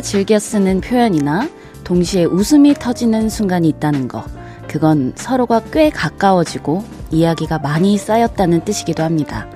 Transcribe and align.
즐겨 0.00 0.38
쓰는 0.38 0.80
표현이나 0.80 1.48
동시에 1.84 2.24
웃음이 2.24 2.74
터지는 2.74 3.28
순간이 3.28 3.68
있다는 3.68 4.08
거. 4.08 4.24
그건 4.68 5.12
서로가 5.16 5.62
꽤 5.72 5.90
가까워지고 5.90 6.84
이야기가 7.10 7.58
많이 7.58 7.98
쌓였다는 7.98 8.64
뜻이기도 8.64 9.02
합니다. 9.02 9.48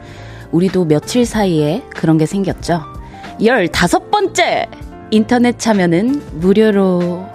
우리도 0.50 0.86
며칠 0.86 1.24
사이에 1.24 1.82
그런 1.94 2.18
게 2.18 2.26
생겼죠. 2.26 2.82
15번째! 3.40 4.68
인터넷 5.10 5.58
참여는 5.58 6.22
무료로 6.40 7.33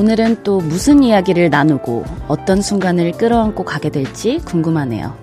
오늘은 0.00 0.44
또 0.44 0.60
무슨 0.60 1.02
이야기를 1.02 1.50
나누고 1.50 2.06
어떤 2.26 2.62
순간을 2.62 3.12
끌어안고 3.12 3.64
가게 3.64 3.90
될지 3.90 4.38
궁금하네요. 4.46 5.14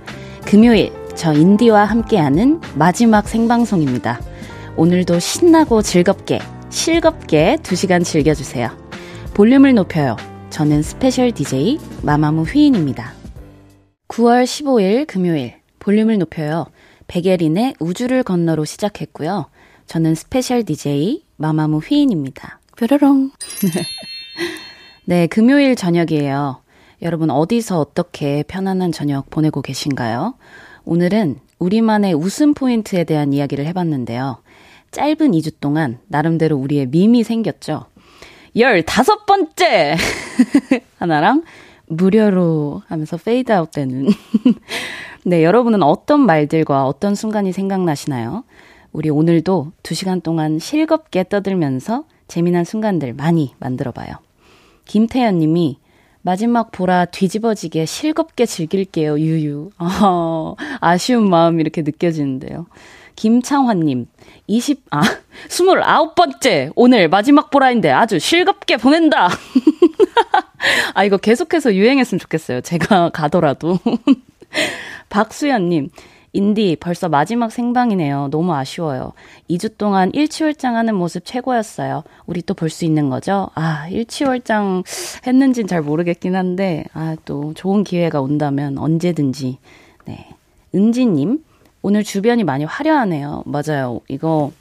금요일 0.46 0.94
저 1.16 1.34
인디와 1.34 1.86
함께하는 1.86 2.62
마지막 2.76 3.28
생방송입니다. 3.28 4.22
오늘도 4.76 5.18
신나고 5.18 5.82
즐겁게 5.82 6.38
실겁게 6.70 7.56
2시간 7.64 8.06
즐겨주세요. 8.06 8.70
볼륨을 9.34 9.74
높여요. 9.74 10.16
저는 10.52 10.84
스페셜 10.84 11.32
DJ 11.32 11.80
마마무 12.04 12.44
휘인입니다. 12.44 13.14
9월 14.10 14.44
15일 14.44 15.08
금요일 15.08 15.56
볼륨을 15.80 16.20
높여요. 16.20 16.68
백예린의 17.08 17.74
우주를 17.80 18.22
건너로 18.22 18.64
시작했고요. 18.64 19.50
저는 19.88 20.14
스페셜 20.14 20.64
DJ 20.64 21.24
마마무 21.38 21.80
휘인입니다. 21.80 22.60
뾰로롱. 22.78 23.32
네, 25.10 25.26
금요일 25.26 25.78
저녁이에요. 25.78 26.58
여러분 27.02 27.30
어디서 27.30 27.80
어떻게 27.80 28.44
편안한 28.44 28.92
저녁 28.92 29.30
보내고 29.30 29.62
계신가요? 29.62 30.36
오늘은 30.84 31.38
우리만의 31.60 32.14
웃음 32.14 32.54
포인트에 32.54 33.06
대한 33.06 33.32
이야기를 33.32 33.66
해봤는데요. 33.68 34.40
짧은 34.92 35.32
2주 35.32 35.62
동안 35.62 36.00
나름대로 36.08 36.58
우리의 36.58 36.88
밈이 36.88 37.24
생겼죠. 37.24 37.86
15번째! 38.54 39.96
하나랑 41.00 41.44
무료로 41.86 42.82
하면서 42.88 43.16
페이드 43.16 43.50
아웃 43.54 43.72
되는. 43.72 44.10
네, 45.24 45.42
여러분은 45.42 45.84
어떤 45.84 46.26
말들과 46.26 46.86
어떤 46.86 47.16
순간이 47.16 47.54
생각나시나요? 47.54 48.44
우리 48.92 49.10
오늘도 49.10 49.72
2시간 49.84 50.22
동안 50.22 50.60
실겁게 50.60 51.24
떠들면서 51.24 52.04
재미난 52.28 52.66
순간들 52.66 53.14
많이 53.14 53.56
만들어 53.58 53.94
봐요. 53.94 54.18
김태현 54.88 55.38
님이 55.40 55.80
마지막 56.22 56.72
보라 56.72 57.06
뒤집어지게 57.06 57.86
실겁게 57.86 58.46
즐길게요, 58.46 59.20
유유. 59.20 59.70
어, 59.80 60.56
아쉬운 60.82 61.30
마음 61.30 61.60
이렇게 61.60 61.84
느껴지는데요. 61.84 62.66
김창환님, 63.16 64.08
20, 64.48 64.86
아, 64.92 65.02
29번째! 65.50 66.72
오늘 66.76 67.08
마지막 67.10 67.50
보라인데 67.50 67.92
아주 67.92 68.20
실겁게 68.20 68.78
보낸다! 68.78 69.30
아, 70.94 71.04
이거 71.04 71.18
계속해서 71.18 71.74
유행했으면 71.74 72.20
좋겠어요. 72.20 72.62
제가 72.62 73.10
가더라도. 73.14 73.80
박수연님, 75.10 75.90
인디 76.38 76.78
벌써 76.80 77.10
마지막 77.10 77.52
생방이네요. 77.52 78.28
너무 78.30 78.54
아쉬워요. 78.54 79.14
2주 79.50 79.76
동안 79.78 80.12
일치월장 80.14 80.76
하는 80.76 80.94
모습 80.94 81.26
최고였어요. 81.26 82.04
우리 82.28 82.44
또 82.44 82.54
볼 82.54 82.70
수 82.70 82.86
있는 82.86 83.10
거죠? 83.10 83.50
아, 83.56 83.88
일치월장 83.90 84.84
했는진 85.26 85.66
잘 85.66 85.82
모르겠긴 85.82 86.36
한데, 86.36 86.86
아, 86.94 87.16
또 87.26 87.54
좋은 87.56 87.84
기회가 87.84 88.22
온다면 88.22 88.78
언제든지. 88.78 89.58
네. 90.06 90.30
은지 90.76 91.08
님, 91.08 91.44
오늘 91.82 92.04
주변이 92.04 92.44
많이 92.44 92.66
화려하네요. 92.66 93.44
맞아요. 93.48 94.02
이거 94.08 94.52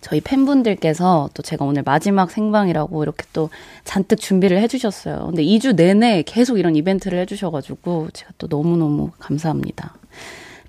저희 0.00 0.22
팬분들께서 0.22 1.28
또 1.34 1.42
제가 1.42 1.66
오늘 1.66 1.82
마지막 1.84 2.30
생방이라고 2.30 3.02
이렇게 3.02 3.26
또 3.34 3.50
잔뜩 3.84 4.18
준비를 4.18 4.58
해주셨어요. 4.62 5.26
근데 5.26 5.44
2주 5.44 5.76
내내 5.76 6.22
계속 6.22 6.58
이런 6.58 6.76
이벤트를 6.76 7.18
해주셔가지고 7.18 8.08
제가 8.14 8.32
또 8.38 8.46
너무너무 8.46 9.10
감사합니다. 9.18 9.94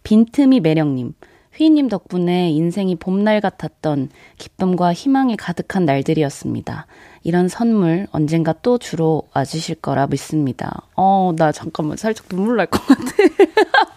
빈틈이 0.03 0.59
매력님, 0.59 1.13
휘님 1.53 1.89
덕분에 1.89 2.49
인생이 2.51 2.95
봄날 2.95 3.41
같았던 3.41 4.09
기쁨과 4.37 4.93
희망이 4.93 5.35
가득한 5.37 5.85
날들이었습니다. 5.85 6.87
이런 7.23 7.47
선물 7.49 8.07
언젠가 8.11 8.53
또 8.61 8.77
주러 8.77 9.21
와주실 9.35 9.75
거라 9.75 10.07
믿습니다. 10.07 10.81
어, 10.95 11.33
나 11.37 11.51
잠깐만 11.51 11.97
살짝 11.97 12.29
눈물 12.29 12.55
날 12.57 12.67
것 12.67 12.85
같아. 12.85 13.01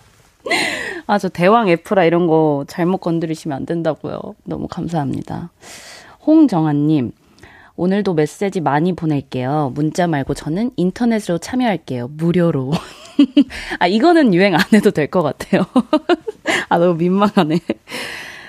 아, 1.06 1.18
저 1.18 1.28
대왕 1.28 1.68
F라 1.68 2.04
이런 2.04 2.26
거 2.26 2.64
잘못 2.68 2.98
건드리시면 2.98 3.56
안 3.56 3.66
된다고요. 3.66 4.20
너무 4.44 4.68
감사합니다. 4.68 5.50
홍정아님, 6.26 7.12
오늘도 7.76 8.14
메시지 8.14 8.60
많이 8.60 8.92
보낼게요. 8.94 9.72
문자 9.74 10.06
말고 10.06 10.34
저는 10.34 10.70
인터넷으로 10.76 11.38
참여할게요. 11.38 12.08
무료로. 12.08 12.72
아, 13.78 13.86
이거는 13.86 14.34
유행 14.34 14.54
안 14.54 14.60
해도 14.72 14.90
될 14.90 15.08
것 15.08 15.22
같아요. 15.22 15.64
아, 16.68 16.78
너무 16.78 16.94
민망하네. 16.94 17.60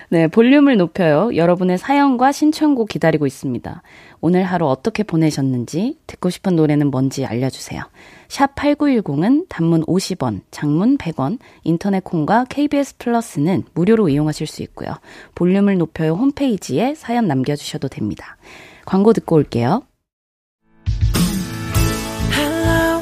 네, 0.10 0.28
볼륨을 0.28 0.78
높여요. 0.78 1.36
여러분의 1.36 1.78
사연과 1.78 2.32
신청곡 2.32 2.90
기다리고 2.90 3.26
있습니다. 3.26 3.82
오늘 4.22 4.44
하루 4.44 4.68
어떻게 4.68 5.04
보내셨는지, 5.04 5.98
듣고 6.08 6.30
싶은 6.30 6.56
노래는 6.56 6.90
뭔지 6.92 7.26
알려주세요. 7.26 7.82
샵 8.28 8.56
8910은 8.56 9.46
단문 9.50 9.84
50원, 9.86 10.42
장문 10.52 10.98
100원, 10.98 11.40
인터넷 11.64 12.04
콩과 12.04 12.46
KBS 12.50 12.98
플러스는 12.98 13.64
무료로 13.74 14.10
이용하실 14.10 14.48
수 14.48 14.64
있고요. 14.64 14.96
볼륨을 15.36 15.78
높여요 15.78 16.14
홈페이지에 16.14 16.96
사연 16.96 17.28
남겨주셔도 17.28 17.88
됩니다. 17.88 18.38
광고 18.86 19.12
듣고 19.14 19.36
올게요. 19.36 19.84
Hello, 22.34 23.02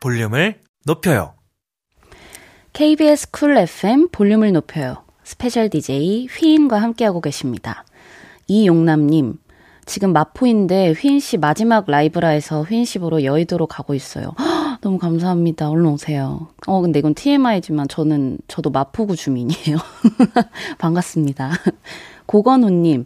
볼륨을 0.00 0.60
높여요 0.86 1.34
KBS 2.72 3.30
쿨 3.30 3.56
FM 3.56 4.08
볼륨을 4.10 4.52
높여요 4.52 5.04
스페셜 5.22 5.68
DJ 5.68 6.26
휘인과 6.26 6.80
함께하고 6.80 7.20
계십니다 7.20 7.84
이용남님 8.48 9.38
지금 9.90 10.12
마포인데 10.12 10.92
휘인 10.92 11.18
씨 11.18 11.36
마지막 11.36 11.90
라이브라 11.90 12.28
해서 12.28 12.62
휘인 12.62 12.84
씨 12.84 13.00
보러 13.00 13.24
여의도로 13.24 13.66
가고 13.66 13.92
있어요. 13.92 14.34
너무 14.80 14.98
감사합니다. 14.98 15.68
얼른 15.68 15.86
오세요. 15.86 16.46
어, 16.68 16.80
근데 16.80 17.00
이건 17.00 17.14
TMI지만 17.14 17.88
저는, 17.88 18.38
저도 18.46 18.70
마포구 18.70 19.16
주민이에요. 19.16 19.78
반갑습니다. 20.78 21.50
고건우님, 22.26 23.02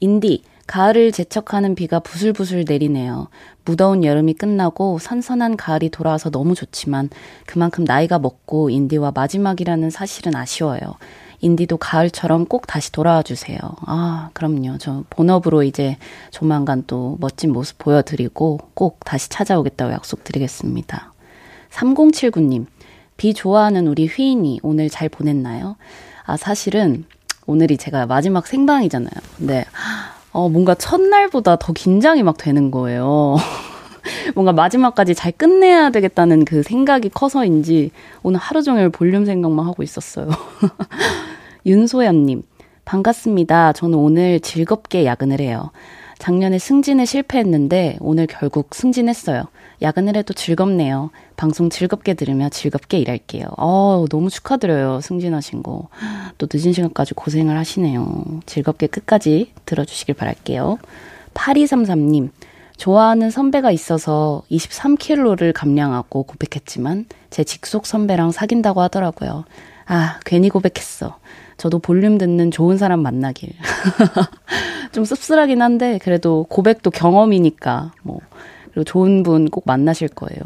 인디, 0.00 0.42
가을을 0.66 1.10
재척하는 1.10 1.74
비가 1.74 2.00
부슬부슬 2.00 2.66
내리네요. 2.68 3.28
무더운 3.66 4.04
여름이 4.04 4.34
끝나고 4.34 4.98
선선한 4.98 5.56
가을이 5.56 5.90
돌아와서 5.90 6.30
너무 6.30 6.54
좋지만 6.54 7.10
그만큼 7.46 7.84
나이가 7.84 8.18
먹고 8.18 8.70
인디와 8.70 9.12
마지막이라는 9.14 9.90
사실은 9.90 10.34
아쉬워요. 10.34 10.80
인디도 11.40 11.76
가을처럼 11.76 12.46
꼭 12.46 12.66
다시 12.66 12.90
돌아와 12.92 13.22
주세요. 13.22 13.58
아, 13.84 14.30
그럼요. 14.32 14.78
저 14.78 15.04
본업으로 15.10 15.64
이제 15.64 15.98
조만간 16.30 16.84
또 16.86 17.18
멋진 17.20 17.52
모습 17.52 17.76
보여드리고 17.78 18.60
꼭 18.72 19.00
다시 19.04 19.28
찾아오겠다고 19.28 19.92
약속드리겠습니다. 19.92 21.12
3079님, 21.70 22.66
비 23.16 23.34
좋아하는 23.34 23.86
우리 23.86 24.06
휘인이 24.06 24.60
오늘 24.62 24.88
잘 24.88 25.08
보냈나요? 25.08 25.76
아, 26.24 26.36
사실은 26.36 27.04
오늘이 27.46 27.76
제가 27.76 28.06
마지막 28.06 28.46
생방이잖아요. 28.46 29.12
근데, 29.36 29.64
어, 30.36 30.50
뭔가 30.50 30.74
첫날보다 30.74 31.56
더 31.56 31.72
긴장이 31.72 32.22
막 32.22 32.36
되는 32.36 32.70
거예요. 32.70 33.36
뭔가 34.36 34.52
마지막까지 34.52 35.14
잘 35.14 35.32
끝내야 35.32 35.88
되겠다는 35.88 36.44
그 36.44 36.62
생각이 36.62 37.08
커서인지 37.08 37.90
오늘 38.22 38.38
하루 38.38 38.62
종일 38.62 38.90
볼륨 38.90 39.24
생각만 39.24 39.64
하고 39.64 39.82
있었어요. 39.82 40.28
윤소연님, 41.64 42.42
반갑습니다. 42.84 43.72
저는 43.72 43.96
오늘 43.96 44.38
즐겁게 44.40 45.06
야근을 45.06 45.40
해요. 45.40 45.70
작년에 46.18 46.58
승진에 46.58 47.04
실패했는데 47.04 47.98
오늘 48.00 48.26
결국 48.26 48.74
승진했어요. 48.74 49.44
야근을 49.82 50.16
해도 50.16 50.32
즐겁네요. 50.32 51.10
방송 51.36 51.68
즐겁게 51.68 52.14
들으며 52.14 52.48
즐겁게 52.48 52.98
일할게요. 52.98 53.46
어, 53.58 54.06
너무 54.10 54.30
축하드려요. 54.30 55.00
승진하신 55.02 55.62
거. 55.62 55.88
또 56.38 56.46
늦은 56.50 56.72
시간까지 56.72 57.14
고생을 57.14 57.56
하시네요. 57.58 58.40
즐겁게 58.46 58.86
끝까지 58.86 59.52
들어주시길 59.66 60.14
바랄게요. 60.14 60.78
8233님, 61.34 62.30
좋아하는 62.78 63.30
선배가 63.30 63.70
있어서 63.70 64.42
23kg를 64.50 65.52
감량하고 65.54 66.22
고백했지만 66.22 67.06
제 67.28 67.44
직속 67.44 67.86
선배랑 67.86 68.32
사귄다고 68.32 68.80
하더라고요. 68.80 69.44
아, 69.86 70.18
괜히 70.24 70.48
고백했어. 70.48 71.18
저도 71.56 71.78
볼륨 71.78 72.18
듣는 72.18 72.50
좋은 72.50 72.76
사람 72.78 73.00
만나길. 73.00 73.50
좀 74.92 75.04
씁쓸하긴 75.04 75.62
한데, 75.62 75.98
그래도 76.02 76.46
고백도 76.48 76.90
경험이니까, 76.90 77.92
뭐, 78.02 78.20
그리고 78.66 78.84
좋은 78.84 79.22
분 79.22 79.48
꼭 79.48 79.64
만나실 79.66 80.08
거예요. 80.08 80.40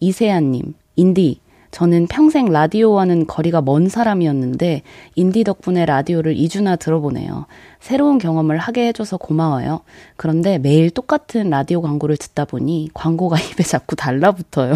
이세아님, 0.00 0.74
인디, 0.96 1.40
저는 1.72 2.06
평생 2.06 2.52
라디오와는 2.52 3.26
거리가 3.26 3.62
먼 3.62 3.88
사람이었는데 3.88 4.82
인디 5.14 5.42
덕분에 5.42 5.86
라디오를 5.86 6.34
2주나 6.34 6.78
들어보네요. 6.78 7.46
새로운 7.80 8.18
경험을 8.18 8.58
하게 8.58 8.88
해줘서 8.88 9.16
고마워요. 9.16 9.80
그런데 10.16 10.58
매일 10.58 10.90
똑같은 10.90 11.48
라디오 11.48 11.80
광고를 11.80 12.18
듣다 12.18 12.44
보니 12.44 12.90
광고가 12.92 13.38
입에 13.40 13.62
자꾸 13.64 13.96
달라붙어요. 13.96 14.74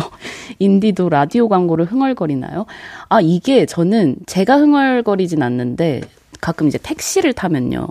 인디도 0.59 1.09
라디오 1.09 1.49
광고를 1.49 1.87
흥얼거리나요? 1.87 2.67
아, 3.09 3.21
이게 3.21 3.67
저는 3.67 4.17
제가 4.27 4.59
흥얼거리진 4.59 5.43
않는데 5.43 6.03
가끔 6.41 6.69
이제 6.69 6.79
택시를 6.79 7.33
타면요. 7.33 7.89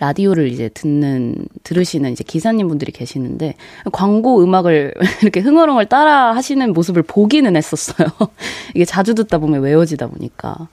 라디오를 0.00 0.48
이제 0.48 0.68
듣는 0.68 1.34
들으시는 1.64 2.12
이제 2.12 2.22
기사님 2.24 2.68
분들이 2.68 2.92
계시는데 2.92 3.54
광고 3.90 4.42
음악을 4.42 4.94
이렇게 5.22 5.40
흥얼흥얼 5.40 5.86
따라 5.86 6.34
하시는 6.34 6.72
모습을 6.72 7.02
보기는 7.02 7.54
했었어요. 7.56 8.08
이게 8.74 8.84
자주 8.84 9.14
듣다 9.14 9.38
보면 9.38 9.60
외워지다 9.60 10.06
보니까. 10.06 10.68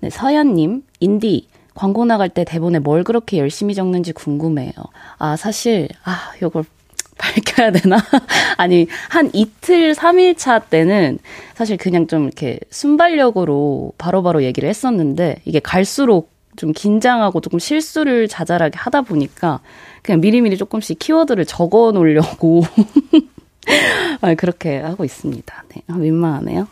네, 0.00 0.10
서연님, 0.10 0.82
인디 1.00 1.48
광고 1.74 2.04
나갈 2.04 2.28
때 2.28 2.44
대본에 2.44 2.78
뭘 2.78 3.04
그렇게 3.04 3.38
열심히 3.38 3.74
적는지 3.74 4.12
궁금해요. 4.12 4.72
아, 5.18 5.36
사실, 5.36 5.88
아, 6.04 6.32
요걸 6.42 6.64
밝혀야 7.18 7.72
되나? 7.72 7.98
아니, 8.56 8.86
한 9.08 9.30
이틀, 9.32 9.92
3일 9.92 10.36
차 10.36 10.58
때는 10.60 11.18
사실 11.54 11.76
그냥 11.76 12.06
좀 12.06 12.24
이렇게 12.24 12.58
순발력으로 12.70 13.92
바로바로 13.98 14.22
바로 14.22 14.44
얘기를 14.44 14.68
했었는데, 14.68 15.42
이게 15.44 15.60
갈수록 15.60 16.30
좀 16.56 16.72
긴장하고 16.72 17.40
조금 17.40 17.58
실수를 17.58 18.28
자잘하게 18.28 18.76
하다 18.78 19.02
보니까 19.02 19.60
그냥 20.02 20.20
미리미리 20.20 20.56
조금씩 20.56 20.98
키워드를 20.98 21.44
적어 21.46 21.92
놓으려고 21.92 22.62
아, 24.20 24.34
그렇게 24.34 24.78
하고 24.78 25.04
있습니다. 25.04 25.64
네, 25.68 25.82
아, 25.86 25.94
민망하네요. 25.94 26.66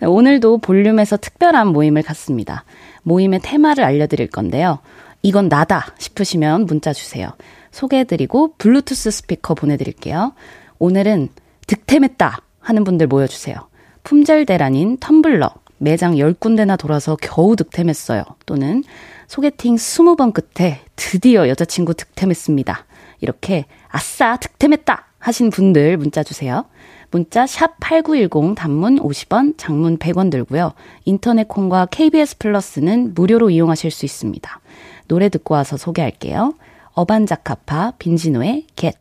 네, 0.00 0.06
오늘도 0.06 0.58
볼륨에서 0.58 1.16
특별한 1.16 1.68
모임을 1.68 2.02
갖습니다. 2.02 2.64
모임의 3.04 3.40
테마를 3.42 3.84
알려드릴 3.84 4.28
건데요. 4.28 4.80
이건 5.22 5.48
나다 5.48 5.94
싶으시면 5.98 6.66
문자 6.66 6.92
주세요. 6.92 7.32
소개해드리고 7.72 8.54
블루투스 8.58 9.10
스피커 9.10 9.54
보내드릴게요. 9.54 10.34
오늘은 10.78 11.30
득템했다 11.66 12.38
하는 12.60 12.84
분들 12.84 13.08
모여주세요. 13.08 13.56
품절대란인 14.04 14.98
텀블러, 14.98 15.52
매장 15.78 16.14
10군데나 16.14 16.78
돌아서 16.78 17.16
겨우 17.20 17.56
득템했어요. 17.56 18.22
또는 18.46 18.84
소개팅 19.26 19.74
20번 19.74 20.32
끝에 20.32 20.80
드디어 20.94 21.48
여자친구 21.48 21.94
득템했습니다. 21.94 22.86
이렇게 23.20 23.64
아싸 23.88 24.36
득템했다 24.36 25.06
하신 25.18 25.50
분들 25.50 25.96
문자 25.96 26.22
주세요. 26.22 26.66
문자 27.10 27.46
샵 27.46 27.78
8910 27.80 28.54
단문 28.54 28.98
50원, 28.98 29.54
장문 29.58 29.98
100원 29.98 30.30
들고요. 30.30 30.72
인터넷 31.04 31.46
콩과 31.46 31.86
KBS 31.86 32.38
플러스는 32.38 33.14
무료로 33.14 33.50
이용하실 33.50 33.90
수 33.90 34.04
있습니다. 34.04 34.60
노래 35.08 35.28
듣고 35.28 35.54
와서 35.54 35.76
소개할게요. 35.76 36.54
어반자카파 36.94 37.94
빈지노의 37.98 38.66
겟. 38.76 38.94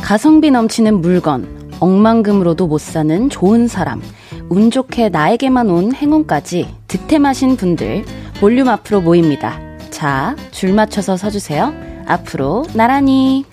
가성비 0.00 0.50
넘치는 0.50 1.00
물건, 1.00 1.70
억만금으로도 1.78 2.66
못 2.66 2.80
사는 2.80 3.30
좋은 3.30 3.68
사람, 3.68 4.02
운 4.48 4.70
좋게 4.70 5.10
나에게만 5.10 5.70
온 5.70 5.94
행운까지 5.94 6.66
득템하신 6.88 7.56
분들 7.56 8.04
볼륨 8.40 8.68
앞으로 8.68 9.02
모입니다. 9.02 9.60
자, 9.90 10.34
줄 10.50 10.72
맞춰서 10.72 11.16
서주세요. 11.16 11.72
앞으로 12.06 12.64
나란히. 12.74 13.44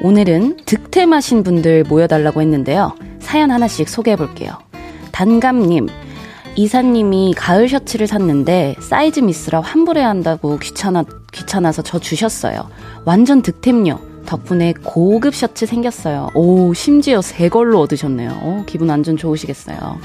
오늘은 0.00 0.58
득템하신 0.64 1.42
분들 1.42 1.82
모여달라고 1.84 2.40
했는데요. 2.40 2.94
사연 3.18 3.50
하나씩 3.50 3.88
소개해 3.88 4.16
볼게요. 4.16 4.52
단감님, 5.10 5.88
이사님이 6.54 7.34
가을 7.36 7.68
셔츠를 7.68 8.06
샀는데 8.06 8.76
사이즈 8.80 9.18
미스라 9.18 9.60
환불해야 9.60 10.08
한다고 10.08 10.58
귀찮아, 10.58 11.04
귀찮아서 11.32 11.82
저 11.82 11.98
주셨어요. 11.98 12.68
완전 13.04 13.42
득템요. 13.42 13.98
덕분에 14.24 14.74
고급 14.84 15.34
셔츠 15.34 15.66
생겼어요. 15.66 16.30
오, 16.34 16.74
심지어 16.74 17.20
새 17.20 17.48
걸로 17.48 17.80
얻으셨네요. 17.80 18.40
오, 18.44 18.64
기분 18.66 18.90
완전 18.90 19.16
좋으시겠어요. 19.16 19.98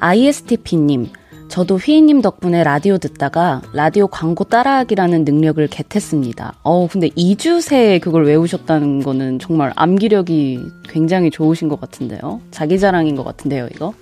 ISTP님, 0.00 1.08
저도 1.54 1.76
휘인님 1.76 2.20
덕분에 2.20 2.64
라디오 2.64 2.98
듣다가 2.98 3.62
라디오 3.72 4.08
광고 4.08 4.42
따라하기라는 4.42 5.24
능력을 5.24 5.64
겟했습니다. 5.68 6.54
어, 6.64 6.88
근데 6.88 7.10
2주 7.10 7.60
새에 7.60 8.00
그걸 8.00 8.26
외우셨다는 8.26 9.04
거는 9.04 9.38
정말 9.38 9.72
암기력이 9.76 10.58
굉장히 10.88 11.30
좋으신 11.30 11.68
것 11.68 11.80
같은데요. 11.80 12.40
자기 12.50 12.80
자랑인 12.80 13.14
것 13.14 13.22
같은데요, 13.22 13.68
이거. 13.72 13.94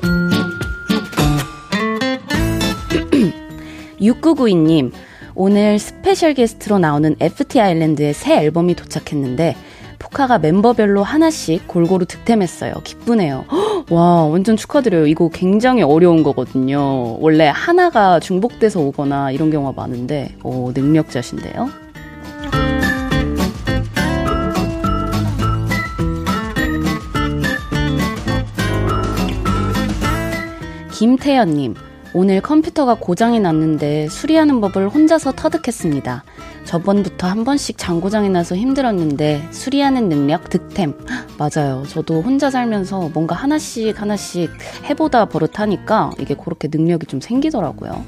6992님, 4.00 4.92
오늘 5.34 5.78
스페셜 5.78 6.32
게스트로 6.32 6.78
나오는 6.78 7.16
FT 7.20 7.60
아일랜드의 7.60 8.14
새 8.14 8.38
앨범이 8.38 8.76
도착했는데 8.76 9.56
포카가 10.00 10.38
멤버별로 10.38 11.04
하나씩 11.04 11.68
골고루 11.68 12.06
득템했어요. 12.06 12.72
기쁘네요. 12.82 13.44
와, 13.90 14.24
완전 14.24 14.56
축하드려요. 14.56 15.06
이거 15.06 15.28
굉장히 15.28 15.82
어려운 15.82 16.22
거거든요. 16.24 17.16
원래 17.20 17.46
하나가 17.54 18.18
중복돼서 18.18 18.80
오거나 18.80 19.30
이런 19.30 19.50
경우가 19.50 19.80
많은데, 19.80 20.34
오, 20.42 20.72
능력자신데요. 20.72 21.68
김태연님, 30.92 31.74
오늘 32.12 32.40
컴퓨터가 32.40 32.96
고장이 32.96 33.38
났는데 33.38 34.08
수리하는 34.08 34.60
법을 34.60 34.88
혼자서 34.88 35.32
터득했습니다. 35.32 36.24
저번부터 36.64 37.28
한 37.28 37.44
번씩 37.44 37.78
장고장이 37.78 38.30
나서 38.30 38.56
힘들었는데 38.56 39.48
수리하는 39.52 40.08
능력 40.08 40.50
득템. 40.50 40.94
맞아요. 41.38 41.84
저도 41.88 42.20
혼자 42.20 42.50
살면서 42.50 43.10
뭔가 43.14 43.36
하나씩 43.36 44.00
하나씩 44.00 44.50
해보다 44.88 45.26
버릇하니까 45.26 46.10
이게 46.18 46.34
그렇게 46.34 46.68
능력이 46.70 47.06
좀 47.06 47.20
생기더라고요. 47.20 48.04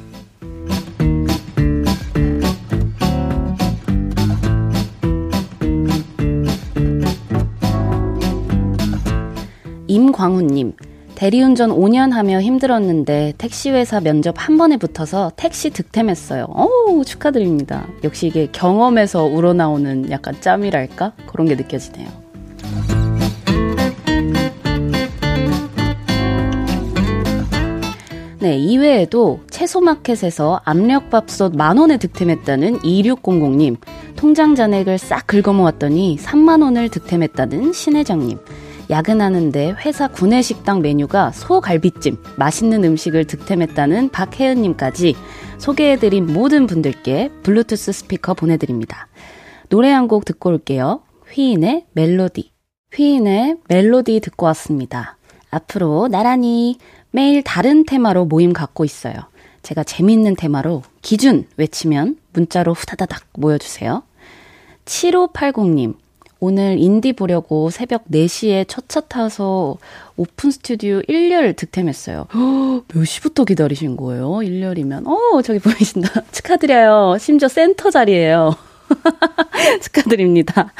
임광훈님. 9.86 10.72
대리운전 11.22 11.70
5년 11.70 12.10
하며 12.10 12.40
힘들었는데 12.40 13.34
택시회사 13.38 14.00
면접 14.00 14.34
한 14.38 14.58
번에 14.58 14.76
붙어서 14.76 15.30
택시 15.36 15.70
득템했어요. 15.70 16.46
오, 16.48 17.04
축하드립니다. 17.04 17.86
역시 18.02 18.26
이게 18.26 18.48
경험에서 18.50 19.22
우러나오는 19.22 20.10
약간 20.10 20.34
짬이랄까? 20.40 21.12
그런 21.28 21.46
게 21.46 21.54
느껴지네요. 21.54 22.08
네, 28.40 28.56
이외에도 28.58 29.38
채소마켓에서 29.48 30.62
압력밥솥 30.64 31.54
만원에 31.54 31.98
득템했다는 31.98 32.80
2600님, 32.80 33.76
통장 34.16 34.56
잔액을 34.56 34.98
싹 34.98 35.28
긁어모았더니 35.28 36.18
3만원을 36.20 36.90
득템했다는 36.90 37.72
신회장님, 37.72 38.38
야근하는데 38.90 39.76
회사 39.84 40.08
구내식당 40.08 40.82
메뉴가 40.82 41.32
소갈비찜, 41.32 42.16
맛있는 42.36 42.84
음식을 42.84 43.26
득템했다는 43.26 44.10
박혜은님까지 44.10 45.14
소개해드린 45.58 46.26
모든 46.26 46.66
분들께 46.66 47.30
블루투스 47.42 47.92
스피커 47.92 48.34
보내드립니다. 48.34 49.08
노래 49.68 49.90
한 49.90 50.08
곡 50.08 50.24
듣고 50.24 50.50
올게요. 50.50 51.02
휘인의 51.32 51.86
멜로디. 51.92 52.50
휘인의 52.94 53.56
멜로디 53.68 54.20
듣고 54.20 54.46
왔습니다. 54.46 55.16
앞으로 55.50 56.08
나란히 56.08 56.78
매일 57.10 57.42
다른 57.42 57.84
테마로 57.86 58.26
모임 58.26 58.52
갖고 58.52 58.84
있어요. 58.84 59.14
제가 59.62 59.84
재미있는 59.84 60.34
테마로 60.36 60.82
기준 61.02 61.46
외치면 61.56 62.16
문자로 62.32 62.74
후다다닥 62.74 63.24
모여주세요. 63.34 64.02
7580님, 64.84 65.94
오늘 66.44 66.76
인디 66.80 67.12
보려고 67.12 67.70
새벽 67.70 68.04
4시에 68.10 68.66
첫 68.66 68.88
차 68.88 69.00
타서 69.00 69.78
오픈 70.16 70.50
스튜디오 70.50 71.00
1열 71.02 71.54
득템했어요. 71.56 72.26
몇 72.92 73.04
시부터 73.04 73.44
기다리신 73.44 73.96
거예요? 73.96 74.28
1열이면. 74.28 75.06
어, 75.06 75.40
저기 75.42 75.60
보이신다. 75.60 76.08
축하드려요. 76.32 77.16
심지어 77.20 77.46
센터 77.48 77.90
자리예요. 77.90 78.56
축하드립니다. 79.82 80.72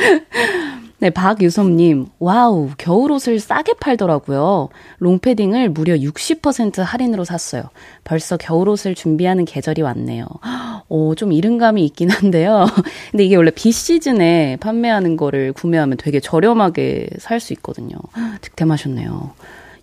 네, 0.98 1.10
박유섭님, 1.10 2.06
와우, 2.20 2.70
겨울 2.78 3.10
옷을 3.10 3.40
싸게 3.40 3.74
팔더라고요. 3.80 4.68
롱패딩을 4.98 5.70
무려 5.70 5.96
60% 5.96 6.80
할인으로 6.80 7.24
샀어요. 7.24 7.64
벌써 8.04 8.36
겨울 8.36 8.68
옷을 8.68 8.94
준비하는 8.94 9.44
계절이 9.44 9.82
왔네요. 9.82 10.26
오, 10.88 11.16
좀 11.16 11.32
이른 11.32 11.58
감이 11.58 11.84
있긴 11.86 12.08
한데요. 12.08 12.66
근데 13.10 13.24
이게 13.24 13.34
원래 13.34 13.50
비 13.50 13.72
시즌에 13.72 14.58
판매하는 14.60 15.16
거를 15.16 15.52
구매하면 15.52 15.96
되게 15.96 16.20
저렴하게 16.20 17.08
살 17.18 17.40
수 17.40 17.52
있거든요. 17.54 17.96
득템하셨네요. 18.40 19.32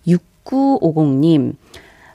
6950님, 0.08 1.52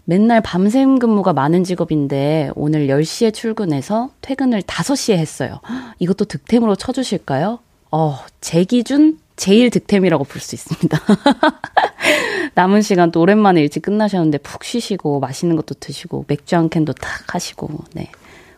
맨날 0.06 0.40
밤샘 0.42 1.00
근무가 1.00 1.34
많은 1.34 1.64
직업인데 1.64 2.52
오늘 2.56 2.88
10시에 2.88 3.34
출근해서 3.34 4.12
퇴근을 4.22 4.62
5시에 4.62 5.18
했어요. 5.18 5.60
이것도 6.00 6.26
득템으로 6.26 6.76
쳐주실까요? 6.76 7.60
어, 7.92 8.20
제 8.42 8.64
기준 8.64 9.20
제일 9.36 9.70
득템이라고 9.70 10.24
볼 10.24 10.40
수 10.42 10.56
있습니다. 10.56 10.98
남은 12.54 12.82
시간 12.84 13.12
또 13.12 13.20
오랜만에 13.22 13.62
일찍 13.62 13.82
끝나셨는데 13.82 14.38
푹 14.40 14.64
쉬시고 14.64 15.20
맛있는 15.20 15.56
것도 15.56 15.76
드시고 15.80 16.26
맥주 16.28 16.56
한 16.56 16.70
캔도 16.70 16.94
탁 16.94 17.34
하시고 17.34 17.70
네. 17.94 18.12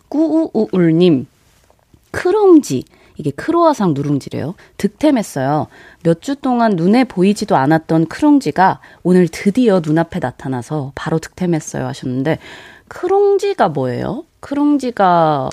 꾸우우울님 0.10 1.27
크롱지 2.12 2.84
이게 3.17 3.31
크로아상 3.31 3.93
누룽지래요. 3.93 4.53
득템했어요. 4.77 5.67
몇 6.03 6.21
주 6.21 6.36
동안 6.36 6.75
눈에 6.75 7.03
보이지도 7.03 7.55
않았던 7.55 8.07
크롱지가 8.07 8.79
오늘 9.03 9.27
드디어 9.27 9.81
눈앞에 9.83 10.19
나타나서 10.19 10.91
바로 10.95 11.19
득템했어요 11.19 11.86
하셨는데 11.88 12.39
크롱지가 12.88 13.69
뭐예요? 13.69 14.24
크롱지가 14.39 15.50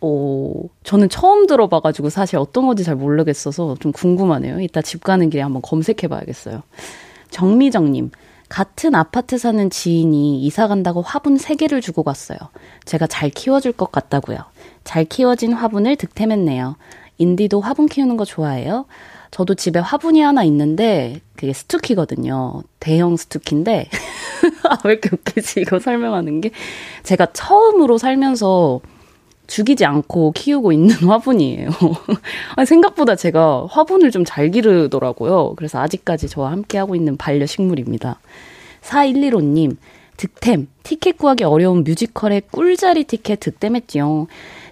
어, 0.00 0.52
저는 0.84 1.08
처음 1.08 1.46
들어봐가지고 1.46 2.10
사실 2.10 2.38
어떤 2.38 2.66
건지 2.66 2.84
잘 2.84 2.96
모르겠어서 2.96 3.76
좀 3.80 3.92
궁금하네요. 3.92 4.60
이따 4.60 4.82
집 4.82 5.02
가는 5.02 5.30
길에 5.30 5.42
한번 5.42 5.62
검색해 5.62 6.08
봐야겠어요. 6.08 6.62
정미정님, 7.30 8.10
같은 8.48 8.94
아파트 8.94 9.38
사는 9.38 9.68
지인이 9.70 10.40
이사 10.42 10.68
간다고 10.68 11.02
화분 11.02 11.36
3개를 11.36 11.82
주고 11.82 12.02
갔어요. 12.02 12.38
제가 12.84 13.06
잘 13.06 13.30
키워줄 13.30 13.72
것 13.72 13.90
같다고요. 13.90 14.38
잘 14.84 15.04
키워진 15.04 15.52
화분을 15.52 15.96
득템했네요. 15.96 16.76
인디도 17.18 17.60
화분 17.60 17.86
키우는 17.86 18.16
거 18.16 18.24
좋아해요? 18.24 18.86
저도 19.30 19.54
집에 19.54 19.78
화분이 19.80 20.20
하나 20.20 20.44
있는데 20.44 21.20
그게 21.36 21.52
스투키거든요. 21.52 22.62
대형 22.80 23.16
스투키인데 23.16 23.88
아, 24.68 24.78
왜 24.84 24.92
이렇게 24.92 25.10
웃기지 25.12 25.60
이거 25.60 25.78
설명하는 25.78 26.40
게 26.40 26.50
제가 27.02 27.26
처음으로 27.32 27.98
살면서 27.98 28.80
죽이지 29.46 29.84
않고 29.84 30.32
키우고 30.32 30.72
있는 30.72 30.94
화분이에요. 31.08 31.70
생각보다 32.66 33.14
제가 33.16 33.66
화분을 33.70 34.10
좀 34.10 34.24
잘 34.24 34.50
기르더라고요. 34.50 35.54
그래서 35.56 35.80
아직까지 35.80 36.28
저와 36.28 36.50
함께 36.50 36.78
하고 36.78 36.96
있는 36.96 37.16
반려식물입니다. 37.16 38.18
4115님, 38.82 39.76
득템, 40.16 40.68
티켓 40.82 41.16
구하기 41.18 41.44
어려운 41.44 41.84
뮤지컬의 41.84 42.42
꿀자리 42.50 43.04
티켓 43.04 43.38
득템했지요. 43.40 44.26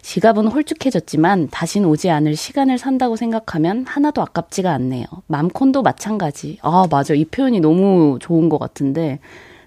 지갑은 0.05 0.49
홀쭉해졌지만 0.49 1.49
다신 1.51 1.87
오지 1.87 2.11
않을 2.11 2.37
시간을 2.37 2.77
산다고 2.77 3.17
생각하면 3.17 3.87
하나도 3.89 4.21
아깝지가 4.21 4.71
않네요. 4.71 5.07
맘콘도 5.29 5.83
마찬가지. 5.83 6.59
아, 6.61 6.87
맞아. 6.91 7.15
이 7.15 7.25
표현이 7.25 7.61
너무 7.61 8.19
좋은 8.21 8.51
것 8.51 8.59
같은데 8.59 9.19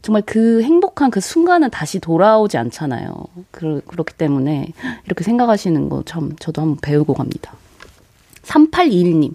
정말 0.03 0.21
그 0.27 0.61
행복한 0.61 1.09
그 1.09 1.19
순간은 1.21 1.71
다시 1.71 1.99
돌아오지 1.99 2.55
않잖아요. 2.59 3.15
그러, 3.49 3.81
그렇기 3.87 4.13
때문에 4.13 4.67
이렇게 5.07 5.23
생각하시는 5.23 5.89
거 5.89 6.03
참 6.05 6.35
저도 6.39 6.61
한번 6.61 6.77
배우고 6.81 7.15
갑니다. 7.15 7.53
3821님, 8.43 9.33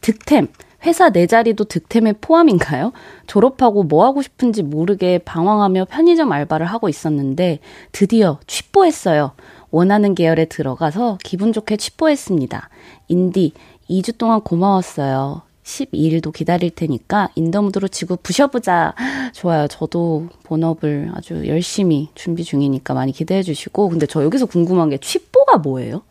득템. 0.00 0.48
회사 0.82 1.10
내 1.10 1.26
자리도 1.26 1.64
득템에 1.64 2.14
포함인가요? 2.14 2.92
졸업하고 3.26 3.82
뭐 3.82 4.06
하고 4.06 4.22
싶은지 4.22 4.62
모르게 4.62 5.18
방황하며 5.18 5.84
편의점 5.90 6.32
알바를 6.32 6.64
하고 6.64 6.88
있었는데 6.88 7.58
드디어 7.92 8.40
취뽀했어요. 8.46 9.32
원하는 9.70 10.14
계열에 10.14 10.46
들어가서 10.46 11.18
기분 11.22 11.52
좋게 11.52 11.76
취뽀했습니다. 11.76 12.68
인디, 13.08 13.52
2주 13.88 14.18
동안 14.18 14.40
고마웠어요. 14.40 15.42
12일도 15.64 16.32
기다릴 16.32 16.70
테니까 16.70 17.28
인더무드로 17.34 17.88
지구 17.88 18.16
부셔보자. 18.16 18.94
좋아요. 19.32 19.68
저도 19.68 20.28
본업을 20.44 21.12
아주 21.14 21.46
열심히 21.46 22.08
준비 22.14 22.44
중이니까 22.44 22.94
많이 22.94 23.12
기대해 23.12 23.42
주시고. 23.42 23.88
근데 23.88 24.06
저 24.06 24.24
여기서 24.24 24.46
궁금한 24.46 24.90
게 24.90 24.98
취뽀가 24.98 25.58
뭐예요? 25.58 26.02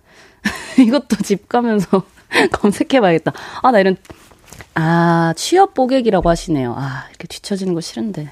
이것도 0.79 1.17
집 1.23 1.49
가면서 1.49 2.03
검색해 2.53 3.01
봐야겠다. 3.01 3.33
아, 3.61 3.71
나 3.71 3.79
이런, 3.79 3.97
아, 4.75 5.33
취업 5.35 5.73
보객이라고 5.73 6.29
하시네요. 6.29 6.75
아, 6.77 7.05
이렇게 7.09 7.27
뒤처지는 7.27 7.73
거 7.73 7.81
싫은데. 7.81 8.29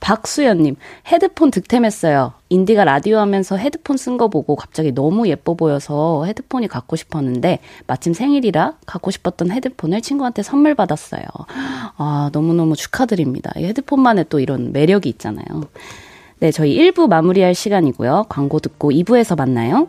박수연님, 0.00 0.76
헤드폰 1.06 1.50
득템했어요. 1.50 2.32
인디가 2.48 2.84
라디오 2.84 3.18
하면서 3.18 3.56
헤드폰 3.56 3.96
쓴 3.96 4.16
거 4.16 4.28
보고 4.28 4.56
갑자기 4.56 4.92
너무 4.92 5.28
예뻐 5.28 5.54
보여서 5.54 6.24
헤드폰이 6.24 6.68
갖고 6.68 6.96
싶었는데, 6.96 7.60
마침 7.86 8.12
생일이라 8.14 8.78
갖고 8.86 9.10
싶었던 9.10 9.50
헤드폰을 9.50 10.00
친구한테 10.00 10.42
선물 10.42 10.74
받았어요. 10.74 11.22
아, 11.96 12.30
너무너무 12.32 12.76
축하드립니다. 12.76 13.52
이 13.56 13.64
헤드폰만의 13.64 14.26
또 14.28 14.40
이런 14.40 14.72
매력이 14.72 15.08
있잖아요. 15.10 15.44
네, 16.40 16.50
저희 16.50 16.76
1부 16.76 17.08
마무리할 17.08 17.54
시간이고요. 17.54 18.26
광고 18.28 18.58
듣고 18.58 18.90
2부에서 18.90 19.36
만나요. 19.36 19.88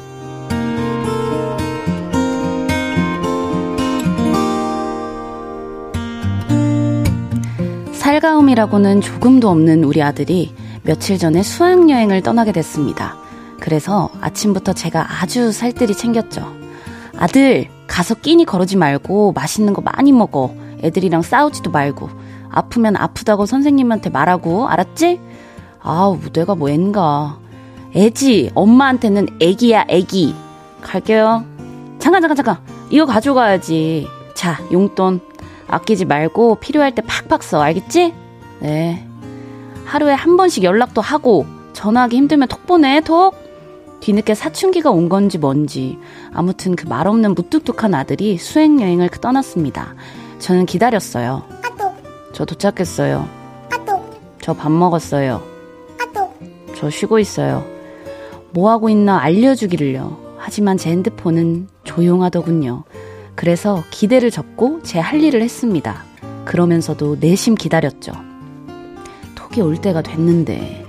살가움이라고는 8.01 8.99
조금도 9.01 9.47
없는 9.47 9.83
우리 9.83 10.01
아들이 10.01 10.55
며칠 10.81 11.19
전에 11.19 11.43
수학여행을 11.43 12.23
떠나게 12.23 12.51
됐습니다. 12.51 13.15
그래서 13.59 14.09
아침부터 14.21 14.73
제가 14.73 15.21
아주 15.21 15.51
살뜰히 15.51 15.93
챙겼죠. 15.93 16.51
아들, 17.15 17.67
가서 17.85 18.15
끼니 18.15 18.45
거르지 18.45 18.75
말고 18.75 19.33
맛있는 19.33 19.73
거 19.73 19.83
많이 19.83 20.11
먹어. 20.11 20.51
애들이랑 20.83 21.21
싸우지도 21.21 21.69
말고. 21.69 22.09
아프면 22.49 22.95
아프다고 22.95 23.45
선생님한테 23.45 24.09
말하고, 24.09 24.67
알았지? 24.67 25.19
아우, 25.79 26.19
내가 26.33 26.55
뭐 26.55 26.71
앤가. 26.71 27.37
애지. 27.95 28.49
엄마한테는 28.55 29.27
애기야, 29.39 29.85
애기. 29.87 30.33
갈게요. 30.81 31.45
잠깐, 31.99 32.21
잠깐, 32.21 32.35
잠깐. 32.35 32.57
이거 32.89 33.05
가져가야지. 33.05 34.07
자, 34.33 34.59
용돈. 34.71 35.21
아끼지 35.71 36.05
말고 36.05 36.55
필요할 36.55 36.93
때 36.93 37.01
팍팍 37.01 37.41
써. 37.43 37.61
알겠지? 37.61 38.13
네. 38.59 39.07
하루에 39.85 40.13
한 40.13 40.37
번씩 40.37 40.63
연락도 40.63 41.01
하고 41.01 41.45
전화하기 41.73 42.15
힘들면 42.15 42.47
톡 42.47 42.65
보내, 42.67 43.01
톡. 43.01 43.35
뒤늦게 44.01 44.33
사춘기가 44.33 44.89
온 44.89 45.09
건지 45.09 45.37
뭔지 45.37 45.97
아무튼 46.33 46.75
그 46.75 46.87
말없는 46.87 47.35
무뚝뚝한 47.35 47.93
아들이 47.93 48.37
수행여행을 48.37 49.09
떠났습니다. 49.09 49.93
저는 50.39 50.65
기다렸어요. 50.65 51.43
저 52.33 52.45
도착했어요. 52.45 53.27
저 54.41 54.53
밥 54.53 54.71
먹었어요. 54.71 55.43
저 56.75 56.89
쉬고 56.89 57.19
있어요. 57.19 57.63
뭐 58.49 58.71
하고 58.71 58.89
있나 58.89 59.19
알려주기를요. 59.19 60.17
하지만 60.39 60.77
제 60.77 60.89
핸드폰은 60.89 61.67
조용하더군요. 61.83 62.83
그래서 63.41 63.83
기대를 63.89 64.29
접고 64.29 64.83
제 64.83 64.99
할 64.99 65.19
일을 65.23 65.41
했습니다. 65.41 66.03
그러면서도 66.45 67.17
내심 67.19 67.55
기다렸죠. 67.55 68.11
톡이 69.33 69.61
올 69.61 69.77
때가 69.77 70.03
됐는데, 70.03 70.85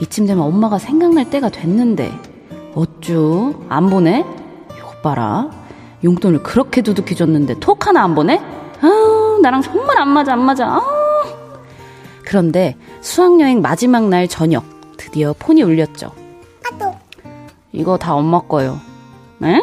이쯤 0.00 0.26
되면 0.26 0.44
엄마가 0.44 0.78
생각날 0.78 1.28
때가 1.28 1.48
됐는데, 1.48 2.12
어쭈? 2.76 3.56
안 3.68 3.90
보내? 3.90 4.24
이거 4.78 4.90
봐라. 5.02 5.50
용돈을 6.04 6.44
그렇게 6.44 6.80
두둑히 6.80 7.16
줬는데 7.16 7.58
톡 7.58 7.88
하나 7.88 8.04
안 8.04 8.14
보내? 8.14 8.36
아, 8.80 9.38
나랑 9.42 9.62
정말 9.62 9.98
안 9.98 10.08
맞아, 10.08 10.34
안 10.34 10.44
맞아. 10.44 10.64
아. 10.64 10.82
그런데 12.24 12.76
수학여행 13.00 13.62
마지막 13.62 14.08
날 14.08 14.28
저녁, 14.28 14.62
드디어 14.96 15.34
폰이 15.36 15.60
울렸죠. 15.62 16.12
이거 17.72 17.98
다 17.98 18.14
엄마 18.14 18.40
거요. 18.42 18.78
에? 19.42 19.60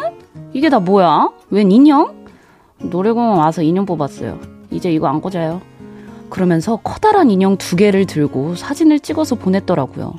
이게 0.52 0.68
다 0.68 0.78
뭐야? 0.78 1.30
웬 1.48 1.72
인형? 1.72 2.22
노래공원 2.90 3.38
와서 3.38 3.62
인형 3.62 3.86
뽑았어요. 3.86 4.38
이제 4.70 4.92
이거 4.92 5.08
안 5.08 5.20
꽂아요. 5.20 5.60
그러면서 6.30 6.76
커다란 6.76 7.30
인형 7.30 7.56
두 7.56 7.76
개를 7.76 8.06
들고 8.06 8.56
사진을 8.56 9.00
찍어서 9.00 9.36
보냈더라고요. 9.36 10.14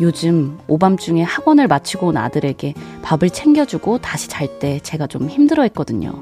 요즘 0.00 0.58
오밤중에 0.68 1.22
학원을 1.22 1.68
마치고 1.68 2.08
온 2.08 2.16
아들에게 2.16 2.74
밥을 3.02 3.30
챙겨주고 3.30 3.98
다시 3.98 4.28
잘 4.28 4.58
때 4.58 4.78
제가 4.80 5.06
좀 5.06 5.28
힘들어 5.28 5.62
했거든요. 5.64 6.12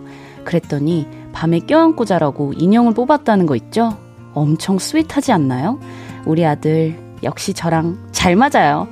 그랬더니 0.44 1.06
밤에 1.32 1.60
껴안고 1.60 2.04
자라고 2.04 2.52
인형을 2.56 2.94
뽑았다는 2.94 3.46
거 3.46 3.56
있죠? 3.56 3.96
엄청 4.34 4.78
스윗하지 4.78 5.32
않나요? 5.32 5.78
우리 6.24 6.44
아들 6.46 6.96
역시 7.22 7.52
저랑 7.52 7.98
잘 8.12 8.36
맞아요. 8.36 8.88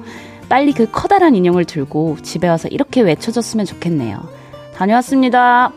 빨리 0.49 0.73
그 0.73 0.91
커다란 0.91 1.35
인형을 1.35 1.65
들고 1.65 2.19
집에 2.23 2.49
와서 2.49 2.69
이렇게 2.69 3.01
외쳐줬으면 3.01 3.65
좋겠네요. 3.67 4.19
다녀왔습니다. 4.75 5.73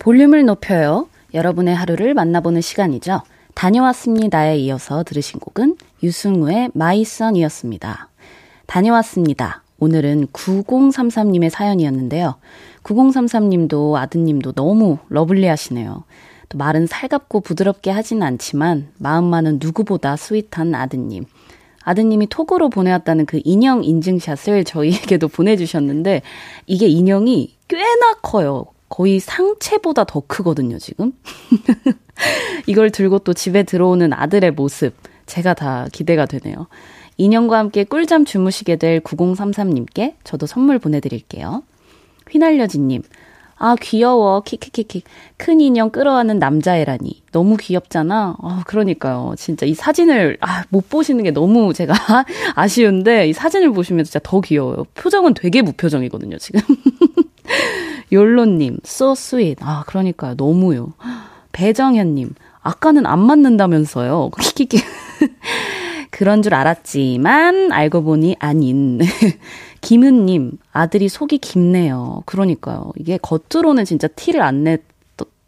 볼륨을 0.00 0.46
높여요. 0.46 1.08
여러분의 1.34 1.74
하루를 1.74 2.14
만나보는 2.14 2.62
시간이죠. 2.62 3.20
다녀왔습니다에 3.54 4.56
이어서 4.56 5.04
들으신 5.04 5.38
곡은 5.38 5.76
유승우의 6.02 6.70
마이선이었습니다. 6.72 8.08
다녀왔습니다. 8.66 9.62
오늘은 9.78 10.28
9033님의 10.28 11.50
사연이었는데요. 11.50 12.36
9033님도 12.82 13.96
아드님도 13.96 14.52
너무 14.52 14.96
lovely 15.10 15.46
하시네요. 15.46 16.04
또 16.48 16.58
말은 16.58 16.86
살갑고 16.86 17.40
부드럽게 17.40 17.90
하진 17.90 18.22
않지만 18.22 18.88
마음만은 18.96 19.58
누구보다 19.60 20.16
sweet한 20.16 20.74
아드님. 20.74 21.26
아드님이 21.84 22.28
톡으로 22.28 22.70
보내왔다는 22.70 23.26
그 23.26 23.40
인형 23.44 23.84
인증샷을 23.84 24.64
저희에게도 24.64 25.28
보내주셨는데 25.28 26.22
이게 26.66 26.86
인형이 26.86 27.54
꽤나 27.68 28.14
커요. 28.22 28.64
거의 28.90 29.20
상체보다 29.20 30.04
더 30.04 30.20
크거든요, 30.26 30.78
지금. 30.78 31.12
이걸 32.66 32.90
들고 32.90 33.20
또 33.20 33.32
집에 33.32 33.62
들어오는 33.62 34.12
아들의 34.12 34.50
모습, 34.50 34.94
제가 35.24 35.54
다 35.54 35.86
기대가 35.90 36.26
되네요. 36.26 36.66
인형과 37.16 37.56
함께 37.56 37.84
꿀잠 37.84 38.26
주무시게 38.26 38.76
될 38.76 39.00
9033님께 39.00 40.16
저도 40.24 40.46
선물 40.46 40.78
보내드릴게요. 40.78 41.62
휘날려진님, 42.30 43.02
아, 43.62 43.76
귀여워. 43.78 44.40
킥킥킥킥. 44.40 45.04
큰 45.36 45.60
인형 45.60 45.90
끌어안는 45.90 46.38
남자애라니. 46.38 47.22
너무 47.30 47.58
귀엽잖아. 47.58 48.36
아, 48.42 48.62
그러니까요. 48.66 49.34
진짜 49.36 49.66
이 49.66 49.74
사진을, 49.74 50.38
아, 50.40 50.64
못 50.70 50.88
보시는 50.88 51.24
게 51.24 51.30
너무 51.30 51.74
제가 51.74 51.92
아쉬운데, 52.56 53.28
이 53.28 53.34
사진을 53.34 53.72
보시면 53.72 54.04
진짜 54.04 54.18
더 54.22 54.40
귀여워요. 54.40 54.84
표정은 54.94 55.34
되게 55.34 55.60
무표정이거든요, 55.60 56.38
지금. 56.38 56.62
욜로님, 58.12 58.78
so 58.84 59.12
sweet. 59.12 59.56
아, 59.64 59.84
그러니까요. 59.86 60.34
너무요. 60.36 60.92
배정현님, 61.52 62.34
아까는 62.62 63.06
안 63.06 63.20
맞는다면서요. 63.20 64.30
키키키. 64.40 64.78
그런 66.10 66.42
줄 66.42 66.54
알았지만, 66.54 67.72
알고 67.72 68.02
보니 68.02 68.36
아닌. 68.38 69.00
김은님, 69.80 70.58
아들이 70.72 71.08
속이 71.08 71.38
깊네요. 71.38 72.22
그러니까요. 72.26 72.92
이게 72.98 73.18
겉으로는 73.18 73.84
진짜 73.84 74.06
티를 74.08 74.42
안 74.42 74.64
냈 74.64 74.82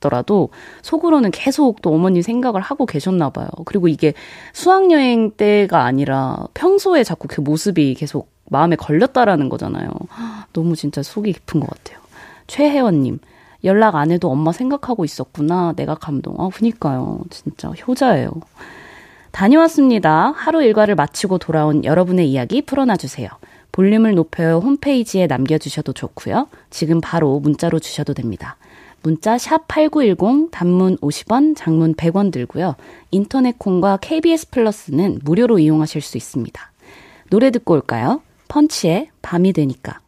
더라도 0.03 0.49
속으로는 0.83 1.31
계속 1.31 1.81
또 1.81 1.95
어머니 1.95 2.23
생각을 2.23 2.61
하고 2.61 2.87
계셨나 2.87 3.31
봐요. 3.31 3.47
그리고 3.65 3.87
이게 3.87 4.15
수학여행 4.53 5.31
때가 5.37 5.85
아니라 5.85 6.49
평소에 6.55 7.05
자꾸 7.05 7.29
그 7.31 7.41
모습이 7.41 7.95
계속 7.95 8.29
마음에 8.51 8.75
걸렸다라는 8.75 9.49
거잖아요. 9.49 9.89
너무 10.53 10.75
진짜 10.75 11.05
속이 11.05 11.33
깊은 11.33 11.61
것 11.61 11.71
같아요. 11.71 12.02
최혜원님, 12.47 13.19
연락 13.65 13.95
안 13.97 14.11
해도 14.11 14.31
엄마 14.31 14.53
생각하고 14.53 15.05
있었구나. 15.05 15.73
내가 15.77 15.95
감동. 15.95 16.35
아, 16.39 16.49
그니까요. 16.49 17.21
진짜 17.31 17.69
효자예요. 17.71 18.33
다녀왔습니다. 19.31 20.33
하루 20.37 20.63
일과를 20.63 20.95
마치고 20.95 21.39
돌아온 21.39 21.85
여러분의 21.85 22.31
이야기 22.31 22.63
풀어놔주세요. 22.63 23.29
볼륨을 23.73 24.15
높여요 24.15 24.59
홈페이지에 24.59 25.27
남겨주셔도 25.27 25.95
좋고요. 25.95 26.49
지금 26.69 27.01
바로 27.01 27.41
문자로 27.41 27.79
주셔도 27.79 28.13
됩니다. 28.13 28.57
문자 29.03 29.39
샵 29.39 29.67
8910 29.67 30.51
단문 30.53 30.97
50원, 30.99 31.57
장문 31.57 31.95
100원 31.95 32.31
들고요. 32.31 32.77
인터넷 33.11 33.59
콩과 33.59 33.99
KBS 34.01 34.51
플러스는 34.51 35.21
무료로 35.25 35.59
이용하실 35.59 36.03
수 36.03 36.17
있습니다. 36.17 36.71
노래 37.31 37.51
듣고 37.51 37.75
올까요? 37.75 38.21
펀치의 38.49 39.09
밤이 39.23 39.55
되니까. 39.55 40.01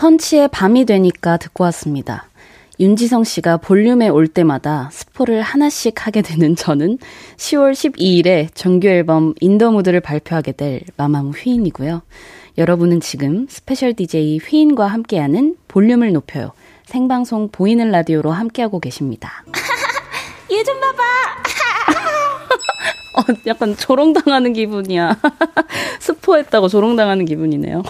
펀치의 0.00 0.48
밤이 0.48 0.84
되니까 0.86 1.36
듣고 1.36 1.64
왔습니다. 1.64 2.26
윤지성 2.78 3.24
씨가 3.24 3.58
볼륨에 3.58 4.08
올 4.08 4.26
때마다 4.26 4.88
스포를 4.90 5.42
하나씩 5.42 6.06
하게 6.06 6.22
되는 6.22 6.56
저는 6.56 6.96
10월 7.36 7.72
12일에 7.72 8.48
정규 8.54 8.88
앨범 8.88 9.34
IN 9.40 9.49
the 9.49 9.63
mood를 9.63 10.00
발표하게 10.00 10.52
될 10.52 10.80
마마무 10.96 11.32
휘인이고요. 11.32 12.00
여러분은 12.56 13.00
지금 13.00 13.46
special 13.50 13.92
DJ 13.92 14.38
휘인과 14.42 14.86
함께하는 14.86 15.56
볼륨을 15.68 16.12
높여요. 16.12 16.52
생방송 16.86 17.50
보이는 17.52 17.90
라디오로 17.90 18.30
함께하고 18.32 18.80
계십니다. 18.80 19.44
얘 20.50 20.64
좀 20.64 20.80
봐봐! 20.80 21.02
어, 23.18 23.22
약간 23.46 23.76
조롱당하는 23.76 24.52
기분이야. 24.54 25.16
스포했다고 26.00 26.68
조롱당하는 26.68 27.24
기분이네요. 27.26 27.82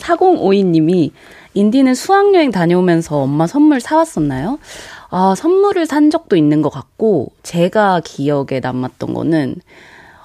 4052님이 0.00 1.12
인디는 1.54 1.94
수학여행 1.94 2.50
다녀오면서 2.50 3.16
엄마 3.16 3.46
선물 3.46 3.80
사왔었나요? 3.80 4.58
아, 5.10 5.34
선물을 5.36 5.86
산 5.86 6.10
적도 6.10 6.36
있는 6.36 6.62
것 6.62 6.70
같고, 6.70 7.32
제가 7.42 8.00
기억에 8.04 8.60
남았던 8.62 9.14
거는 9.14 9.56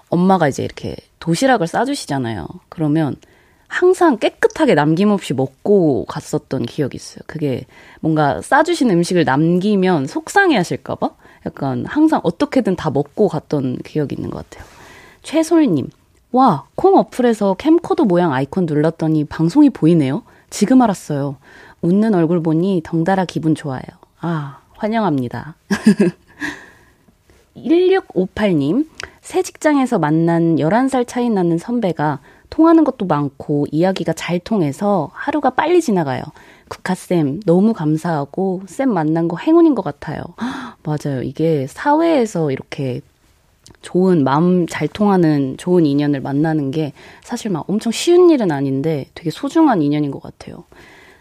엄마가 0.10 0.48
이제 0.48 0.64
이렇게 0.64 0.96
도시락을 1.20 1.68
싸주시잖아요. 1.68 2.48
그러면 2.70 3.16
항상 3.68 4.18
깨끗하게 4.18 4.76
남김없이 4.76 5.34
먹고 5.34 6.06
갔었던 6.06 6.64
기억이 6.64 6.96
있어요. 6.96 7.22
그게 7.26 7.66
뭔가 8.00 8.42
싸주신 8.42 8.92
음식을 8.92 9.26
남기면 9.26 10.06
속상해 10.08 10.56
하실까봐? 10.58 11.10
약간 11.48 11.86
항상 11.86 12.22
어떻게든 12.24 12.76
다 12.76 12.90
먹고 12.92 13.28
갔던 13.28 13.80
기억이 13.80 14.16
있는 14.16 14.30
것 14.30 14.50
같아요. 14.50 14.70
최솔님, 15.24 15.90
와, 16.32 16.66
콩 16.76 16.98
어플에서 16.98 17.56
캠코더 17.56 18.06
모양 18.06 18.34
아이콘 18.34 18.66
눌렀더니 18.66 19.26
방송이 19.26 19.70
보이네요. 19.70 20.24
지금 20.50 20.82
알았어요. 20.82 21.38
웃는 21.82 22.14
얼굴 22.14 22.42
보니 22.42 22.82
덩달아 22.84 23.26
기분 23.26 23.56
좋아요. 23.56 23.82
아, 24.20 24.60
환영합니다. 24.76 25.56
1658님, 27.56 28.88
새 29.22 29.42
직장에서 29.42 29.98
만난 29.98 30.58
11살 30.58 31.08
차이 31.08 31.30
나는 31.30 31.58
선배가 31.58 32.20
통하는 32.50 32.84
것도 32.84 33.06
많고 33.06 33.66
이야기가 33.72 34.14
잘 34.14 34.40
통해서 34.40 35.10
하루가 35.14 35.50
빨리 35.52 35.82
지나가요. 35.82 36.22
국화쌤, 36.68 37.42
너무 37.46 37.74
감사하고 37.74 38.64
쌤 38.68 38.94
만난 38.94 39.28
거 39.28 39.38
행운인 39.38 39.76
것 39.76 39.84
같아요. 39.84 40.22
맞아요. 40.84 41.22
이게 41.24 41.66
사회에서 41.68 42.52
이렇게 42.52 43.02
좋은 43.86 44.24
마음 44.24 44.66
잘 44.66 44.88
통하는 44.88 45.56
좋은 45.58 45.86
인연을 45.86 46.20
만나는 46.20 46.72
게 46.72 46.92
사실 47.24 47.52
막 47.52 47.70
엄청 47.70 47.92
쉬운 47.92 48.32
일은 48.32 48.52
아닌데 48.52 49.06
되게 49.14 49.30
소중한 49.30 49.84
인연인 49.84 50.10
것 50.10 50.22
같아요. 50.22 50.64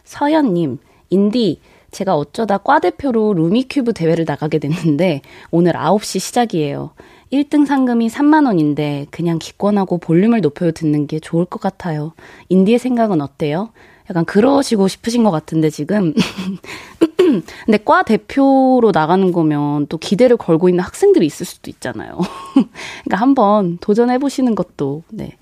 서현님, 0.05 0.79
인디, 1.11 1.61
제가 1.91 2.17
어쩌다 2.17 2.57
과 2.59 2.81
대표로 2.81 3.35
루미큐브 3.35 3.93
대회를 3.93 4.25
나가게 4.27 4.59
됐는데 4.59 5.21
오늘 5.51 5.75
9시 5.75 6.19
시작이에요. 6.19 6.93
1등 7.31 7.67
상금이 7.67 8.09
3만 8.09 8.47
원인데 8.47 9.07
그냥 9.11 9.39
기권하고 9.39 9.99
볼륨을 9.99 10.41
높여 10.41 10.73
듣는 10.73 11.07
게 11.07 11.21
좋을 11.21 11.45
것 11.45 11.61
같아요. 11.61 12.15
인디의 12.49 12.79
생각은 12.79 13.21
어때요? 13.21 13.71
약간 14.09 14.25
그러시고 14.25 14.89
싶으신 14.89 15.23
것 15.23 15.31
같은데 15.31 15.69
지금 15.69 16.15
근데 17.65 17.79
과 17.79 18.03
대표로 18.03 18.91
나가는 18.93 19.33
거면 19.33 19.87
또 19.89 19.99
기대를 19.99 20.37
걸고 20.37 20.69
있는 20.69 20.83
학생들이 20.85 21.27
있을 21.27 21.47
수도 21.47 21.71
있잖아요. 21.71 22.19
그러니까 23.05 23.17
한번 23.17 23.79
도전해 23.81 24.19
보시는 24.19 24.55
것도 24.55 25.03
네. 25.11 25.37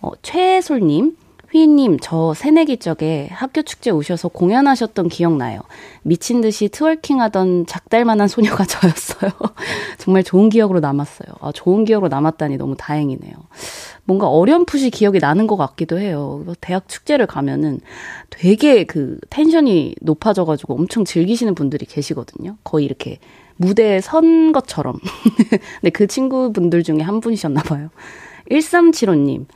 어, 0.00 0.10
최솔님 0.22 1.16
휘인님, 1.52 1.98
저 2.00 2.34
새내기 2.34 2.78
적에 2.78 3.28
학교 3.30 3.62
축제 3.62 3.90
오셔서 3.90 4.28
공연하셨던 4.28 5.08
기억나요. 5.08 5.60
미친 6.02 6.40
듯이 6.40 6.68
twerking 6.68 7.20
하던 7.20 7.66
작달만한 7.66 8.28
소녀가 8.28 8.64
저였어요. 8.66 9.30
정말 9.98 10.24
좋은 10.24 10.48
기억으로 10.48 10.80
남았어요. 10.80 11.36
아, 11.40 11.52
좋은 11.52 11.84
기억으로 11.84 12.08
남았다니 12.08 12.56
너무 12.56 12.74
다행이네요. 12.76 13.34
뭔가 14.04 14.28
어렴풋이 14.28 14.90
기억이 14.90 15.18
나는 15.18 15.46
것 15.46 15.56
같기도 15.56 15.98
해요. 15.98 16.44
대학 16.60 16.88
축제를 16.88 17.26
가면은 17.26 17.80
되게 18.30 18.84
그 18.84 19.18
tension이 19.30 19.94
높아져가지고 20.00 20.74
엄청 20.74 21.04
즐기시는 21.04 21.54
분들이 21.54 21.86
계시거든요. 21.86 22.56
거의 22.64 22.84
이렇게 22.84 23.18
무대에 23.56 24.00
선 24.00 24.52
것처럼. 24.52 24.98
근데 25.80 25.90
그 25.90 26.06
친구분들 26.06 26.82
중에 26.82 27.00
한 27.00 27.20
분이셨나 27.20 27.62
봐요. 27.62 27.90
1375님. 28.50 29.46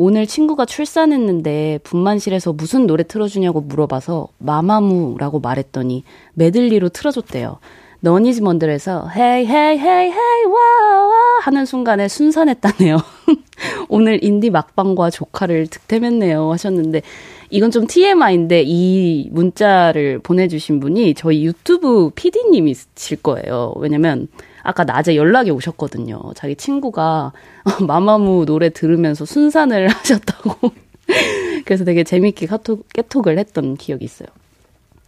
오늘 0.00 0.28
친구가 0.28 0.64
출산했는데 0.64 1.80
분만실에서 1.82 2.52
무슨 2.52 2.86
노래 2.86 3.02
틀어주냐고 3.02 3.60
물어봐서 3.60 4.28
마마무라고 4.38 5.40
말했더니 5.40 6.04
메들리로 6.34 6.90
틀어줬대요. 6.90 7.58
너니즈 7.98 8.42
먼들에서 8.42 9.08
헤이 9.08 9.44
헤이 9.46 9.78
헤이 9.78 10.12
헤이 10.12 10.44
와와 10.44 11.40
하는 11.42 11.66
순간에 11.66 12.06
순산했다네요. 12.06 12.96
오늘 13.90 14.22
인디 14.22 14.50
막방과 14.50 15.10
조카를 15.10 15.66
득템했네요 15.66 16.52
하셨는데 16.52 17.02
이건 17.50 17.72
좀 17.72 17.88
TMI인데 17.88 18.62
이 18.64 19.28
문자를 19.32 20.20
보내주신 20.20 20.78
분이 20.78 21.14
저희 21.14 21.44
유튜브 21.44 22.10
PD님이실 22.14 23.20
거예요. 23.24 23.74
왜냐면 23.78 24.28
아까 24.68 24.84
낮에 24.84 25.16
연락이 25.16 25.50
오셨거든요. 25.50 26.20
자기 26.34 26.54
친구가 26.54 27.32
마마무 27.88 28.44
노래 28.44 28.68
들으면서 28.68 29.24
순산을 29.24 29.88
하셨다고. 29.88 30.72
그래서 31.64 31.84
되게 31.86 32.04
재밌게 32.04 32.44
카톡, 32.46 32.86
깨톡을 32.92 33.38
했던 33.38 33.78
기억이 33.78 34.04
있어요. 34.04 34.28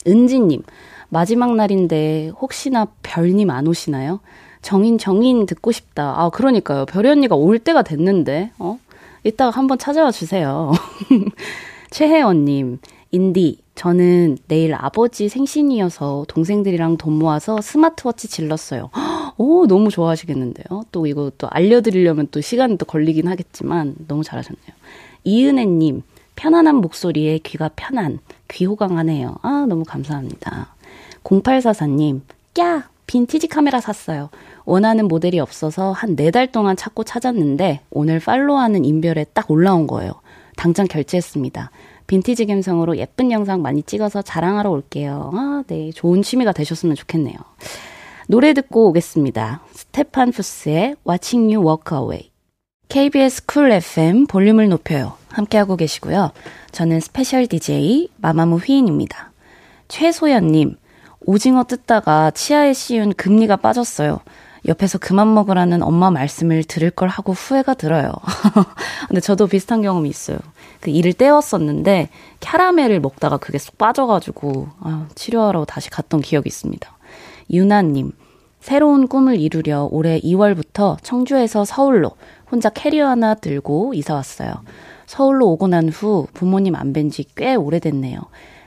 은지님, 0.07 0.62
마지막 1.11 1.55
날인데 1.57 2.33
혹시나 2.40 2.87
별님 3.03 3.51
안 3.51 3.66
오시나요? 3.66 4.20
정인, 4.62 4.96
정인 4.96 5.44
듣고 5.44 5.73
싶다. 5.73 6.14
아, 6.16 6.31
그러니까요. 6.31 6.87
별이 6.87 7.11
언니가 7.11 7.35
올 7.35 7.59
때가 7.59 7.83
됐는데, 7.83 8.53
어? 8.59 8.79
이따가 9.25 9.51
한번 9.51 9.77
찾아와 9.77 10.11
주세요. 10.11 10.73
최혜원님, 11.90 12.79
인디, 13.11 13.59
저는 13.85 14.37
내일 14.47 14.75
아버지 14.75 15.31
생신이어서 15.31 16.27
동생들이랑 16.29 16.99
돈 16.99 17.14
모아서 17.14 17.62
스마트워치 17.62 18.29
질렀어요. 18.29 18.90
오, 19.38 19.66
너무 19.66 19.88
좋아하시겠는데요. 19.88 20.83
또 20.93 21.07
이거 21.07 21.33
또 21.38 21.49
알려드리려면 21.51 22.29
또 22.31 22.43
시간이 22.43 22.77
또 22.77 22.85
걸리긴 22.85 23.27
하겠지만 23.27 23.95
너무 24.07 24.23
잘하셨네요. 24.23 24.75
이은혜님, 25.25 26.03
편안한 26.37 26.77
목소리에 26.77 27.38
귀가 27.38 27.71
편안, 27.75 28.19
귀호강하네요. 28.49 29.37
아, 29.40 29.64
너무 29.66 29.85
감사합니다. 29.85 30.75
0844님, 31.25 32.21
꺄! 32.53 32.83
빈티지 33.07 33.47
카메라 33.49 33.81
샀어요. 33.81 34.29
원하는 34.66 35.09
모델이 35.09 35.40
없어서 35.40 35.93
한 35.93 36.16
네 36.16 36.31
달 36.31 36.53
동안 36.53 36.77
찾고 36.77 37.05
찾았는데 37.05 37.81
오늘 37.90 38.21
follow하는 38.20 38.85
인별에 38.85 39.25
딱 39.33 39.51
올라온 39.51 39.87
거예요. 39.87 40.12
당장 40.57 40.87
결제했습니다. 40.87 41.71
빈티지 42.11 42.46
감성으로 42.46 42.96
예쁜 42.96 43.31
영상 43.31 43.62
많이 43.62 43.85
찍어서 43.85 44.20
자랑하러 44.20 44.68
올게요. 44.68 45.31
아, 45.33 45.62
네. 45.68 45.92
좋은 45.92 46.23
취미가 46.23 46.51
되셨으면 46.51 46.96
좋겠네요. 46.96 47.37
노래 48.27 48.53
듣고 48.53 48.88
오겠습니다. 48.88 49.62
스테판 49.70 50.33
푸스의 50.33 50.96
Watching 51.09 51.55
You 51.55 51.64
Walk 51.64 51.96
Away. 51.96 52.33
KBS 52.88 53.46
쿨 53.46 53.70
FM 53.70 54.27
볼륨을 54.27 54.68
높여요. 54.68 55.12
함께하고 55.29 55.77
계시고요. 55.77 56.33
저는 56.73 56.99
special 56.99 57.46
DJ 57.46 58.09
마마무 58.16 58.57
휘인입니다. 58.57 59.31
최소연님, 59.87 60.79
오징어 61.20 61.62
뜯다가 61.62 62.33
치아에 62.33 62.73
씌운 62.73 63.12
금니가 63.12 63.55
빠졌어요. 63.59 64.18
옆에서 64.66 64.99
그만 64.99 65.33
먹으라는 65.35 65.83
엄마 65.83 66.11
말씀을 66.11 66.64
들을 66.64 66.90
걸 66.90 67.09
하고 67.09 67.33
후회가 67.33 67.75
들어요. 67.75 68.12
근데 69.09 69.20
저도 69.20 69.46
비슷한 69.46 69.83
경험이 69.83 70.09
있어요. 70.09 70.38
그 70.81 70.90
이를 70.90 71.12
때웠었는데 71.12 72.09
캐러멜을 72.40 73.01
먹다가 73.01 73.37
그게 73.38 73.59
쏙 73.59 73.79
빠져가지고 73.79 74.68
아, 74.81 75.07
치료하러 75.14 75.64
다시 75.64 75.90
갔던 75.90 76.20
기억이 76.20 76.49
있습니다. 76.49 76.90
유나님, 77.51 78.12
새로운 78.61 79.09
꿈을 79.09 79.40
이루려 79.40 79.88
올해 79.90 80.20
2월부터 80.20 80.99
청주에서 81.03 81.64
서울로 81.64 82.12
혼자 82.51 82.68
캐리어 82.68 83.09
하나 83.09 83.35
들고 83.35 83.94
이사 83.94 84.14
왔어요. 84.14 84.53
서울로 85.07 85.49
오고 85.49 85.68
난 85.68 85.88
후 85.88 86.27
부모님 86.35 86.75
안 86.77 86.92
뵌 86.92 87.11
지 87.11 87.25
꽤 87.35 87.55
오래됐네요. 87.55 88.20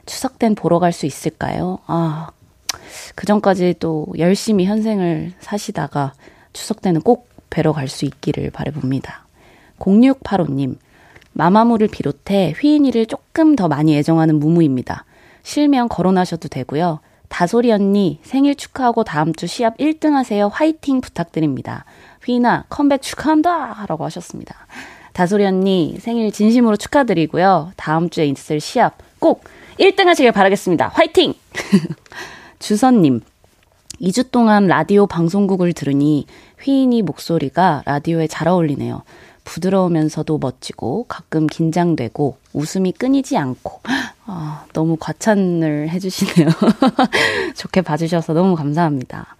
추석 0.05 0.39
땐 0.39 0.55
보러 0.55 0.79
갈 0.79 0.91
수 0.91 1.05
있을까요? 1.05 1.79
아, 1.87 2.29
그 3.15 3.25
전까지 3.25 3.75
또 3.79 4.07
열심히 4.17 4.65
현생을 4.65 5.33
사시다가 5.39 6.13
추석 6.53 6.81
때는 6.81 7.01
꼭 7.01 7.29
뵈러 7.49 7.71
갈 7.71 7.87
수 7.87 8.05
있기를 8.05 8.49
바래봅니다. 8.51 9.25
0685님, 9.79 10.77
마마무를 11.33 11.87
비롯해 11.87 12.53
휘인이를 12.59 13.05
조금 13.05 13.55
더 13.55 13.67
많이 13.67 13.95
애정하는 13.97 14.39
무무입니다. 14.39 15.05
실명 15.43 15.87
거론하셔도 15.87 16.47
되고요. 16.47 16.99
다소리 17.27 17.71
언니 17.71 18.19
생일 18.23 18.55
축하하고 18.55 19.03
다음 19.03 19.33
주 19.33 19.47
시합 19.47 19.75
1등 19.77 20.11
하세요. 20.11 20.47
화이팅 20.47 21.01
부탁드립니다. 21.01 21.85
휘인아 22.23 22.65
컴백 22.69 23.01
축하한다 23.01 23.85
라고 23.87 24.05
하셨습니다. 24.05 24.55
다소리 25.13 25.45
언니 25.45 25.97
생일 25.99 26.31
진심으로 26.31 26.77
축하드리고요. 26.77 27.71
다음 27.75 28.09
주에 28.09 28.25
있을 28.27 28.59
시합 28.59 28.97
꼭 29.19 29.43
1등 29.79 30.05
하시길 30.05 30.31
바라겠습니다. 30.31 30.89
화이팅! 30.89 31.33
주선님, 32.63 33.19
2주 33.99 34.31
동안 34.31 34.67
라디오 34.67 35.05
방송국을 35.05 35.73
들으니 35.73 36.25
휘인이 36.61 37.01
목소리가 37.01 37.83
라디오에 37.85 38.27
잘 38.27 38.47
어울리네요. 38.47 39.03
부드러우면서도 39.43 40.37
멋지고 40.37 41.03
가끔 41.09 41.47
긴장되고 41.47 42.37
웃음이 42.53 42.93
끊이지 42.93 43.35
않고 43.35 43.81
아, 44.27 44.63
너무 44.71 44.95
과찬을 44.97 45.89
해주시네요. 45.89 46.47
좋게 47.57 47.81
봐주셔서 47.81 48.31
너무 48.31 48.55
감사합니다. 48.55 49.35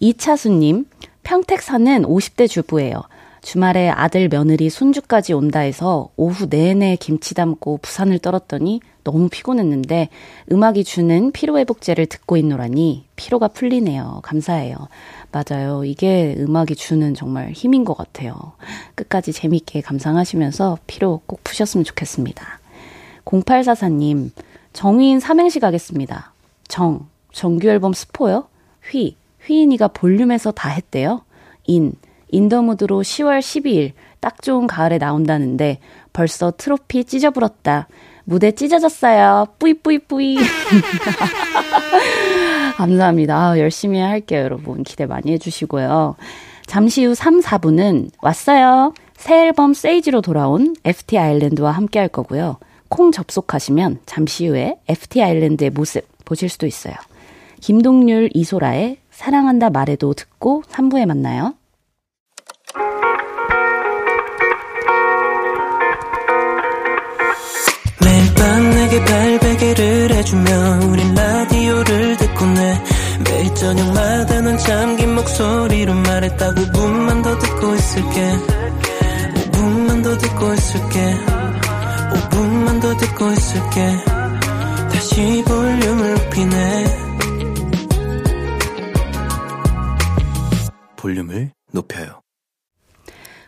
이차수님, 0.00 0.84
평택 1.22 1.62
사는 1.62 2.02
50대 2.02 2.50
주부예요. 2.50 3.00
주말에 3.42 3.88
아들 3.88 4.28
며느리 4.28 4.70
손주까지 4.70 5.32
온다 5.32 5.60
해서 5.60 6.08
오후 6.16 6.46
내내 6.48 6.96
김치 6.96 7.34
담고 7.34 7.78
부산을 7.82 8.18
떨었더니 8.18 8.80
너무 9.04 9.28
피곤했는데 9.28 10.08
음악이 10.52 10.84
주는 10.84 11.32
피로회복제를 11.32 12.06
듣고 12.06 12.36
있노라니 12.36 13.06
피로가 13.16 13.48
풀리네요. 13.48 14.20
감사해요. 14.22 14.76
맞아요. 15.32 15.84
이게 15.84 16.34
음악이 16.38 16.76
주는 16.76 17.14
정말 17.14 17.52
힘인 17.52 17.84
것 17.84 17.96
같아요. 17.96 18.34
끝까지 18.94 19.32
재밌게 19.32 19.80
감상하시면서 19.80 20.78
피로 20.86 21.22
꼭 21.26 21.42
푸셨으면 21.44 21.84
좋겠습니다. 21.84 22.60
0844님, 23.24 24.30
정휘인 24.72 25.20
삼행시 25.20 25.60
가겠습니다. 25.60 26.32
정, 26.66 27.08
정규 27.32 27.68
앨범 27.68 27.92
스포요? 27.92 28.46
휘, 28.90 29.16
휘인이가 29.44 29.88
볼륨에서 29.88 30.50
다 30.50 30.70
했대요. 30.70 31.22
인, 31.64 31.94
IN 32.30 32.43
the 32.43 32.63
mood로 32.63 33.02
10월 33.02 33.40
12일 33.40 33.92
딱 34.20 34.42
좋은 34.42 34.66
가을에 34.66 34.98
나온다는데 34.98 35.78
벌써 36.12 36.52
트로피 36.56 37.04
찢어불었다. 37.04 37.88
무대 38.24 38.52
찢어졌어요. 38.52 39.46
뿌이뿌이뿌이. 39.58 40.38
감사합니다. 42.76 43.36
아, 43.36 43.58
열심히 43.58 44.00
할게요, 44.00 44.42
여러분. 44.42 44.84
기대 44.84 45.06
많이 45.06 45.32
해주시고요. 45.32 46.16
잠시 46.66 47.04
후 47.04 47.14
3, 47.14 47.40
4부는 47.40 48.10
왔어요. 48.20 48.92
새 49.16 49.46
앨범 49.46 49.74
Sage로 49.74 50.20
돌아온 50.20 50.76
FT 50.84 51.18
Island와 51.18 51.72
함께 51.72 51.98
할 51.98 52.08
거고요. 52.08 52.58
콩 52.88 53.10
접속하시면 53.10 54.00
잠시 54.06 54.46
후에 54.46 54.76
FT 54.88 55.22
아일랜드의 55.22 55.70
모습 55.70 56.06
보실 56.24 56.48
수도 56.48 56.66
있어요. 56.66 56.94
김동률, 57.60 58.30
이소라의 58.34 58.98
사랑한다 59.10 59.70
말해도 59.70 60.12
듣고 60.12 60.62
3부에 60.68 61.06
만나요. 61.06 61.54
밤 68.98 69.04
내게 69.04 69.04
발베개를 69.04 70.12
해주며 70.12 70.80
우린 70.88 71.14
라디오를 71.14 72.16
듣고 72.16 72.46
내 72.46 72.82
매일 73.24 73.54
저녁마다 73.54 74.40
넌 74.40 74.58
잠긴 74.58 75.14
목소리로 75.14 75.94
말했다 75.94 76.54
5분만 76.54 77.22
더 77.22 77.38
듣고 77.38 77.74
있을게. 77.74 78.32
5분만 79.34 80.02
더 80.02 80.18
듣고 80.18 80.54
있을게. 80.54 81.14
5분만 82.12 82.80
더 82.80 82.96
듣고 82.96 83.30
있을게. 83.32 83.96
다시 84.90 85.44
볼륨을 85.46 86.14
높이네. 86.14 86.84
볼륨을 90.96 91.52
높여요. 91.72 92.20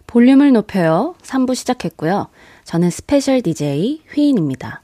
볼륨을 0.07 0.53
높여요. 0.53 1.15
3부 1.23 1.55
시작했고요. 1.55 2.29
저는 2.65 2.91
special 2.91 3.43
DJ 3.43 4.03
휘인입니다 4.13 4.80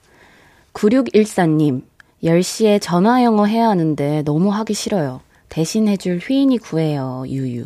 9614님 0.77 1.83
10시에 2.23 2.81
전화 2.81 3.25
영어 3.25 3.47
해야 3.47 3.69
하는데 3.69 4.23
너무 4.23 4.53
하기 4.53 4.75
싫어요. 4.75 5.21
대신 5.49 5.89
해줄 5.89 6.19
휘인이 6.19 6.59
구해요. 6.59 7.25
유유. 7.27 7.65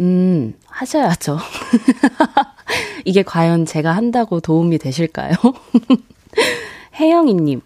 음, 0.00 0.54
하셔야죠. 0.66 1.38
이게 3.06 3.22
과연 3.22 3.64
제가 3.64 3.92
한다고 3.92 4.40
도움이 4.40 4.78
되실까요? 4.78 5.34
혜영이님, 7.00 7.62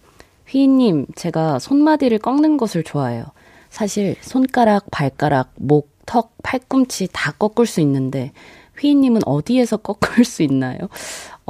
휘인님, 0.46 1.06
제가 1.16 1.58
손마디를 1.58 2.18
꺾는 2.18 2.56
것을 2.56 2.84
좋아해요. 2.84 3.24
사실 3.70 4.16
손가락, 4.20 4.90
발가락, 4.90 5.52
목, 5.56 5.90
턱, 6.06 6.34
팔꿈치 6.42 7.08
다 7.12 7.32
꺾을 7.32 7.66
수 7.66 7.80
있는데 7.80 8.32
휘인님은 8.80 9.22
어디에서 9.26 9.78
꺾을 9.82 10.24
수 10.24 10.42
있나요? 10.42 10.78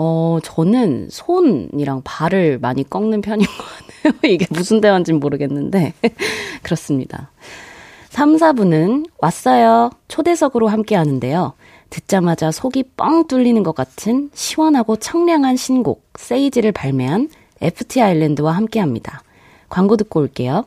어, 0.03 0.39
저는 0.43 1.09
손이랑 1.11 2.01
발을 2.05 2.59
많이 2.59 2.89
꺾는 2.89 3.21
편인 3.21 3.45
것 3.45 3.53
같아요. 3.53 4.19
이게 4.33 4.47
무슨 4.49 4.81
대화인지 4.81 5.13
모르겠는데. 5.13 5.93
그렇습니다. 6.63 7.31
3, 8.09 8.37
4부는 8.37 9.11
왔어요. 9.19 9.91
초대석으로 10.09 10.69
함께 10.69 10.95
하는데요. 10.95 11.53
듣자마자 11.91 12.51
속이 12.51 12.85
뻥 12.97 13.27
뚫리는 13.27 13.63
것 13.63 13.75
같은 13.75 14.31
시원하고 14.33 14.97
청량한 14.97 15.57
신곡, 15.57 16.03
세이지를 16.15 16.73
발매한 16.73 17.29
FT 17.61 18.01
아일랜드와 18.01 18.53
함께 18.53 18.81
합니다. 18.81 19.23
광고 19.69 19.99
듣고 19.99 20.21
올게요. 20.21 20.65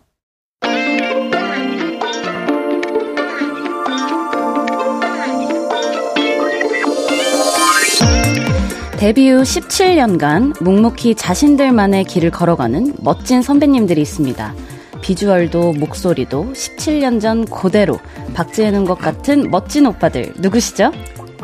데뷔 9.03 9.29
후 9.31 9.41
17년간 9.41 10.63
묵묵히 10.63 11.15
자신들만의 11.15 12.05
길을 12.05 12.31
걸어가는 12.31 12.93
멋진 12.99 13.41
선배님들이 13.41 14.01
있습니다. 14.01 14.53
비주얼도 15.01 15.73
목소리도 15.73 16.53
17년 16.53 17.19
전 17.19 17.43
그대로 17.43 17.99
박제해놓은 18.33 18.85
것 18.85 18.97
같은 18.97 19.51
멋진 19.51 19.87
오빠들 19.87 20.31
누구시죠? 20.37 20.93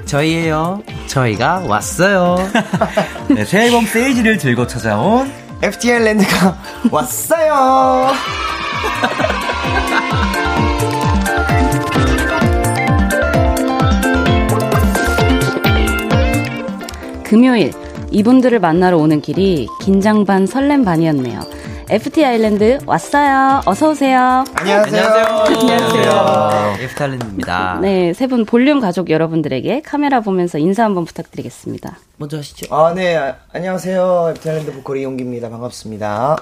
저희예요. 0.05 0.81
저희가 1.07 1.65
왔어요. 1.67 2.37
네, 3.27 3.43
새 3.43 3.65
앨범 3.65 3.85
세이지를 3.85 4.37
들고 4.37 4.65
찾아온 4.65 5.29
FTL 5.61 6.05
랜드가 6.05 6.57
왔어요. 6.89 8.13
금요일 17.29 17.71
이분들을 18.11 18.59
만나러 18.59 18.97
오는 18.97 19.21
길이 19.21 19.67
긴장 19.81 20.25
반 20.25 20.47
설렘 20.47 20.83
반이었네요. 20.83 21.41
FT 21.91 22.25
아일랜드 22.25 22.79
왔어요. 22.87 23.61
어서 23.65 23.89
오세요. 23.91 24.43
안녕하세요. 24.55 25.03
안녕하세요. 25.47 26.75
FT 26.81 27.03
아일랜드입니다. 27.03 27.79
네, 27.81 28.13
세 28.13 28.25
분 28.27 28.45
볼륨 28.45 28.79
가족 28.79 29.09
여러분들에게 29.11 29.81
카메라 29.83 30.21
보면서 30.21 30.57
인사 30.57 30.83
한번 30.83 31.05
부탁드리겠습니다. 31.05 31.97
먼저 32.17 32.37
하시죠. 32.37 32.73
아, 32.75 32.93
네. 32.95 33.33
안녕하세요. 33.53 34.33
FT 34.35 34.49
아일랜드 34.49 34.73
보컬 34.73 34.97
이용기입니다. 34.97 35.49
반갑습니다. 35.49 36.37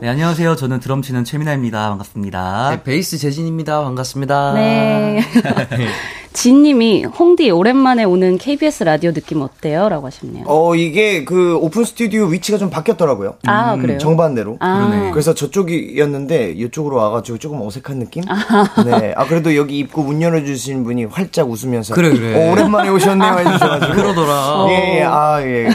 네, 0.00 0.08
안녕하세요. 0.08 0.56
저는 0.56 0.80
드럼 0.80 1.00
치는 1.02 1.24
최민아입니다. 1.24 1.88
반갑습니다. 1.88 2.70
네, 2.70 2.82
베이스 2.82 3.16
재진입니다. 3.18 3.82
반갑습니다. 3.82 4.52
네. 4.54 5.20
진님이 6.32 7.04
홍디 7.04 7.50
오랜만에 7.50 8.04
오는 8.04 8.38
KBS 8.38 8.84
라디오 8.84 9.12
느낌 9.12 9.42
어때요? 9.42 9.88
라고 9.88 10.06
하셨네요. 10.06 10.44
어, 10.46 10.74
이게 10.74 11.24
그 11.24 11.56
오픈 11.56 11.84
스튜디오 11.84 12.26
위치가 12.26 12.58
좀 12.58 12.70
바뀌었더라고요. 12.70 13.36
아, 13.46 13.74
음, 13.74 13.80
그래요? 13.80 13.98
정반대로. 13.98 14.56
아. 14.60 15.10
그래서 15.12 15.34
저쪽이었는데 15.34 16.52
이쪽으로 16.52 16.96
와가지고 16.96 17.38
조금 17.38 17.60
어색한 17.62 17.98
느낌? 17.98 18.22
아. 18.28 18.82
네. 18.84 19.14
아, 19.16 19.26
그래도 19.26 19.56
여기 19.56 19.78
입구 19.78 20.02
문 20.02 20.22
열어주신 20.22 20.84
분이 20.84 21.06
활짝 21.06 21.50
웃으면서. 21.50 21.94
그래, 21.94 22.10
그래. 22.10 22.34
어, 22.48 22.52
오랜만에 22.52 22.88
오셨네요. 22.90 23.38
해주셔가지고. 23.38 23.92
그러더라. 23.94 24.66
예, 24.70 24.98
예, 24.98 25.02
아, 25.04 25.42
예. 25.42 25.68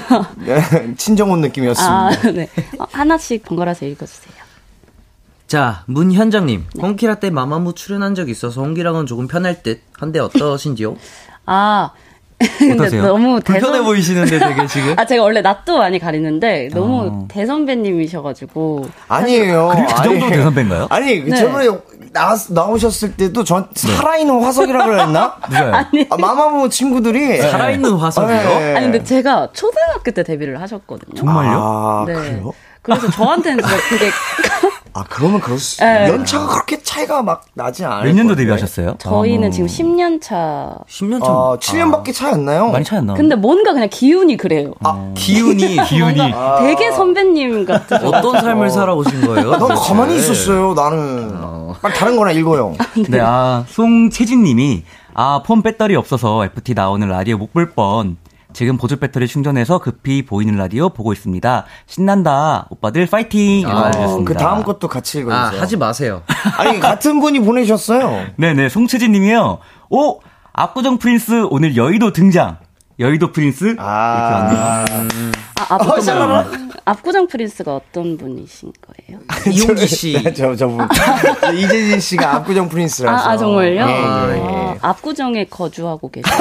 친정 0.97 1.31
온 1.31 1.41
느낌이었습니다. 1.41 1.93
아, 1.93 2.09
네. 2.31 2.47
어, 2.79 2.85
하나씩 2.91 3.43
번갈아서 3.43 3.85
읽어주세요. 3.85 4.42
자, 5.53 5.83
문현정님. 5.85 6.65
네. 6.73 6.81
홍키라떼 6.81 7.29
마마무 7.29 7.75
출연한 7.75 8.15
적 8.15 8.27
있어서 8.27 8.61
홍기랑은 8.61 9.05
조금 9.05 9.27
편할 9.27 9.61
듯 9.61 9.81
한데 9.99 10.17
어떠신지요? 10.17 10.95
아, 11.45 11.91
근데 12.57 12.89
너무 12.99 13.39
불편해 13.39 13.59
대선... 13.59 13.83
보이시는데 13.83 14.39
되게 14.39 14.65
지금. 14.65 14.95
아 14.97 15.05
제가 15.05 15.21
원래 15.21 15.41
낯도 15.41 15.77
많이 15.77 15.99
가리는데 15.99 16.69
너무 16.73 17.01
어. 17.05 17.27
대선배님이셔가지고. 17.29 18.89
아니에요. 19.07 19.73
그, 19.75 19.95
그 19.95 20.03
정도 20.03 20.27
대선배인가요? 20.27 20.87
아니 20.89 21.23
네. 21.23 21.37
저번에 21.37 21.67
나 22.11 22.35
나오셨을 22.49 23.15
때도 23.15 23.43
전 23.43 23.69
네. 23.75 23.91
살아있는 23.95 24.43
화석이라고 24.43 24.89
그랬나? 24.89 25.37
아니 25.71 26.07
아, 26.09 26.17
마마무 26.17 26.67
친구들이 26.67 27.37
살아있는 27.37 27.93
화석이요? 27.93 28.37
네. 28.37 28.75
아니 28.75 28.85
근데 28.87 29.03
제가 29.03 29.49
초등학교 29.53 30.09
때 30.09 30.23
데뷔를 30.23 30.59
하셨거든요. 30.61 31.13
정말요? 31.13 31.59
아, 31.61 32.05
네. 32.07 32.13
그래요? 32.15 32.53
그래서 32.83 33.09
저한테는 33.09 33.63
진짜 33.63 33.77
그게 33.89 34.11
아 34.95 35.03
그러면 35.09 35.41
그럴 35.41 35.57
수 35.57 35.79
네. 35.83 36.07
연차가 36.07 36.47
그렇게 36.47 36.83
차이가 36.83 37.23
막 37.23 37.43
나지 37.55 37.83
않아요. 37.83 38.03
몇 38.03 38.13
년도 38.13 38.35
데뷔하셨어요? 38.35 38.95
저희는 38.99 39.47
어. 39.47 39.51
지금 39.51 39.65
10년 39.67 40.21
차. 40.21 40.75
10년 40.87 41.19
차. 41.23 41.31
아, 41.31 41.57
7년밖에 41.59 42.09
아. 42.09 42.11
차이 42.13 42.31
안 42.33 42.45
나요? 42.45 42.67
많이 42.69 42.85
차이 42.85 42.99
안 42.99 43.07
나. 43.07 43.15
근데 43.15 43.33
뭔가 43.35 43.73
그냥 43.73 43.89
기운이 43.89 44.37
그래요. 44.37 44.73
아 44.83 44.89
어. 44.89 45.13
기운이 45.17 45.77
기운이 45.89 46.21
아. 46.35 46.59
되게 46.59 46.91
선배님 46.91 47.65
같은. 47.65 48.05
어떤 48.05 48.39
삶을 48.39 48.69
살아오신 48.69 49.21
거예요? 49.25 49.55
넌 49.57 49.73
가만히 49.75 50.17
있었어요. 50.17 50.75
나는. 50.75 51.31
어. 51.41 51.73
빨리 51.81 51.95
다른 51.95 52.15
거나 52.15 52.31
읽어요. 52.31 52.75
네, 52.95 53.03
네 53.09 53.19
아 53.19 53.65
송채진님이 53.69 54.83
아 55.15 55.41
폰 55.43 55.63
배터리 55.63 55.95
없어서 55.95 56.45
FT 56.45 56.75
나오는 56.75 57.07
라디오 57.07 57.37
못 57.37 57.51
볼 57.51 57.71
뻔. 57.71 58.17
지금 58.53 58.77
보조 58.77 58.97
배터리 58.97 59.27
충전해서 59.27 59.79
급히 59.79 60.25
보이는 60.25 60.55
라디오 60.55 60.89
보고 60.89 61.11
있습니다. 61.13 61.65
신난다. 61.87 62.67
오빠들 62.69 63.05
파이팅! 63.07 63.67
아, 63.67 63.91
그 64.25 64.33
다음 64.33 64.63
것도 64.63 64.87
같이 64.87 65.19
읽어주세요. 65.19 65.59
아, 65.59 65.61
하지 65.61 65.77
마세요. 65.77 66.21
아니, 66.57 66.79
같은 66.79 67.19
분이 67.19 67.39
보내셨어요. 67.39 68.27
네네, 68.37 68.69
송채진 68.69 69.11
님이요. 69.11 69.59
오! 69.89 70.19
압구정 70.53 70.99
prince 70.99 71.47
오늘 71.49 71.75
여의도 71.75 72.13
등장. 72.13 72.57
여의도 72.99 73.31
prince? 73.31 73.75
아, 73.79 74.85
이렇게 74.85 74.93
왔네요. 74.93 75.31
아, 75.55 75.75
압구정, 75.75 76.31
어, 76.31 76.45
압구정 76.85 77.27
prince가 77.27 77.75
어떤 77.75 78.17
분이신 78.17 78.71
거예요? 78.81 79.21
이홍기 79.51 79.87
씨. 79.87 80.21
네, 80.21 80.33
저, 80.33 80.55
저분. 80.55 80.87
이재진 81.55 81.99
씨가 81.99 82.35
압구정 82.35 82.69
prince라서. 82.69 83.29
아, 83.29 83.31
아 83.31 83.37
정말요? 83.37 83.81
예, 83.81 83.91
예, 83.91 84.35
예. 84.35 84.77
아, 84.81 84.89
압구정에 84.89 85.45
거주하고 85.45 86.11
계세요. 86.11 86.35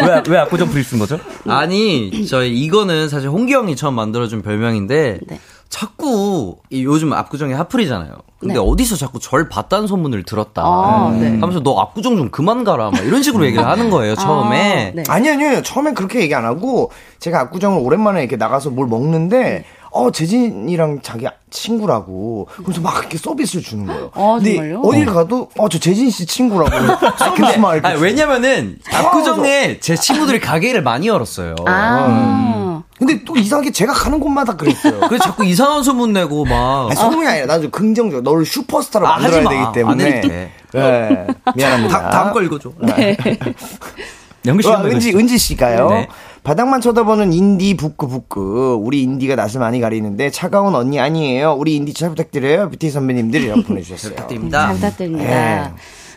왜, 0.00 0.22
왜 0.28 0.38
압구정 0.38 0.68
prince인 0.68 0.98
거죠? 0.98 1.20
아니, 1.46 2.26
저희 2.26 2.52
이거는 2.52 3.08
사실 3.08 3.28
홍기 3.28 3.52
형이 3.54 3.76
처음 3.76 3.94
만들어준 3.94 4.42
별명인데, 4.42 5.20
네. 5.26 5.40
자꾸 5.70 6.56
요즘 6.72 7.12
압구정이 7.12 7.54
핫플이잖아요. 7.54 8.10
근데 8.40 8.54
네. 8.54 8.60
어디서 8.60 8.96
자꾸 8.96 9.20
절 9.20 9.48
봤다는 9.48 9.86
소문을 9.86 10.24
들었다. 10.24 10.62
아, 10.64 11.16
네. 11.18 11.28
하면서 11.38 11.62
너 11.62 11.78
압구정 11.78 12.16
좀 12.16 12.30
그만 12.30 12.64
가라. 12.64 12.90
막 12.90 13.04
이런 13.04 13.22
식으로 13.22 13.44
얘기를 13.46 13.64
하는 13.64 13.88
거예요, 13.90 14.16
처음에. 14.16 14.88
아, 14.88 14.96
네. 14.96 15.02
아니, 15.08 15.30
아니요. 15.30 15.62
처음엔 15.62 15.94
그렇게 15.94 16.20
얘기 16.20 16.34
안 16.34 16.44
하고, 16.44 16.90
제가 17.20 17.40
압구정을 17.40 17.80
오랜만에 17.82 18.20
이렇게 18.20 18.36
나가서 18.36 18.70
뭘 18.70 18.88
먹는데, 18.88 19.64
어, 19.90 20.10
재진이랑 20.10 21.00
자기 21.02 21.26
친구라고. 21.50 22.48
그래서 22.64 22.80
막 22.80 22.96
이렇게 22.98 23.18
서비스를 23.18 23.62
주는 23.62 23.86
거예요. 23.86 24.10
아, 24.14 24.36
근데 24.36 24.56
정말요? 24.56 24.80
어딜 24.80 25.06
가도, 25.06 25.50
어, 25.58 25.68
저 25.68 25.78
재진 25.78 26.10
씨 26.10 26.26
친구라고. 26.26 26.70
서비스 27.18 27.58
막 27.58 27.74
이렇게. 27.74 27.88
아니, 27.88 28.00
왜냐면은, 28.00 28.78
압구정에 28.92 29.80
제 29.80 29.96
친구들이 29.96 30.40
가게를 30.40 30.82
많이 30.82 31.08
열었어요. 31.08 31.54
아. 31.66 32.06
음. 32.06 32.59
근데 33.00 33.24
또 33.24 33.34
이상하게 33.34 33.72
제가 33.72 33.94
가는 33.94 34.20
곳마다 34.20 34.56
그랬어요. 34.56 35.00
그래 35.08 35.18
자꾸 35.18 35.44
이상한 35.44 35.82
소문 35.82 36.12
내고 36.12 36.44
막. 36.44 36.86
아니, 36.90 36.94
소문이 36.94 37.26
아니라 37.26 37.46
나도 37.46 37.70
긍정적. 37.70 38.22
너를 38.22 38.44
슈퍼스타로 38.44 39.06
아, 39.08 39.18
만들어야 39.18 39.48
되기 39.48 39.62
때문에. 39.74 40.20
네. 40.20 41.26
미안합니다. 41.56 42.10
다음 42.10 42.28
거 42.28 42.42
읽어줘. 42.42 42.72
네. 42.82 43.16
홍기 44.46 44.62
씨, 44.62 44.70
은지 44.70 45.14
은지 45.14 45.38
씨가요. 45.38 45.88
네. 45.90 46.08
바닥만 46.42 46.80
쳐다보는 46.80 47.32
인디 47.32 47.76
부끄 47.76 48.06
부끄 48.06 48.74
우리 48.80 49.02
인디가 49.02 49.34
낯을 49.34 49.58
많이 49.58 49.80
가리는데 49.80 50.30
차가운 50.30 50.74
언니 50.74 50.98
아니에요. 50.98 51.52
우리 51.52 51.76
인디 51.76 51.92
잘 51.92 52.10
부탁드려요. 52.10 52.70
FT 52.70 52.90
선배님들 52.90 53.42
이라고 53.42 53.62
보내주셨어요. 53.68 54.14
부탁드립니다. 54.14 54.66
잘 54.66 54.74
부탁드립니다. 54.76 55.24
네. 55.24 55.72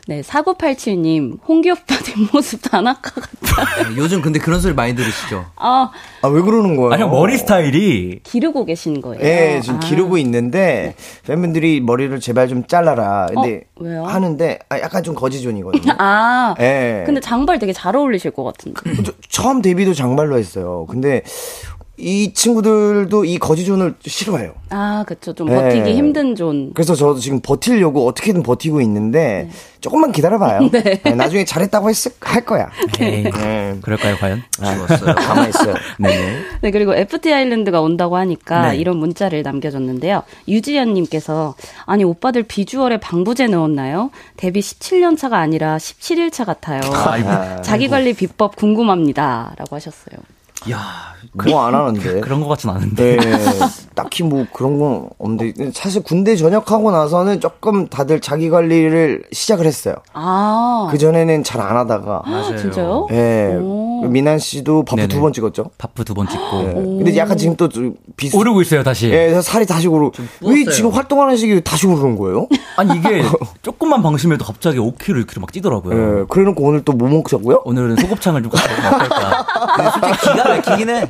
네, 0.05 0.21
4987님, 0.21 1.39
홍기 1.47 1.71
오빠 1.71 1.95
뒷모습 2.03 2.61
다나카 2.69 3.21
같다. 3.21 3.61
아, 3.87 3.95
요즘 3.95 4.21
근데 4.21 4.37
그런 4.37 4.59
소리 4.59 4.73
많이 4.73 4.95
들으시죠? 4.95 5.45
아, 5.55 5.91
아, 6.21 6.27
왜 6.27 6.41
그러는 6.41 6.75
거예요? 6.75 6.91
아니, 6.91 7.03
머리 7.05 7.37
스타일이. 7.37 8.19
기르고 8.23 8.65
계신 8.65 8.99
거예요. 8.99 9.23
예, 9.23 9.61
지금 9.61 9.77
아. 9.77 9.79
기르고 9.79 10.17
있는데, 10.17 10.95
팬분들이 11.25 11.79
머리를 11.79 12.19
제발 12.19 12.49
좀 12.49 12.65
잘라라. 12.67 13.27
근데, 13.33 13.63
어? 13.75 13.83
왜요? 13.83 14.03
하는데, 14.03 14.59
아, 14.67 14.79
약간 14.79 15.03
좀 15.03 15.15
거지zone이거든요. 15.15 15.93
아. 15.97 16.53
예. 16.59 17.03
근데 17.05 17.21
장발 17.21 17.57
되게 17.57 17.71
잘 17.71 17.95
어울리실 17.95 18.31
것 18.31 18.43
같은데. 18.43 18.73
그, 18.81 19.03
저, 19.03 19.13
처음 19.29 19.61
데뷔도 19.61 19.93
장발로 19.93 20.37
했어요. 20.37 20.85
근데, 20.89 21.21
이 21.95 22.34
친구들도 22.34 23.23
이 23.23 23.38
거지 23.38 23.65
zone을 23.65 23.93
싫어해요. 24.03 24.53
아, 24.71 25.03
그쵸. 25.08 25.32
좀 25.34 25.47
버티기 25.47 25.82
네. 25.82 25.95
힘든 25.95 26.36
존. 26.36 26.73
그래서 26.73 26.95
저도 26.95 27.19
지금 27.19 27.39
버틸려고 27.39 28.08
어떻게든 28.08 28.41
버티고 28.41 28.82
있는데, 28.82 29.47
네. 29.47 29.49
조금만 29.79 30.12
기다려봐요. 30.12 30.69
네. 30.73 30.82
네. 31.03 31.12
나중에 31.12 31.45
잘했다고 31.45 31.89
했을, 31.89 32.12
할 32.19 32.43
거야. 32.43 32.71
네. 32.97 33.29
네. 33.29 33.77
그럴까요, 33.84 34.15
과연? 34.17 34.41
죽었어요. 34.56 35.13
가만히 35.15 35.49
있어요. 35.49 35.75
네. 35.99 36.39
네, 36.62 36.71
그리고 36.71 36.95
FT 36.95 37.32
아일랜드가 37.32 37.79
온다고 37.79 38.17
하니까 38.17 38.71
네. 38.71 38.77
이런 38.77 38.97
문자를 38.97 39.43
남겨줬는데요. 39.43 40.23
유지연님께서, 40.47 41.53
아니, 41.86 42.03
오빠들 42.03 42.41
비주얼에 42.41 42.97
방부제 42.97 43.47
넣었나요? 43.47 44.10
데뷔 44.36 44.62
17년 44.62 45.15
차가 45.15 45.38
아니라 45.38 45.77
17일 45.77 46.32
차 46.32 46.43
같아요. 46.43 46.82
아이고. 46.91 47.62
자기 47.62 47.88
관리 47.88 48.13
비법 48.13 48.56
궁금합니다. 48.56 49.53
라고 49.58 49.75
하셨어요. 49.75 50.17
야, 50.71 51.13
뭐안 51.34 51.73
하는데. 51.76 52.19
그, 52.21 52.30
런 52.30 52.41
것 52.41 52.47
같진 52.49 52.69
않은데. 52.69 53.17
네, 53.17 53.43
딱히 53.95 54.23
뭐 54.23 54.45
그런 54.54 54.80
건 54.80 55.10
없는데 55.19 55.71
사실 55.73 56.04
군대 56.04 56.36
전역하고 56.36 56.91
나서는 56.91 57.39
조금 57.39 57.88
다들 57.88 58.19
자기 58.21 58.49
관리를 58.49 59.23
시작을 59.32 59.65
했어요. 59.65 59.95
아. 60.13 60.88
그 60.91 60.97
전에는 60.97 61.43
잘 61.43 61.62
안 61.62 61.78
하다가. 61.78 62.23
맞아요. 62.26 62.58
진짜요? 62.58 63.08
네. 63.10 63.58
미난 64.10 64.38
씨도 64.38 64.84
바프 64.84 65.08
두 65.08 65.21
번 65.21 65.32
찍었죠? 65.32 65.71
바프 65.78 66.04
두 66.04 66.13
번 66.13 66.28
찍고. 66.28 66.62
네. 66.63 66.73
근데 66.73 67.15
약간 67.17 67.38
지금 67.38 67.56
또 67.56 67.69
비슷. 68.17 68.36
오르고 68.36 68.62
있어요, 68.62 68.84
다시. 68.84 69.10
네, 69.10 69.41
살이 69.41 69.65
다시 69.65 69.88
오르. 69.88 70.12
왜 70.41 70.65
지금 70.65 70.89
활동하는 70.91 71.38
시기에 71.38 71.62
다시 71.62 71.88
오르는 71.88 72.17
거예요? 72.17 72.47
아니, 72.76 72.97
이게 72.97 73.23
조금만 73.62 74.02
방심해도 74.04 74.43
갑자기 74.43 74.78
5kg, 74.80 75.26
6kg 75.26 75.39
막 75.39 75.54
찌더라고요. 75.54 76.19
네, 76.19 76.26
그래 76.30 76.43
놓고 76.45 76.63
오늘 76.63 76.84
또 76.84 76.93
뭐 76.93 77.10
먹자고요? 77.10 77.62
오늘은 77.65 77.95
소곱창을 77.97 78.43
좀 78.43 78.52
먹을까. 78.52 79.45
근데 79.78 79.89
솔직히 79.91 80.32
기가 80.32 80.52
막히긴 80.57 80.89
해. 80.89 81.07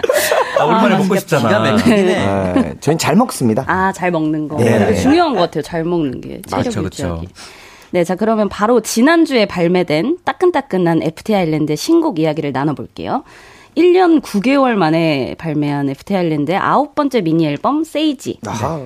아, 0.59 0.63
오랜만에 0.65 0.95
아, 0.95 0.97
먹고 0.99 1.15
싶잖아. 1.17 1.47
기가 1.47 1.59
막히긴 1.59 1.93
해. 1.93 2.53
네, 2.53 2.73
저희는 2.79 2.97
잘 2.97 3.15
먹습니다. 3.15 3.63
아, 3.67 3.91
잘 3.91 4.11
먹는 4.11 4.47
거. 4.47 4.57
네. 4.57 4.95
중요한 4.95 5.33
것 5.33 5.41
같아요. 5.41 5.61
잘 5.61 5.83
먹는 5.83 6.21
게. 6.21 6.41
체력 6.47 6.83
유지하기. 6.85 7.27
네, 7.91 8.03
자, 8.03 8.15
그러면 8.15 8.49
바로 8.49 8.81
지난주에 8.81 9.45
발매된 9.45 10.17
따끈따끈한 10.25 11.03
FT 11.03 11.35
아일랜드 11.35 11.75
신곡 11.75 12.17
이야기를 12.17 12.51
나눠볼게요. 12.51 13.23
1년 13.75 14.21
9개월 14.21 14.75
만에 14.75 15.35
발매한 15.37 15.89
FT 15.89 16.15
아일랜드의 16.15 16.57
아홉 16.57 16.95
번째 16.95 17.21
미니 17.21 17.45
앨범 17.45 17.83
세이지. 17.83 18.39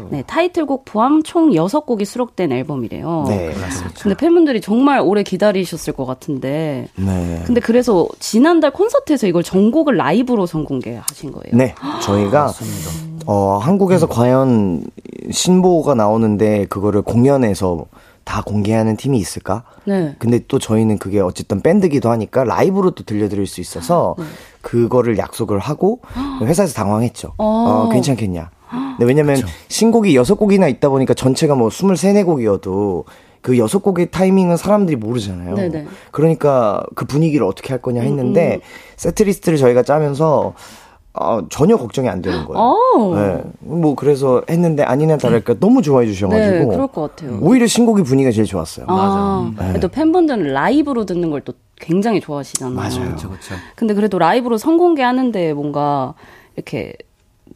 네, 0.09 0.23
타이틀곡 0.25 0.85
포함 0.85 1.23
총 1.23 1.51
6곡이 1.51 2.05
수록된 2.05 2.51
앨범이래요. 2.51 3.25
네, 3.27 3.53
맞습니다. 3.59 3.99
근데 4.01 4.15
팬분들이 4.15 4.61
정말 4.61 5.01
오래 5.01 5.23
기다리셨을 5.23 5.93
것 5.93 6.05
같은데. 6.05 6.87
네. 6.95 7.43
근데 7.45 7.59
그래서 7.59 8.07
지난달 8.19 8.71
콘서트에서 8.71 9.27
이걸 9.27 9.43
전곡을 9.43 9.97
라이브로 9.97 10.45
선공개하신 10.45 11.31
거예요. 11.31 11.55
네. 11.55 11.75
저희가 12.01 12.51
어, 13.25 13.57
한국에서 13.57 14.05
음. 14.05 14.09
과연 14.09 14.83
신보가 15.31 15.95
나오는데 15.95 16.65
그거를 16.69 17.01
공연에서 17.01 17.85
다 18.27 18.41
공개하는 18.41 18.97
팀이 18.97 19.17
있을까? 19.17 19.63
네. 19.85 20.13
근데 20.19 20.41
또 20.49 20.59
저희는 20.59 20.97
그게 20.97 21.21
어쨌든 21.21 21.61
밴드기도 21.61 22.09
하니까 22.09 22.43
라이브로 22.43 22.91
또 22.91 23.05
들려드릴 23.05 23.47
수 23.47 23.61
있어서 23.61 24.15
네. 24.19 24.25
그거를 24.61 25.17
약속을 25.17 25.59
하고 25.59 26.01
회사에서 26.41 26.73
당황했죠. 26.73 27.35
어, 27.37 27.45
어 27.45 27.89
괜찮겠냐. 27.89 28.51
근데 28.69 29.05
왜냐면 29.05 29.35
그쵸. 29.35 29.47
신곡이 29.69 30.13
여섯 30.17 30.35
곡이나 30.35 30.67
있다 30.67 30.89
보니까 30.89 31.13
전체가 31.13 31.55
뭐 31.55 31.69
23, 31.69 31.93
4곡이어도 31.93 33.05
그 33.41 33.57
여섯 33.57 33.79
곡의 33.79 34.11
타이밍은 34.11 34.57
사람들이 34.57 34.97
모르잖아요. 34.97 35.55
네네. 35.55 35.87
그러니까 36.11 36.83
그 36.95 37.05
분위기를 37.05 37.47
어떻게 37.47 37.69
할 37.69 37.81
거냐 37.81 38.01
했는데 38.01 38.55
음, 38.55 38.57
음. 38.57 38.61
세트리스트를 38.97 39.57
저희가 39.57 39.83
짜면서 39.83 40.53
어, 41.19 41.41
전혀 41.49 41.77
걱정이 41.77 42.07
안 42.09 42.21
되는 42.21 42.45
거예요. 42.45 42.61
오. 42.95 43.15
네. 43.15 43.41
뭐 43.59 43.95
그래서 43.95 44.43
했는데 44.49 44.83
아니나 44.83 45.17
다를까 45.17 45.55
너무 45.59 45.81
좋아해 45.81 46.07
주셔가지고. 46.07 46.51
네, 46.51 46.65
그럴 46.65 46.87
것 46.87 47.15
같아요. 47.15 47.39
오히려 47.41 47.65
신곡이 47.67 48.03
분위기가 48.03 48.31
제일 48.31 48.45
좋았어요. 48.45 48.85
아, 48.89 49.51
맞아. 49.55 49.73
네. 49.73 49.79
또 49.79 49.87
팬분들은 49.87 50.53
라이브로 50.53 51.05
듣는 51.05 51.31
걸 51.31 51.41
또 51.47 51.53
굉장히 51.79 52.19
좋아하시잖아요. 52.19 52.75
맞아요. 52.75 53.05
그렇죠, 53.05 53.29
그렇죠. 53.29 53.55
근데 53.75 53.93
그래도 53.93 54.19
라이브로 54.19 54.57
선공개하는데 54.57 55.53
뭔가 55.53 56.13
이렇게 56.55 56.93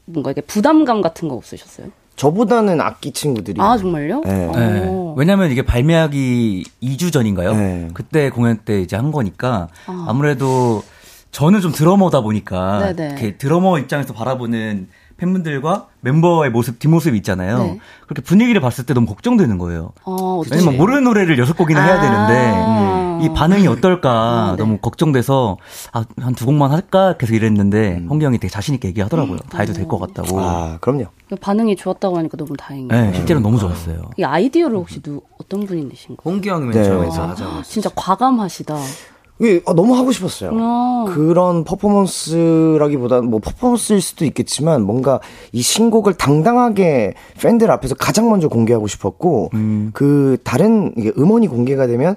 뭔가 0.05 0.29
이렇게 0.31 0.41
부담감 0.41 1.01
같은 1.01 1.27
거 1.27 1.35
없으셨어요? 1.35 1.87
저보다는 2.15 2.79
악기 2.81 3.11
친구들이. 3.11 3.59
아, 3.59 3.77
정말요? 3.77 4.21
네. 4.21 4.47
네. 4.47 5.13
왜냐면 5.17 5.51
이게 5.51 5.63
발매하기 5.63 6.63
2주 6.83 7.11
전인가요? 7.11 7.53
네. 7.53 7.87
그때 7.93 8.29
공연 8.29 8.57
때 8.63 8.79
이제 8.81 8.95
한 8.95 9.11
거니까 9.11 9.69
아. 9.87 10.05
아무래도 10.07 10.83
저는 11.31 11.61
좀 11.61 11.71
드러머다 11.71 12.21
보니까 12.21 12.91
이렇게 12.91 13.37
드러머 13.37 13.77
입장에서 13.79 14.13
바라보는 14.13 14.87
팬분들과 15.17 15.87
멤버의 16.01 16.49
모습 16.49 16.79
뒷모습이 16.79 17.15
있잖아요. 17.17 17.59
네. 17.59 17.79
그렇게 18.07 18.21
분위기를 18.23 18.59
봤을 18.59 18.85
때 18.87 18.93
너무 18.95 19.05
걱정되는 19.05 19.57
거예요. 19.59 19.91
어, 20.03 20.41
왜냐면 20.51 20.77
모르는 20.77 21.03
노래를 21.03 21.37
여섯 21.37 21.55
곡이나 21.55 21.79
아~ 21.79 21.83
해야 21.85 22.01
되는데 22.01 23.25
이 23.25 23.29
반응이 23.31 23.67
어떨까 23.67 24.09
아, 24.11 24.51
네. 24.51 24.57
너무 24.57 24.79
걱정돼서 24.79 25.57
아, 25.93 26.03
한 26.19 26.33
두 26.33 26.47
곡만 26.47 26.71
할까 26.71 27.17
계속 27.19 27.35
이랬는데 27.35 27.97
음. 27.99 28.07
홍기 28.09 28.25
형이 28.25 28.39
되게 28.39 28.49
자신 28.51 28.73
있게 28.73 28.87
얘기하더라고요. 28.87 29.33
음. 29.35 29.39
다 29.49 29.59
해도 29.59 29.73
될 29.73 29.87
것 29.87 29.99
같다고. 29.99 30.39
아 30.41 30.79
그럼요. 30.81 31.05
반응이 31.39 31.75
좋았다고 31.75 32.17
하니까 32.17 32.35
너무 32.35 32.57
다행이에요. 32.57 32.89
네, 32.89 33.13
실제로 33.13 33.39
너무 33.41 33.59
좋았어요. 33.59 34.09
이 34.17 34.23
아이디어를 34.23 34.75
혹시 34.75 34.99
누, 35.03 35.21
어떤 35.39 35.67
분이 35.67 35.85
내신 35.85 36.17
거예요? 36.17 36.35
홍기 36.35 36.49
형이 36.49 36.65
맨 36.65 36.83
처음에서 36.83 37.21
네. 37.21 37.27
하자고. 37.27 37.61
진짜 37.61 37.89
과감하시다. 37.95 38.75
예, 39.41 39.61
아, 39.65 39.73
너무 39.73 39.95
하고 39.95 40.11
싶었어요. 40.11 40.51
어. 40.53 41.05
그런 41.09 41.63
퍼포먼스라기보다는 41.63 43.29
뭐 43.29 43.39
퍼포먼스일 43.39 44.01
수도 44.01 44.25
있겠지만 44.25 44.83
뭔가 44.83 45.19
이 45.51 45.61
신곡을 45.61 46.13
당당하게 46.13 47.13
팬들 47.39 47.71
앞에서 47.71 47.95
가장 47.95 48.29
먼저 48.29 48.47
공개하고 48.47 48.87
싶었고 48.87 49.49
음. 49.53 49.91
그 49.93 50.37
다른 50.43 50.93
음원이 51.17 51.47
공개가 51.47 51.87
되면 51.87 52.15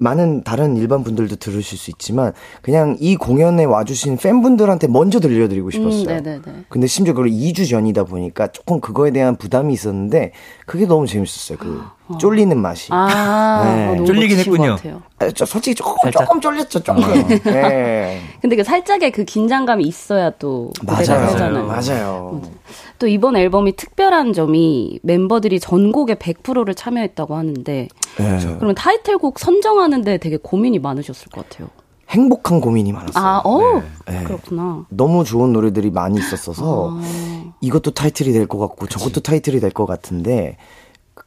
많은 0.00 0.42
다른 0.44 0.76
일반 0.76 1.02
분들도 1.02 1.36
들으실 1.36 1.78
수 1.78 1.90
있지만 1.90 2.32
그냥 2.62 2.96
이 3.00 3.16
공연에 3.16 3.64
와주신 3.64 4.16
팬분들한테 4.18 4.86
먼저 4.86 5.18
들려드리고 5.18 5.70
싶었어요. 5.70 6.18
음, 6.18 6.64
근데 6.68 6.86
심지어 6.86 7.14
그걸 7.14 7.30
2주 7.30 7.68
전이다 7.68 8.04
보니까 8.04 8.48
조금 8.48 8.80
그거에 8.80 9.10
대한 9.10 9.36
부담이 9.36 9.72
있었는데 9.72 10.32
그게 10.66 10.86
너무 10.86 11.06
재밌었어요. 11.06 11.58
그 11.58 11.80
어. 11.82 11.97
쫄리는 12.18 12.56
맛이. 12.58 12.88
아, 12.92 13.62
네. 13.64 13.98
어, 14.00 14.04
쫄리긴 14.04 14.38
했군요. 14.38 14.76
아, 15.18 15.30
저 15.34 15.44
솔직히 15.44 15.74
조금 15.74 15.96
살짝. 16.02 16.24
조금 16.24 16.40
쫄렸죠, 16.40 16.82
조금. 16.82 17.02
네. 17.44 18.20
근데 18.40 18.56
그 18.56 18.64
살짝의 18.64 19.10
그 19.12 19.24
긴장감이 19.24 19.84
있어야 19.84 20.30
또 20.38 20.70
맞아요. 20.84 21.26
맞아요. 21.36 21.66
맞아요. 21.66 22.40
음. 22.42 22.50
또 22.98 23.06
이번 23.06 23.36
앨범이 23.36 23.76
특별한 23.76 24.32
점이 24.32 25.00
멤버들이 25.02 25.60
전곡의 25.60 26.16
100%를 26.16 26.74
참여했다고 26.74 27.36
하는데 27.36 27.88
네. 28.18 28.38
그러면 28.56 28.74
타이틀곡 28.74 29.38
선정하는데 29.38 30.18
되게 30.18 30.36
고민이 30.36 30.78
많으셨을 30.78 31.28
것 31.30 31.48
같아요. 31.48 31.68
행복한 32.10 32.60
고민이 32.62 32.90
많았어요. 32.92 33.22
아, 33.22 33.42
어, 33.44 33.82
네. 34.06 34.24
그렇구나. 34.24 34.86
너무 34.88 35.24
좋은 35.24 35.52
노래들이 35.52 35.90
많이 35.90 36.18
있었어서 36.18 36.96
아. 36.98 37.52
이것도 37.60 37.90
타이틀이 37.90 38.32
될 38.32 38.46
것 38.46 38.58
같고 38.58 38.86
그치. 38.86 38.96
저것도 38.98 39.20
타이틀이 39.20 39.60
될 39.60 39.70
것 39.70 39.84
같은데 39.84 40.56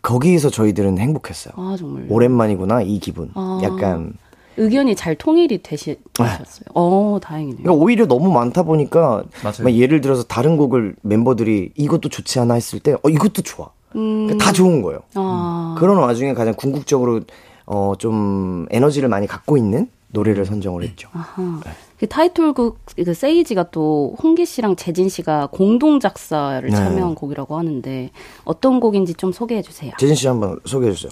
거기에서 0.01 0.49
저희들은 0.49 0.97
행복했어요. 0.97 1.53
아, 1.57 1.75
정말. 1.77 2.05
오랜만이구나 2.09 2.81
이 2.81 2.99
기분. 2.99 3.31
아. 3.35 3.59
약간 3.63 4.13
의견이 4.57 4.95
잘 4.95 5.15
통일이 5.15 5.63
되시, 5.63 5.97
셨어요 6.17 6.37
네. 6.37 6.65
어, 6.73 7.19
다행이네요. 7.21 7.63
그러니까 7.63 7.83
오히려 7.83 8.05
너무 8.05 8.31
많다 8.31 8.63
보니까 8.63 9.23
예를 9.69 10.01
들어서 10.01 10.23
다른 10.23 10.57
곡을 10.57 10.95
멤버들이 11.01 11.71
이것도 11.75 12.09
좋지 12.09 12.39
않아 12.39 12.55
했을 12.55 12.79
때 12.79 12.93
어, 12.93 13.09
이것도 13.09 13.41
좋아. 13.43 13.69
음. 13.95 14.27
그러니까 14.27 14.45
다 14.45 14.51
좋은 14.51 14.81
거예요. 14.81 15.01
아. 15.15 15.75
그런 15.79 15.97
와중에 15.97 16.33
가장 16.33 16.53
궁극적으로 16.55 17.21
어, 17.65 17.93
좀 17.97 18.65
에너지를 18.71 19.07
많이 19.07 19.27
갖고 19.27 19.57
있는 19.57 19.87
노래를 20.09 20.45
선정을 20.45 20.83
했죠. 20.83 21.09
아하. 21.13 21.61
네. 21.63 21.71
그 22.01 22.07
타이틀곡 22.07 22.79
그 22.95 23.13
세이지가 23.13 23.69
또 23.69 24.15
홍기 24.23 24.47
씨랑 24.47 24.75
재진 24.75 25.07
씨가 25.07 25.49
공동 25.51 25.99
작사를 25.99 26.67
네. 26.67 26.75
참여한 26.75 27.13
곡이라고 27.13 27.55
하는데 27.55 28.09
어떤 28.43 28.79
곡인지 28.79 29.13
좀 29.13 29.31
소개해 29.31 29.61
주세요. 29.61 29.91
재진 29.99 30.15
씨 30.15 30.25
한번 30.25 30.59
소개해 30.65 30.93
주세요. 30.93 31.11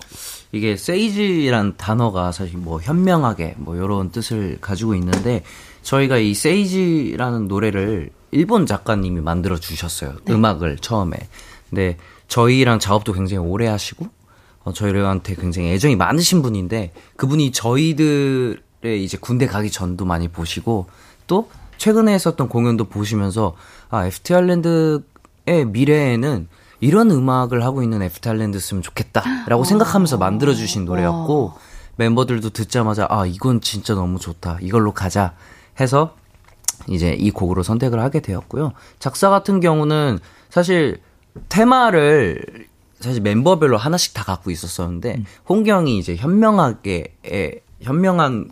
이게 0.52 0.76
세이지란 0.76 1.76
단어가 1.78 2.32
사실 2.32 2.58
뭐 2.58 2.82
현명하게 2.82 3.54
뭐 3.60 3.76
이런 3.76 4.10
뜻을 4.10 4.58
가지고 4.62 4.96
있는데 4.96 5.44
저희가 5.84 6.18
이 6.18 6.34
세이지라는 6.34 7.48
노래를 7.48 8.10
일본 8.32 8.66
작가님이 8.66 9.22
만들어 9.22 9.58
주셨어요. 9.58 10.16
네. 10.26 10.34
음악을 10.34 10.78
처음에. 10.78 11.18
근데 11.70 11.98
저희랑 12.30 12.80
작업도 12.80 13.14
굉장히 13.14 13.48
오래 13.48 13.68
하시고 13.68 14.08
어, 14.64 14.74
저희한테 14.74 15.36
굉장히 15.36 15.70
애정이 15.70 15.96
많으신 15.96 16.42
분인데 16.42 16.94
그분이 17.16 17.52
저희들의 17.52 18.69
이제 18.84 19.18
군대 19.20 19.46
가기 19.46 19.72
전도 19.72 20.06
많이 20.06 20.28
보시고 20.28 20.88
또 21.28 21.50
최근에 21.78 22.14
했었던 22.14 22.50
공연도 22.50 22.86
보시면서 22.86 23.56
아 23.90 24.06
FT 24.06 24.34
아일랜드의 24.34 25.02
미래에는 25.68 26.48
이런 26.82 27.12
음악을 27.12 27.64
하고 27.64 27.84
있는 27.84 28.02
FT 28.02 28.30
아일랜드였으면 28.30 28.84
좋겠다라고 28.84 29.64
생각하면서 29.64 30.18
만들어 30.18 30.54
주신 30.54 30.86
노래였고 30.86 31.54
멤버들도 31.98 32.52
듣자마자 32.52 33.06
아 33.10 33.26
이건 33.26 33.60
진짜 33.60 33.94
너무 33.94 34.20
좋다 34.20 34.60
이걸로 34.62 34.94
가자 34.94 35.34
해서 35.80 36.16
이제 36.88 37.12
이 37.14 37.30
곡으로 37.32 37.64
선택을 37.64 38.00
하게 38.00 38.22
되었고요. 38.22 38.72
작사 39.00 39.30
같은 39.30 39.60
경우는 39.60 40.20
사실 40.50 41.02
테마를 41.50 42.68
사실 43.00 43.22
멤버별로 43.22 43.78
하나씩 43.78 44.14
다 44.14 44.24
갖고 44.24 44.52
있었었는데 44.52 45.16
음. 45.16 45.26
홍경이 45.48 45.98
이제 45.98 46.16
현명하게 46.16 47.16
에, 47.26 47.62
현명한 47.82 48.50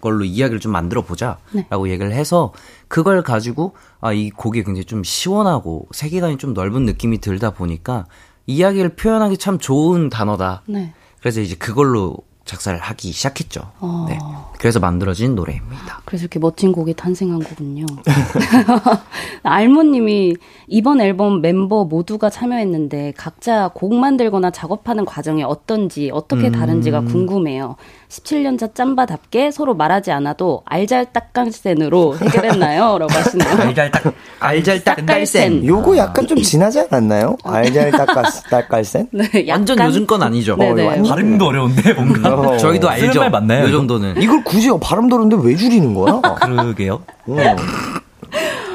걸로 0.00 0.24
이야기를 0.24 0.60
좀 0.60 0.72
만들어 0.72 1.02
보자라고 1.02 1.86
네. 1.86 1.90
얘기를 1.92 2.12
해서 2.12 2.52
그걸 2.88 3.22
가지고 3.22 3.74
아 4.00 4.12
이 4.12 4.30
곡이 4.30 4.62
굉장히 4.64 4.84
좀 4.84 5.02
시원하고 5.04 5.88
세계관이 5.92 6.38
좀 6.38 6.54
넓은 6.54 6.84
느낌이 6.84 7.18
들다 7.18 7.50
보니까 7.50 8.06
이야기를 8.46 8.96
표현하기 8.96 9.38
참 9.38 9.58
좋은 9.58 10.08
단어다. 10.08 10.62
네. 10.66 10.94
그래서 11.20 11.40
이제 11.40 11.54
그걸로 11.56 12.16
작사를 12.48 12.76
하기 12.78 13.12
시작했죠. 13.12 13.60
어. 13.78 14.06
네. 14.08 14.18
그래서 14.58 14.80
만들어진 14.80 15.34
노래입니다. 15.36 16.00
그래서 16.04 16.22
이렇게 16.22 16.40
멋진 16.40 16.72
곡이 16.72 16.94
탄생한 16.94 17.38
거군요. 17.40 17.86
알모님이 19.44 20.34
이번 20.66 21.00
앨범 21.00 21.38
mem버 21.38 21.84
모두가 21.84 22.30
참여했는데 22.30 23.12
각자 23.16 23.68
곡 23.68 23.94
만들거나 23.94 24.50
작업하는 24.50 25.04
과정이 25.04 25.44
어떤지 25.44 26.10
어떻게 26.12 26.48
음. 26.48 26.52
다른지가 26.52 27.02
궁금해요. 27.02 27.76
17년차 28.08 28.74
짬바답게 28.74 29.50
서로 29.50 29.74
말하지 29.74 30.10
않아도 30.12 30.62
알잘딱갈센으로 30.64 32.16
해결했나요? 32.18 32.98
라고 32.98 33.12
하시네요. 33.12 33.50
알잘딱, 33.60 34.14
알잘딱갈센. 34.40 35.64
요거 35.66 35.96
약간 35.98 36.26
좀 36.26 36.40
지나지 36.40 36.80
않았나요? 36.80 37.36
알잘딱갈센? 37.44 39.08
네, 39.12 39.46
완전 39.48 39.78
요즘 39.80 40.06
건 40.06 40.22
아니죠. 40.22 40.56
네, 40.56 40.72
네. 40.72 40.86
어, 40.86 41.02
발음도 41.02 41.46
어려운데, 41.46 41.92
뭔가. 41.92 42.30
어, 42.40 42.56
저희도 42.56 42.88
알죠. 42.88 43.20
말 43.20 43.30
맞나요? 43.30 43.64
요 43.66 43.70
정도는. 43.70 44.20
이걸 44.22 44.42
굳이 44.44 44.68
발음 44.80 45.08
더러운데 45.08 45.36
왜 45.42 45.56
줄이는 45.56 45.94
거야? 45.94 46.20
그러게요. 46.42 47.02
어. 47.26 47.36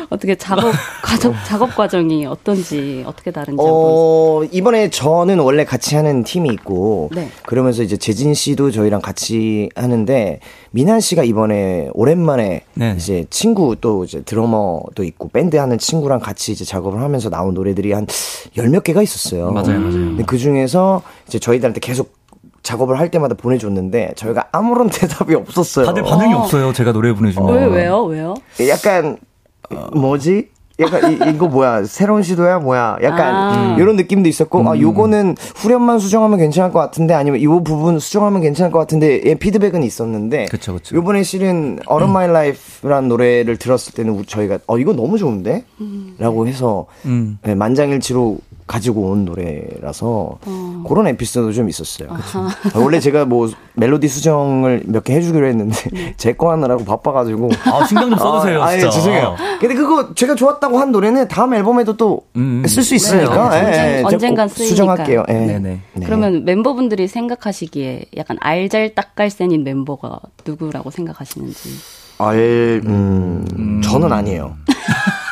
어떻게 0.10 0.36
작업 0.36 0.72
과정 1.04 1.34
작업 1.48 1.76
과정이 1.76 2.28
어떤지 2.28 3.04
어떻게 3.08 3.32
다른지 3.32 3.58
어, 3.60 4.42
한번. 4.42 4.50
이번에 4.54 4.92
저는 4.92 5.40
원래 5.40 5.66
같이 5.66 5.96
하는 5.96 6.24
팀이 6.24 6.50
있고 6.50 7.10
네. 7.16 7.30
그러면서 7.48 7.82
이제 7.82 7.98
재진 7.98 8.36
씨도 8.36 8.70
저희랑 8.70 9.02
같이 9.02 9.70
하는데 9.76 10.40
민한 10.70 11.00
씨가 11.00 11.24
이번에 11.24 11.90
오랜만에 11.94 12.62
네. 12.76 12.94
이제 12.96 13.26
친구 13.32 13.76
또 13.82 14.04
이제 14.04 14.22
드러머도 14.22 15.04
있고 15.04 15.30
밴드 15.30 15.56
하는 15.56 15.80
친구랑 15.80 16.20
같이 16.20 16.52
이제 16.52 16.64
작업을 16.64 17.02
하면서 17.02 17.32
나온 17.32 17.56
노래들이 17.56 17.92
한 17.94 18.06
열 18.56 18.68
몇 18.70 18.84
개가 18.84 19.02
있었어요. 19.02 19.50
맞아요, 19.52 19.80
맞아요. 19.80 20.16
그 20.28 20.38
중에서 20.38 21.02
이제 21.28 21.40
저희들한테 21.40 21.80
계속 21.80 22.14
작업을 22.64 22.98
할 23.00 23.12
때마다 23.12 23.36
보내줬는데 23.36 24.14
저희가 24.16 24.48
아무런 24.52 24.90
대답이 24.92 25.36
없었어요. 25.36 25.86
다들 25.86 26.04
반응이 26.04 26.34
어. 26.34 26.40
없어요. 26.40 26.74
제가 26.74 26.94
노래 26.94 27.14
보내주면. 27.14 27.54
왜 27.54 27.66
왜요? 27.66 28.04
왜요? 28.04 28.34
약간 28.68 29.18
뭐지? 29.94 30.54
약간 30.80 31.12
이, 31.12 31.36
이거 31.36 31.48
뭐야 31.48 31.84
새로운 31.84 32.24
시도야 32.24 32.58
뭐야 32.58 32.98
약간 33.04 33.36
아. 33.36 33.76
이런 33.78 33.96
느낌도 33.96 34.28
있었고 34.28 34.58
아, 34.58 34.62
음. 34.62 34.68
아 34.70 34.80
요거는 34.80 35.36
후렴만 35.56 36.00
수정하면 36.00 36.40
괜찮을 36.40 36.72
것 36.72 36.80
같은데 36.80 37.14
아니면 37.14 37.40
이 37.40 37.46
부분 37.46 38.00
수정하면 38.00 38.42
괜찮을 38.42 38.72
것 38.72 38.80
같은데 38.80 39.22
예, 39.24 39.36
피드백은 39.36 39.84
있었는데 39.84 40.46
그쵸, 40.46 40.74
그쵸. 40.74 40.96
요번에 40.96 41.22
실은 41.22 41.78
All 41.90 42.04
of 42.04 42.10
My 42.10 42.28
Life라는 42.28 43.08
노래를 43.08 43.58
들었을 43.58 43.94
때는 43.94 44.26
저희가 44.26 44.60
어 44.66 44.80
이거 44.80 44.94
너무 44.94 45.20
좋은데 45.20 45.64
음. 45.80 46.16
라고 46.18 46.48
해서 46.48 46.88
음. 47.06 47.38
예, 47.46 47.54
만장일치로 47.54 48.40
가지고 48.68 49.10
온 49.10 49.26
노래라서 49.26 50.38
어. 50.46 50.84
그런 50.88 51.08
에피소드 51.08 51.54
좀 51.54 51.70
있었어요. 51.70 52.10
원래 52.76 53.00
제가 53.00 53.26
뭐 53.26 53.50
멜로디 53.74 54.08
수정을 54.08 54.84
몇 54.86 55.04
개 55.04 55.14
해주기로 55.16 55.46
했는데 55.48 55.76
네. 55.92 56.14
제거 56.18 56.52
하느라고 56.52 56.86
바빠가지고 56.86 57.50
아 57.66 57.86
신경 57.86 58.10
좀 58.10 58.18
써주세요. 58.20 58.64
아, 58.64 58.76
예, 58.76 58.80
죄송해요. 58.80 59.36
근데 59.60 59.76
그거 59.76 60.14
제가 60.16 60.36
좋았다고 60.36 60.78
한 60.80 60.92
노래는 60.92 61.28
다음 61.28 61.54
앨범에도 61.54 61.98
또 61.98 62.22
쓸수 62.68 62.94
음. 62.94 62.96
있으니까 62.96 63.50
네, 63.50 63.62
네, 63.72 63.98
예, 64.00 64.04
언젠간 64.04 64.48
쓰니까 64.48 64.70
수정할게요. 64.70 65.24
예. 65.28 65.34
네네. 65.34 65.60
네. 65.94 66.06
그러면 66.06 66.46
멤버분들이 66.46 67.08
생각하시기에 67.08 68.06
약간 68.18 68.38
알잘딱갈센인 68.40 69.64
멤버가 69.64 70.20
누구라고 70.46 70.90
생각하시는지. 70.90 71.70
알, 72.20 72.82
음, 72.86 73.46
음. 73.58 73.82
저는 73.84 74.14
아니에요. 74.14 74.56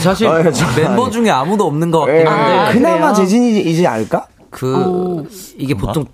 사실 0.00 0.28
아, 0.28 0.42
멤버 0.76 1.10
중에 1.10 1.30
아무도 1.30 1.66
없는 1.66 1.90
것 1.90 2.00
같긴 2.00 2.16
예. 2.16 2.24
한데 2.24 2.58
아, 2.58 2.72
그나마 2.72 3.12
재진이지 3.12 3.86
않을까? 3.86 4.26
그 4.50 4.84
오. 4.86 5.26
이게 5.56 5.74
보통 5.74 6.04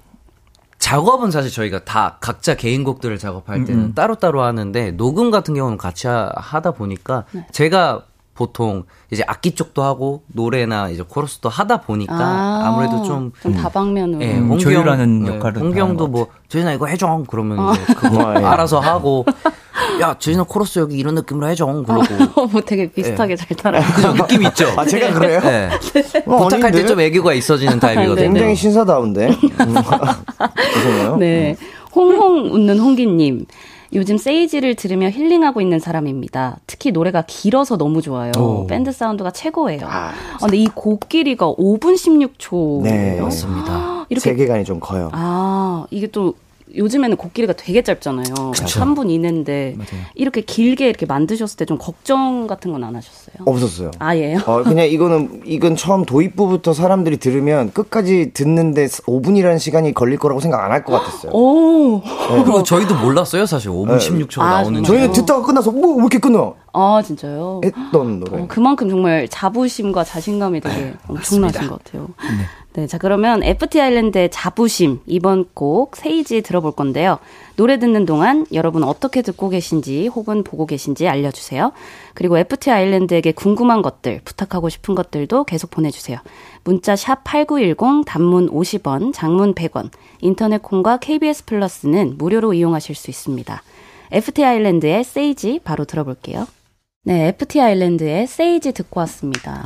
작업은 0.78 1.30
사실 1.30 1.50
저희가 1.50 1.84
다 1.84 2.18
각자 2.20 2.54
개인 2.54 2.84
곡들을 2.84 3.18
작업할 3.18 3.64
때는 3.64 3.82
음. 3.82 3.94
따로 3.94 4.14
따로 4.14 4.42
하는데 4.42 4.92
녹음 4.92 5.30
같은 5.30 5.54
경우는 5.54 5.78
같이 5.78 6.06
하, 6.06 6.60
다 6.60 6.70
보니까 6.70 7.24
네. 7.32 7.46
제가 7.50 8.02
보통 8.34 8.84
이제 9.10 9.24
악기 9.26 9.52
쪽도 9.52 9.82
하고 9.82 10.22
노래나 10.28 10.90
이제 10.90 11.02
코러스도 11.02 11.48
하다 11.48 11.80
보니까 11.80 12.14
아, 12.14 12.70
무래도 12.76 13.02
좀, 13.02 13.32
좀 13.40 13.54
다방면으로 13.54 14.18
네, 14.18 14.38
홍경, 14.38 14.58
조율하는 14.58 15.22
네, 15.24 15.34
역할을 15.34 15.62
홍경도 15.62 16.08
뭐 16.08 16.28
재진아 16.48 16.74
이거 16.74 16.86
해줘 16.86 17.24
그러면 17.28 17.58
어. 17.58 17.72
이제 17.72 17.94
그거 17.94 18.34
예. 18.38 18.44
알아서 18.44 18.78
하고 18.78 19.24
야 20.00 20.16
재진아 20.18 20.44
코러스 20.44 20.78
여기 20.78 20.96
이런 20.98 21.14
느낌으로 21.14 21.48
해줘 21.48 21.66
그러고 21.86 22.46
뭐 22.46 22.60
되게 22.60 22.86
비슷하게 22.90 23.36
네. 23.36 23.44
잘 23.44 23.56
따라 23.56 23.80
그죠 23.80 24.12
느낌 24.14 24.42
있죠 24.44 24.66
아 24.76 24.84
제가 24.84 25.12
그래요 25.14 25.40
네. 25.40 25.68
어, 26.26 26.36
부탁할 26.44 26.72
때 26.72 26.86
좀 26.86 27.00
애교가 27.00 27.34
있어지는 27.34 27.78
타입이거든요 27.80 28.32
굉장히 28.32 28.54
신사다운데 28.54 29.28
죄송해요 30.74 31.16
네 31.16 31.56
홍홍 31.94 32.52
웃는 32.52 32.78
홍기님 32.78 33.46
요즘 33.94 34.18
세이지를 34.18 34.74
들으며 34.74 35.08
힐링하고 35.10 35.60
있는 35.60 35.78
사람입니다. 35.78 36.56
특히 36.66 36.90
노래가 36.90 37.22
길어서 37.26 37.78
너무 37.78 38.02
좋아요. 38.02 38.32
오. 38.36 38.66
밴드 38.66 38.90
사운드가 38.90 39.30
최고예요. 39.30 39.82
아, 39.86 40.08
아, 40.08 40.38
근데 40.40 40.56
이 40.58 40.66
곡 40.74 41.08
길이가 41.08 41.46
5분 41.54 41.94
16초. 41.94 42.82
네, 42.82 43.20
맞습니다. 43.20 44.04
이렇게 44.08 44.20
세계관이 44.30 44.64
좀 44.64 44.80
커요. 44.80 45.08
아, 45.12 45.86
이게 45.92 46.08
또 46.08 46.34
요즘에는 46.74 47.16
곡길이가 47.16 47.52
되게 47.54 47.82
짧잖아요. 47.82 48.50
그쵸. 48.52 48.80
3분 48.80 49.08
이내인데 49.10 49.74
맞아요. 49.76 50.04
이렇게 50.14 50.40
길게 50.40 50.88
이렇게 50.88 51.06
만드셨을 51.06 51.56
때 51.58 51.64
좀 51.66 51.78
걱정 51.78 52.46
같은 52.46 52.72
건 52.72 52.82
안 52.84 52.94
하셨어요? 52.96 53.36
없었어요. 53.44 53.90
아예요? 53.98 54.38
어, 54.46 54.62
그냥 54.62 54.86
이거는 54.88 55.42
이건 55.46 55.74
처음 55.76 56.04
도입부부터 56.04 56.72
사람들이 56.74 57.16
들으면 57.18 57.72
끝까지 57.72 58.32
듣는데 58.34 58.86
5분이라는 58.86 59.58
시간이 59.58 59.94
걸릴 59.94 60.18
거라고 60.18 60.40
생각 60.40 60.62
안 60.64 60.70
할 60.72 60.84
것 60.84 60.92
같았어요. 60.92 61.32
오. 61.32 62.00
네. 62.04 62.42
그리고 62.44 62.62
저희도 62.62 62.94
몰랐어요, 62.96 63.46
사실 63.46 63.70
5분 63.70 63.98
네. 63.98 64.08
16초가 64.26 64.40
아, 64.42 64.62
나오는. 64.62 64.82
저희는 64.84 65.12
듣다가 65.12 65.42
끝나서 65.46 65.70
뭐 65.70 65.94
왜 65.96 66.00
이렇게 66.02 66.18
끊어? 66.18 66.54
아 66.72 67.00
진짜요? 67.04 67.62
했던 67.64 68.20
노래. 68.20 68.42
어, 68.42 68.46
그만큼 68.48 68.88
정말 68.90 69.26
자부심과 69.28 70.04
자신감이 70.04 70.60
되게 70.60 70.76
네, 70.76 70.94
엄청나신 71.08 71.68
것 71.68 71.82
같아요. 71.82 72.08
네. 72.76 72.82
네, 72.82 72.86
자 72.86 72.98
그러면 72.98 73.42
FT 73.42 73.80
아일랜드의 73.80 74.30
자부심 74.30 75.00
이번 75.06 75.46
곡 75.54 75.96
세이지 75.96 76.42
들어볼 76.42 76.72
건데요. 76.72 77.18
노래 77.56 77.78
듣는 77.78 78.04
동안 78.04 78.44
여러분 78.52 78.84
어떻게 78.84 79.22
듣고 79.22 79.48
계신지 79.48 80.08
혹은 80.08 80.44
보고 80.44 80.66
계신지 80.66 81.08
알려주세요. 81.08 81.72
그리고 82.12 82.36
FT 82.36 82.70
아일랜드에게 82.70 83.32
궁금한 83.32 83.80
것들, 83.80 84.20
부탁하고 84.24 84.68
싶은 84.68 84.94
것들도 84.94 85.44
계속 85.44 85.70
보내주세요. 85.70 86.18
문자 86.64 86.96
샵 86.96 87.24
#8910 87.24 88.04
단문 88.04 88.50
50원, 88.50 89.14
장문 89.14 89.54
100원, 89.54 89.90
인터넷 90.20 90.60
콩과 90.60 90.98
KBS 90.98 91.46
플러스는 91.46 92.16
무료로 92.18 92.52
이용하실 92.52 92.94
수 92.94 93.10
있습니다. 93.10 93.62
FT 94.12 94.44
아일랜드의 94.44 95.02
세이지 95.02 95.60
바로 95.64 95.86
들어볼게요. 95.86 96.46
네, 97.08 97.28
FT 97.28 97.60
아일랜드의 97.60 98.26
세이지 98.26 98.72
듣고 98.72 98.98
왔습니다. 98.98 99.62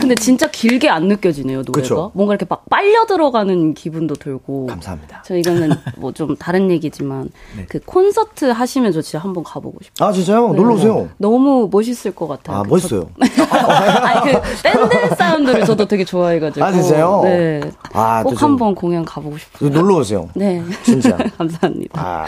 근데 0.00 0.14
진짜 0.14 0.48
길게 0.48 0.88
안 0.88 1.08
느껴지네요, 1.08 1.58
노래가. 1.66 1.72
그쵸? 1.72 2.12
뭔가 2.14 2.34
이렇게 2.34 2.46
막 2.48 2.62
빨려 2.70 3.04
들어가는 3.06 3.74
기분도 3.74 4.14
들고. 4.14 4.66
감사합니다. 4.66 5.24
저 5.26 5.36
이거는 5.36 5.70
뭐 5.96 6.12
좀 6.12 6.36
다른 6.36 6.70
얘기지만 6.70 7.30
네. 7.56 7.66
그 7.68 7.80
콘서트 7.84 8.44
하시면 8.44 8.92
저 8.92 9.02
진짜 9.02 9.18
한번 9.18 9.42
가보고 9.42 9.78
싶어요. 9.82 10.08
아, 10.08 10.12
진짜요? 10.12 10.50
네. 10.52 10.56
놀러 10.56 10.74
오세요. 10.74 11.08
너무 11.16 11.68
멋있을 11.72 12.14
것 12.14 12.28
같아요. 12.28 12.58
아, 12.58 12.62
그 12.62 12.68
멋있어요. 12.68 13.10
아니, 13.18 14.32
그 14.32 14.40
밴드 14.62 15.14
사운드를 15.16 15.64
저도 15.64 15.86
되게 15.88 16.04
좋아해가지고. 16.04 16.64
아, 16.64 16.70
진짜요? 16.70 17.22
네. 17.24 17.60
아, 17.92 18.22
꼭 18.22 18.40
한번 18.40 18.74
공연 18.76 19.04
가보고 19.04 19.36
싶어요. 19.36 19.70
놀러 19.70 19.96
오세요. 19.96 20.28
네. 20.36 20.62
진짜. 20.84 21.16
감사합니다. 21.38 22.00
아. 22.00 22.26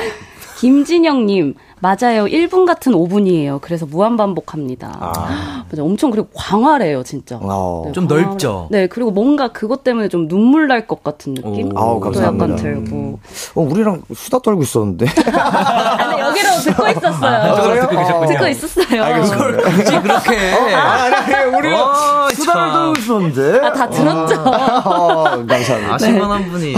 김진영님, 0.59 1.55
맞아요. 1.83 2.27
1분 2.27 2.65
같은 2.65 2.93
5분이에요. 2.93 3.61
그래서 3.61 3.87
무한 3.87 4.17
반복합니다. 4.17 4.97
아. 5.01 5.65
맞아. 5.69 5.83
엄청 5.83 6.13
그리고 6.13 6.29
광활해요, 6.33 7.03
진짜. 7.03 7.39
어. 7.43 7.83
네, 7.87 7.93
좀 7.93 8.07
광활... 8.07 8.25
넓죠? 8.25 8.69
네, 8.71 8.87
그리고 8.87 9.11
뭔가 9.11 9.49
그것 9.49 9.83
때문에 9.83 10.09
좀 10.09 10.29
눈물 10.29 10.69
날 10.69 10.87
것 10.87 11.03
같은 11.03 11.35
느낌? 11.35 11.71
아우, 11.77 11.99
감사합니다. 12.01 12.45
약간 12.45 12.57
들고. 12.57 13.19
어, 13.57 13.61
우리랑 13.63 14.03
수다 14.15 14.39
떨고 14.41 14.63
있었는데? 14.63 15.07
아니, 15.35 16.21
여기로 16.21 16.49
듣고 16.65 16.87
있었어요. 16.89 17.37
아, 17.53 17.55
듣고 17.81 17.97
계셨군요. 17.99 18.27
듣고 18.33 18.47
있었어요. 18.49 19.03
아, 19.03 19.21
그걸 19.21 19.57
굳이 19.63 20.01
그렇게. 20.01 20.53
어, 20.55 20.77
아니, 20.77 21.15
아니, 21.15 21.57
우리 21.57 21.73
어, 21.75 22.29
수다를 22.33 22.73
떨고 22.73 22.99
있었는데? 23.01 23.67
아, 23.67 23.73
다 23.73 23.91
들었죠. 23.91 24.41
어, 24.41 25.25
감사합니다. 25.47 25.95
아실만한 25.95 26.43
네. 26.45 26.49
분이. 26.51 26.75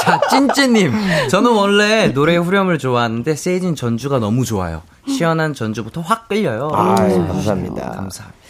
자, 0.00 0.20
찐찐님. 0.30 0.92
저는 1.30 1.52
원래 1.52 2.12
노래 2.12 2.36
후렴을 2.36 2.78
좋아하는데, 2.78 3.35
Sage는 3.36 3.74
전주가 3.76 4.18
너무 4.18 4.44
좋아요. 4.44 4.82
시원한 5.08 5.54
전주부터 5.54 6.00
확 6.00 6.28
끌려요. 6.28 6.70
아, 6.72 6.94
감사합니다. 6.94 7.90
감사합니다. 7.92 8.46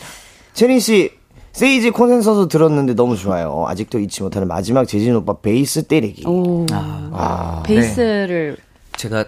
채린 0.54 0.80
씨, 0.80 1.10
Sage 1.52 1.90
콘서트서 1.90 2.48
들었는데 2.48 2.94
너무 2.94 3.16
좋아요. 3.16 3.64
아직도 3.68 3.98
잊지 3.98 4.22
못하는 4.22 4.48
마지막 4.48 4.86
재진 4.86 5.14
오빠 5.16 5.34
베이스 5.34 5.82
때리기. 5.84 6.26
오. 6.26 6.66
아, 6.72 7.10
아. 7.12 7.62
베이스를 7.64 8.56
네. 8.58 8.62
제가 8.96 9.24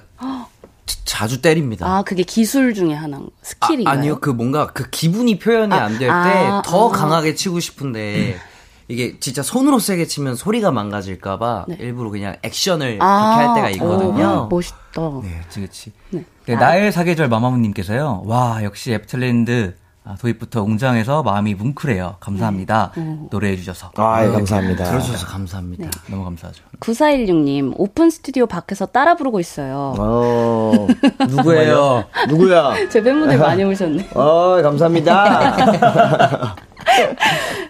자주 1.05 1.41
때립니다. 1.41 1.87
아, 1.87 2.03
그게 2.03 2.23
기술 2.23 2.75
중에 2.75 2.93
하나, 2.95 3.21
skill인가요? 3.43 3.99
아, 3.99 4.01
네, 4.01 4.16
그 4.16 4.31
뭔가 4.31 4.67
그 4.67 4.89
기분이 4.91 5.39
표현이 5.39 5.73
아, 5.73 5.85
안될 5.85 6.01
때 6.01 6.08
더 6.08 6.13
아, 6.13 6.63
아, 6.63 6.89
강하게 6.91 7.35
치고 7.35 7.61
싶은데 7.61 8.35
음. 8.35 8.41
이게 8.89 9.19
진짜 9.21 9.43
손으로 9.43 9.79
세게 9.79 10.07
치면 10.07 10.35
소리가 10.35 10.71
망가질까봐 10.71 11.67
네. 11.69 11.77
일부러 11.79 12.11
그냥 12.11 12.37
액션을 12.43 12.99
아~ 13.01 13.37
그렇게 13.37 13.47
할 13.47 13.55
때가 13.55 13.71
있거든요. 13.71 14.47
오, 14.47 14.49
멋있다. 14.49 15.21
네, 15.23 15.41
그치, 15.45 15.61
그치. 15.61 15.93
네. 16.11 16.25
네 16.47 16.57
나의 16.57 16.91
사계절 16.91 17.29
마마무님께서요. 17.29 18.23
와, 18.25 18.65
역시 18.65 18.93
FT 18.95 19.15
Island 19.15 19.75
아, 20.09 20.17
도입부터 20.19 20.63
웅장해서 20.63 21.23
마음이 21.23 21.55
뭉클해요. 21.55 22.17
감사합니다. 22.21 22.93
네. 22.97 23.19
노래해주셔서. 23.31 23.93
아, 23.97 24.25
예, 24.25 24.31
감사합니다. 24.31 24.85
들어주셔서 24.85 25.27
감사합니다. 25.27 25.85
네. 25.85 25.91
너무 26.11 26.25
감사하죠. 26.25 26.65
9416님, 26.81 27.75
오픈 27.77 28.09
스튜디오 28.09 28.47
밖에서 28.47 28.87
따라 28.87 29.17
부르고 29.17 29.39
있어요. 29.39 29.95
어, 29.99 30.87
누구예요? 31.29 32.07
누구야? 32.27 32.73
제 32.89 33.03
팬분들 33.03 33.37
많이 33.37 33.63
오셨네. 33.65 34.09
어, 34.15 34.63
감사합니다. 34.63 36.57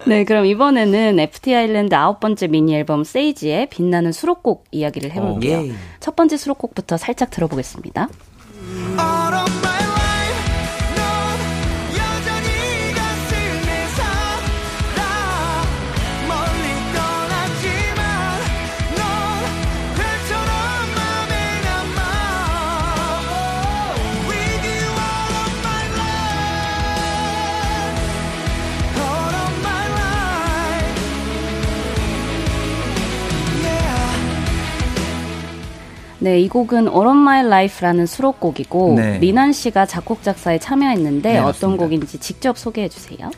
네, 0.07 0.25
그럼 0.25 0.47
이번에는 0.47 1.19
FT 1.19 1.55
아일랜드 1.55 1.95
아홉 1.95 2.21
번째 2.21 2.47
미니 2.47 2.75
앨범 2.75 3.05
세이지의 3.05 3.69
빛나는 3.71 4.13
수록곡 4.13 4.65
이야기를 4.71 5.13
해볼게요. 5.13 5.59
오, 5.59 5.67
예. 5.67 5.73
첫 6.01 6.17
번째 6.17 6.37
수록곡부터 6.37 6.97
살짝 6.97 7.31
들어보겠습니다. 7.31 8.09
네, 36.29 36.41
이 36.41 36.49
곡은 36.49 36.89
All 36.89 37.07
of 37.07 37.17
My 37.17 37.41
Life라는 37.47 38.05
수록곡이고 38.05 38.95
네. 38.97 39.19
리난 39.19 39.51
씨가 39.55 39.87
작곡 39.87 40.23
작사에 40.23 40.59
참여했는데 40.59 41.33
네, 41.33 41.39
어떤 41.39 41.79
곡인지 41.79 42.19
직접 42.19 42.59
소개해 42.59 42.91
주세요. 42.91 43.31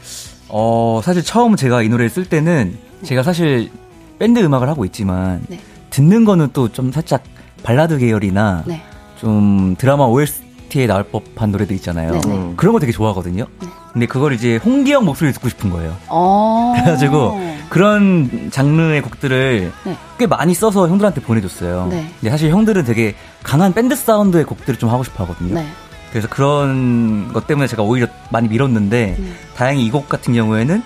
어, 0.49 1.01
사실 1.05 1.23
처음 1.23 1.55
제가 1.55 1.83
이 1.83 1.89
노래를 1.89 2.11
쓸 2.11 2.25
때는 2.29 2.77
네. 3.01 3.07
제가 3.07 3.23
사실 3.23 3.71
밴드 4.19 4.41
음악을 4.41 4.69
하고 4.69 4.85
있지만 4.85 5.41
네. 5.49 5.61
듣는 5.91 6.25
거는 6.25 6.49
또 6.53 6.69
좀 6.69 6.91
살짝 6.91 7.23
발라드 7.63 7.99
계열이나 7.99 8.65
네. 8.67 8.83
좀 9.21 9.77
드라마 9.79 10.07
OST 10.07 10.43
에 10.79 10.87
나올 10.87 11.03
법한 11.05 11.51
노래들 11.51 11.75
있잖아요. 11.77 12.13
네, 12.13 12.21
음. 12.27 12.55
그런 12.57 12.73
거 12.73 12.79
되게 12.81 12.93
좋아하거든요. 12.93 13.47
근데 13.93 14.07
그걸 14.07 14.33
이제 14.35 14.57
홍기영 14.65 15.05
목소리 15.05 15.33
듣고 15.33 15.49
싶은 15.49 15.71
거예요. 15.71 15.97
어. 16.09 16.73
그래가지고 16.79 17.41
그런 17.69 18.49
장르의 18.53 19.03
곡들을 19.03 19.73
네. 19.85 19.97
꽤 20.19 20.27
많이 20.27 20.55
써서 20.55 20.89
형들한테 20.89 21.21
보내줬어요. 21.23 21.89
네. 21.91 22.09
근데 22.21 22.31
사실 22.31 22.51
형들은 22.51 22.85
되게 22.85 23.15
강한 23.43 23.73
밴드 23.73 23.97
사운드의 23.97 24.45
곡들을 24.45 24.79
좀 24.79 24.91
하고 24.91 25.03
싶어 25.03 25.25
하거든요. 25.25 25.55
네. 25.55 25.67
그래서 26.11 26.29
그런 26.29 27.33
것 27.33 27.47
때문에 27.47 27.67
제가 27.67 27.83
오히려 27.83 28.07
많이 28.31 28.49
밀었는데 28.49 29.17
네. 29.19 29.33
다행히 29.57 29.85
이 29.87 29.91
곡 29.91 30.09
같은 30.09 30.35
경우에는 30.35 30.83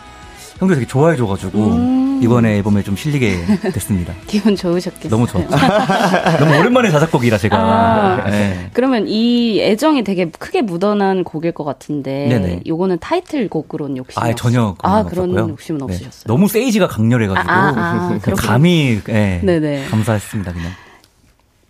형들이 0.65 0.81
되게 0.81 0.87
좋아해줘가지고 0.87 1.59
음~ 1.59 2.21
이번에 2.23 2.57
앨범에 2.57 2.83
좀 2.83 2.97
실리게 2.97 3.45
됐습니다. 3.73 4.15
기분 4.27 4.57
좋으셨겠어요. 4.57 5.11
너무 5.11 5.27
좋았죠. 5.27 5.51
너무 6.41 6.59
오랜만에 6.59 6.91
자작곡이라 6.91 7.39
제가. 7.39 7.57
아, 7.57 8.31
네. 8.31 8.71
그러면 8.73 9.07
이 9.07 9.61
애정이 9.61 10.05
되게 10.05 10.31
크게 10.31 10.63
묻어난 10.63 11.23
곡일 11.25 11.53
것 11.53 11.65
같은데 11.65 12.29
네네. 12.29 12.61
요거는 12.67 12.99
타이틀곡으로는 13.01 13.99
욕심 13.99 14.23
아, 14.23 14.33
전혀 14.35 14.75
아 14.83 15.05
그런. 15.05 15.35
욕심은 15.35 15.79
네. 15.79 15.85
없으셨어요. 15.85 16.25
너무 16.27 16.49
세이지가 16.49 16.89
강렬해가지고 16.89 17.51
아, 17.51 17.55
아, 17.55 18.19
아 18.23 18.35
감히 18.37 19.01
네, 19.05 19.41
네네. 19.43 19.87
감사했습니다 19.91 20.53
그냥. 20.53 20.71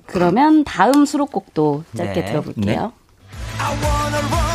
그러면 0.06 0.64
다음 0.64 1.04
수록곡도 1.04 1.84
짧게 1.96 2.20
네. 2.20 2.26
들어볼게요. 2.26 2.92
네. 3.58 4.53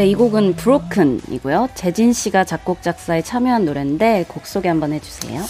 네, 0.00 0.06
이 0.06 0.14
곡은 0.14 0.54
Broken이고요. 0.54 1.68
재진 1.74 2.14
씨가 2.14 2.44
작곡 2.44 2.80
작사에 2.80 3.20
참여한 3.20 3.66
노래인데 3.66 4.24
곡 4.28 4.46
소개 4.46 4.70
한번 4.70 4.94
해주세요. 4.94 5.42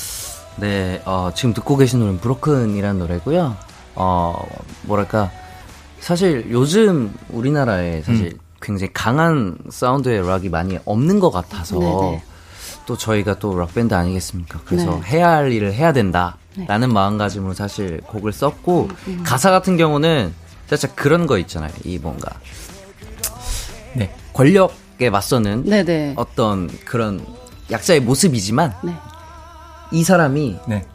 네, 0.57 1.01
어, 1.05 1.31
지금 1.33 1.55
듣고 1.55 1.77
계신 1.77 2.01
노래는 2.01 2.19
Broken이라는 2.19 2.99
노래고요. 2.99 3.57
어, 3.95 4.49
뭐랄까 4.83 5.31
사실 6.01 6.49
요즘 6.51 7.15
우리나라에 7.29 8.03
사실 8.03 8.33
음. 8.33 8.39
굉장히 8.61 8.93
강한 8.93 9.57
사운드의 9.71 10.27
락이 10.27 10.49
많이 10.49 10.81
없는 10.85 11.21
것 11.21 11.31
같아서 11.31 11.79
네네. 11.79 12.23
또 12.87 12.97
저희가 12.97 13.39
또 13.39 13.57
락밴드 13.57 13.95
아니겠습니까? 13.95 14.63
그래서 14.65 14.97
네. 14.97 15.11
해야 15.13 15.31
할 15.31 15.53
일을 15.53 15.73
해야 15.75 15.93
된다 15.93 16.39
라는 16.67 16.89
네. 16.89 16.95
마음가짐으로 16.95 17.55
사실 17.55 18.01
곡을 18.01 18.33
썼고 18.33 18.89
음, 18.91 18.97
음. 19.07 19.23
가사 19.23 19.53
같은 19.53 19.77
경우는 19.77 20.35
살짝 20.67 20.97
그런 20.97 21.29
거 21.29 21.39
있잖아요. 21.39 21.71
이 21.85 21.99
뭔가 21.99 22.31
네. 22.31 22.60
권력에 24.41 25.11
맞서는 25.11 25.65
네네. 25.65 26.15
어떤 26.17 26.71
그런 26.87 27.23
약자의 27.71 28.01
모습이지만 28.01 28.73
네. 28.83 28.95
이 29.93 30.03
사람이 30.03 30.57
네. 30.67 30.87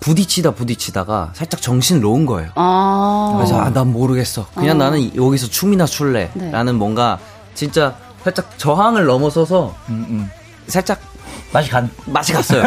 부딪히다 0.00 0.52
부딪히다가 0.52 1.30
살짝 1.34 1.62
정신 1.62 2.00
놓은 2.00 2.26
거예요. 2.26 2.50
아~ 2.56 3.34
그래서 3.36 3.60
아, 3.60 3.70
난 3.70 3.92
모르겠어. 3.92 4.48
그냥 4.56 4.80
아~ 4.80 4.86
나는 4.86 5.14
여기서 5.14 5.46
춤이나 5.46 5.86
출래라는 5.86 6.64
네. 6.64 6.72
뭔가 6.72 7.20
진짜 7.54 7.96
살짝 8.24 8.58
저항을 8.58 9.04
넘어서서 9.04 9.72
음, 9.88 10.06
음. 10.08 10.30
살짝 10.66 10.98
맛이 11.52 11.70
간 11.70 11.88
맛이 12.06 12.32
갔어요. 12.32 12.64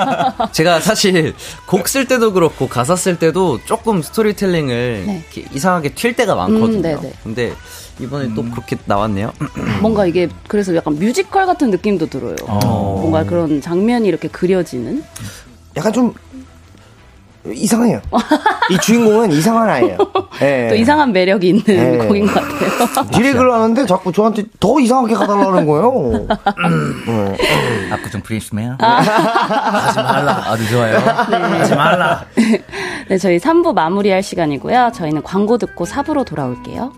제가 0.52 0.80
사실 0.80 1.34
곡 1.66 1.88
쓸 1.88 2.06
때도 2.06 2.32
그렇고 2.32 2.68
가사 2.68 2.96
쓸 2.96 3.18
때도 3.18 3.60
조금 3.66 4.00
스토리텔링을 4.00 5.04
네. 5.06 5.24
이상하게 5.52 5.90
튈 5.90 6.16
때가 6.16 6.34
많거든요. 6.34 7.00
음, 7.02 7.12
근데 7.22 7.52
이번에 8.00 8.26
음. 8.26 8.34
또 8.34 8.42
그렇게 8.44 8.76
나왔네요. 8.84 9.32
뭔가 9.80 10.06
이게 10.06 10.28
그래서 10.46 10.74
약간 10.74 10.94
뮤지컬 10.98 11.46
같은 11.46 11.70
느낌도 11.70 12.06
들어요. 12.06 12.36
어. 12.46 12.98
뭔가 13.00 13.24
그런 13.24 13.60
장면이 13.60 14.06
이렇게 14.08 14.28
그려지는. 14.28 15.02
약간 15.76 15.92
좀 15.92 16.14
이상해요. 17.46 18.00
이 18.70 18.78
주인공은 18.78 19.32
이상한 19.32 19.68
아이예요. 19.68 19.96
네. 20.40 20.68
또 20.70 20.74
이상한 20.74 21.12
매력이 21.12 21.48
있는 21.48 21.64
네. 21.64 22.06
곡인 22.06 22.26
것 22.26 22.34
같아요. 22.34 23.08
direct을 23.10 23.52
하는데 23.52 23.86
자꾸 23.86 24.12
저한테 24.12 24.44
더 24.60 24.78
이상하게 24.78 25.14
가달라는 25.14 25.66
거예요. 25.66 26.26
압구정 27.90 28.22
프린스맨. 28.22 28.76
하지 28.78 29.98
말라. 30.02 30.42
아주 30.46 30.68
좋아요. 30.68 30.98
네. 31.30 31.36
하지 31.36 31.74
말라. 31.74 32.24
네, 33.08 33.16
저희 33.18 33.38
3부 33.38 33.72
마무리할 33.72 34.22
시간이고요. 34.22 34.92
저희는 34.94 35.22
광고 35.22 35.56
듣고 35.56 35.86
4부로 35.86 36.26
돌아올게요. 36.26 36.92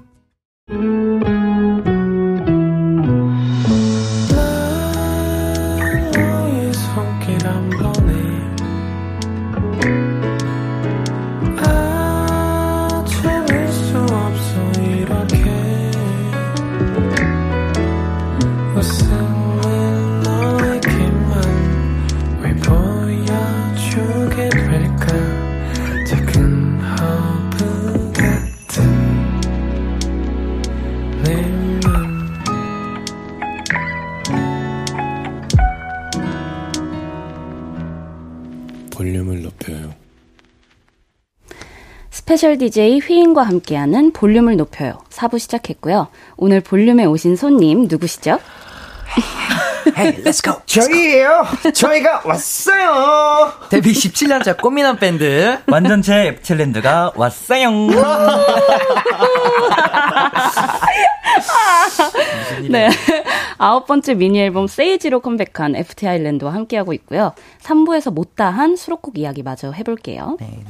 was 18.81 18.99
so 18.99 19.30
스페셜 42.31 42.59
DJ 42.59 43.01
휘인과 43.01 43.43
함께하는 43.43 44.13
볼륨을 44.13 44.57
높여요. 44.57 45.01
4부 45.09 45.41
시작했고요. 45.41 46.07
오늘 46.37 46.61
볼륨에 46.61 47.05
오신 47.05 47.35
손님 47.35 47.89
누구시죠? 47.91 48.39
Hey, 49.97 50.23
let's 50.23 50.41
go. 50.41 50.55
저희예요. 50.65 51.45
저희가 51.75 52.23
왔어요. 52.25 53.53
데뷔 53.69 53.91
17년차 53.91 54.61
꽃미남 54.63 54.99
밴드 55.01 55.59
완전체 55.67 56.29
앱챌린드가 56.29 57.15
왔어요. 57.17 57.69
네. 62.71 62.91
아홉 63.59 63.89
번째 63.89 64.15
미니 64.15 64.41
앨범 64.41 64.69
세이지로 64.69 65.19
컴백한 65.19 65.75
FT 65.75 66.07
아일랜드와 66.07 66.55
함께하고 66.55 66.93
있고요. 66.93 67.33
3부에서 67.61 68.13
못다한 68.13 68.77
수록곡 68.77 69.19
이야기 69.19 69.43
마저 69.43 69.73
해볼게요. 69.73 70.37
네. 70.39 70.61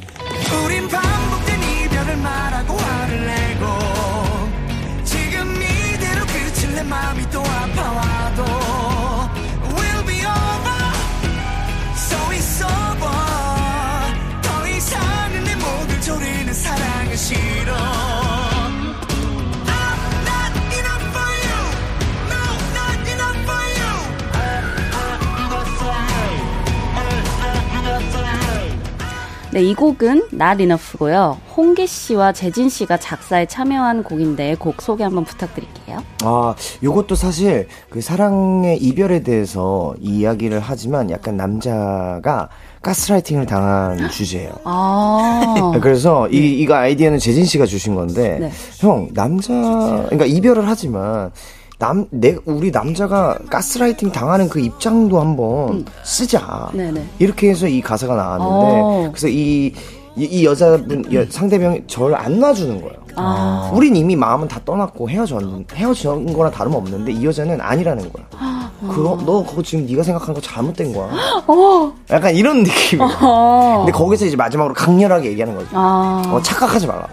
네, 29.52 29.62
이 29.62 29.74
곡은 29.74 30.28
Not 30.32 30.62
Enough고요. 30.62 31.36
홍기 31.56 31.88
씨와 31.88 32.32
재진 32.32 32.68
씨가 32.68 32.98
작사에 32.98 33.46
참여한 33.46 34.04
곡인데 34.04 34.54
곡 34.54 34.80
소개 34.80 35.02
한번 35.02 35.24
부탁드릴게요. 35.24 36.04
아, 36.22 36.54
요것도 36.84 37.16
사실 37.16 37.66
그 37.88 38.00
사랑의 38.00 38.76
이별에 38.76 39.24
대해서 39.24 39.92
이야기를 39.98 40.60
하지만 40.60 41.10
약간 41.10 41.36
남자가 41.36 42.48
가스라이팅을 42.82 43.46
당한 43.46 44.08
주제예요. 44.08 44.52
아. 44.62 45.72
그래서 45.82 46.28
이 46.28 46.36
이거 46.60 46.76
아이디어는 46.76 47.18
재진 47.18 47.44
씨가 47.44 47.66
주신 47.66 47.96
건데 47.96 48.38
네. 48.38 48.52
형 48.78 49.08
남자 49.14 49.52
그러니까 49.52 50.26
이별을 50.26 50.68
하지만 50.68 51.32
남, 51.80 52.06
내, 52.10 52.36
우리 52.44 52.70
남자가 52.70 53.38
가스라이팅 53.48 54.12
당하는 54.12 54.50
그 54.50 54.60
입장도 54.60 55.18
한번 55.18 55.70
음. 55.70 55.84
쓰자. 56.04 56.68
네네. 56.74 57.02
이렇게 57.18 57.48
해서 57.48 57.66
이 57.66 57.80
가사가 57.80 58.14
나왔는데, 58.14 58.52
어. 58.52 59.08
그래서 59.10 59.28
이, 59.28 59.72
이, 60.14 60.24
이 60.24 60.44
여자분, 60.44 61.02
여, 61.10 61.24
상대방이 61.28 61.84
저를 61.86 62.16
안 62.16 62.38
놔주는 62.38 62.82
거예요. 62.82 63.00
아. 63.16 63.70
우린 63.72 63.96
이미 63.96 64.14
마음은 64.14 64.46
다 64.46 64.60
떠났고 64.62 65.08
헤어졌, 65.08 65.42
헤어진 65.72 66.32
거나 66.34 66.50
다름없는데 66.50 67.12
이 67.12 67.24
여자는 67.24 67.58
아니라는 67.60 68.12
거야. 68.12 68.26
아. 68.36 68.70
그거, 68.82 69.18
너 69.24 69.42
그거 69.44 69.62
지금 69.62 69.86
네가 69.86 70.02
생각하는 70.02 70.34
거 70.34 70.40
잘못된 70.40 70.92
거야. 70.92 71.10
어. 71.46 71.92
약간 72.10 72.34
이런 72.34 72.62
느낌이야. 72.62 73.06
어. 73.22 73.78
근데 73.78 73.92
거기서 73.92 74.26
이제 74.26 74.36
마지막으로 74.36 74.74
강렬하게 74.74 75.30
얘기하는 75.30 75.56
거죠. 75.56 75.68
아. 75.72 76.22
어, 76.28 76.42
착각하지 76.42 76.86
말라. 76.86 77.06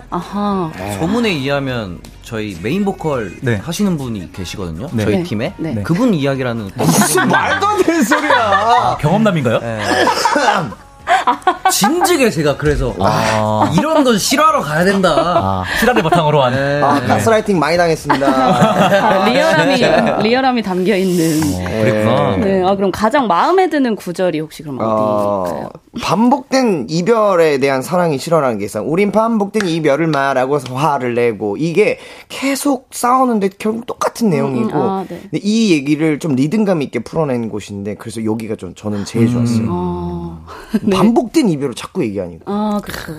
소문에 0.99 1.29
의하면 1.29 1.99
저희 2.27 2.57
메인 2.61 2.83
보컬 2.83 3.37
네. 3.39 3.55
하시는 3.55 3.97
분이 3.97 4.33
계시거든요. 4.33 4.89
네. 4.91 5.05
저희 5.05 5.15
네. 5.19 5.23
팀에 5.23 5.53
네. 5.55 5.81
그분 5.81 6.13
이야기라는 6.13 6.71
무슨 6.75 7.25
말도 7.29 7.65
안 7.65 7.81
되는 7.81 8.03
소리야. 8.03 8.35
아, 8.35 8.97
경험남인가요? 8.97 9.61
네. 11.07 11.69
진즉에 11.71 12.29
제가 12.29 12.57
그래서 12.57 12.93
아. 12.99 13.71
이런 13.77 14.03
건 14.03 14.17
실화로 14.17 14.61
가야 14.61 14.83
된다. 14.85 15.09
아, 15.17 15.63
실화를 15.79 16.03
바탕으로 16.03 16.43
한. 16.43 16.53
네. 16.53 16.81
아, 16.81 16.99
가스라이팅 17.01 17.59
많이 17.59 17.77
당했습니다. 17.77 18.27
아, 18.27 19.29
리얼함이 19.29 20.23
리얼함이 20.23 20.61
담겨 20.61 20.95
있는. 20.95 21.41
어, 21.43 21.81
그랬구나. 21.81 22.37
네. 22.37 22.63
아 22.63 22.75
그럼 22.75 22.91
가장 22.91 23.27
마음에 23.27 23.69
드는 23.69 23.95
구절이 23.95 24.39
혹시 24.39 24.63
그럼 24.63 24.77
어디일까요? 24.79 25.65
어, 25.65 25.69
반복된 26.01 26.87
이별에 26.89 27.57
대한 27.59 27.81
사랑이 27.81 28.17
실화라는 28.17 28.57
게 28.59 28.65
있어. 28.65 28.81
우린 28.81 29.11
반복된 29.11 29.67
이별을 29.67 30.07
말하고 30.07 30.59
서 30.59 30.73
화를 30.75 31.15
내고 31.15 31.57
이게 31.57 31.99
계속 32.29 32.87
싸우는데 32.91 33.49
결국 33.59 33.85
똑같은 33.85 34.29
내용이고. 34.29 34.69
음, 34.69 34.75
음, 34.75 34.81
아, 34.89 35.05
네. 35.07 35.19
근데 35.21 35.39
이 35.43 35.71
얘기를 35.71 36.19
좀 36.19 36.35
리듬감 36.35 36.81
있게 36.81 36.99
풀어낸 36.99 37.49
곳인데 37.49 37.95
그래서 37.95 38.23
여기가 38.23 38.55
좀 38.55 38.73
저는 38.75 39.05
제일 39.05 39.29
좋았어요. 39.29 39.63
음. 39.63 39.67
아, 39.69 40.39
네. 40.81 40.96
반복된 40.97 41.49
이별을 41.49 41.75
자꾸 41.75 42.03
얘기하니까. 42.03 42.45
아, 42.47 42.81
그렇죠. 42.83 43.13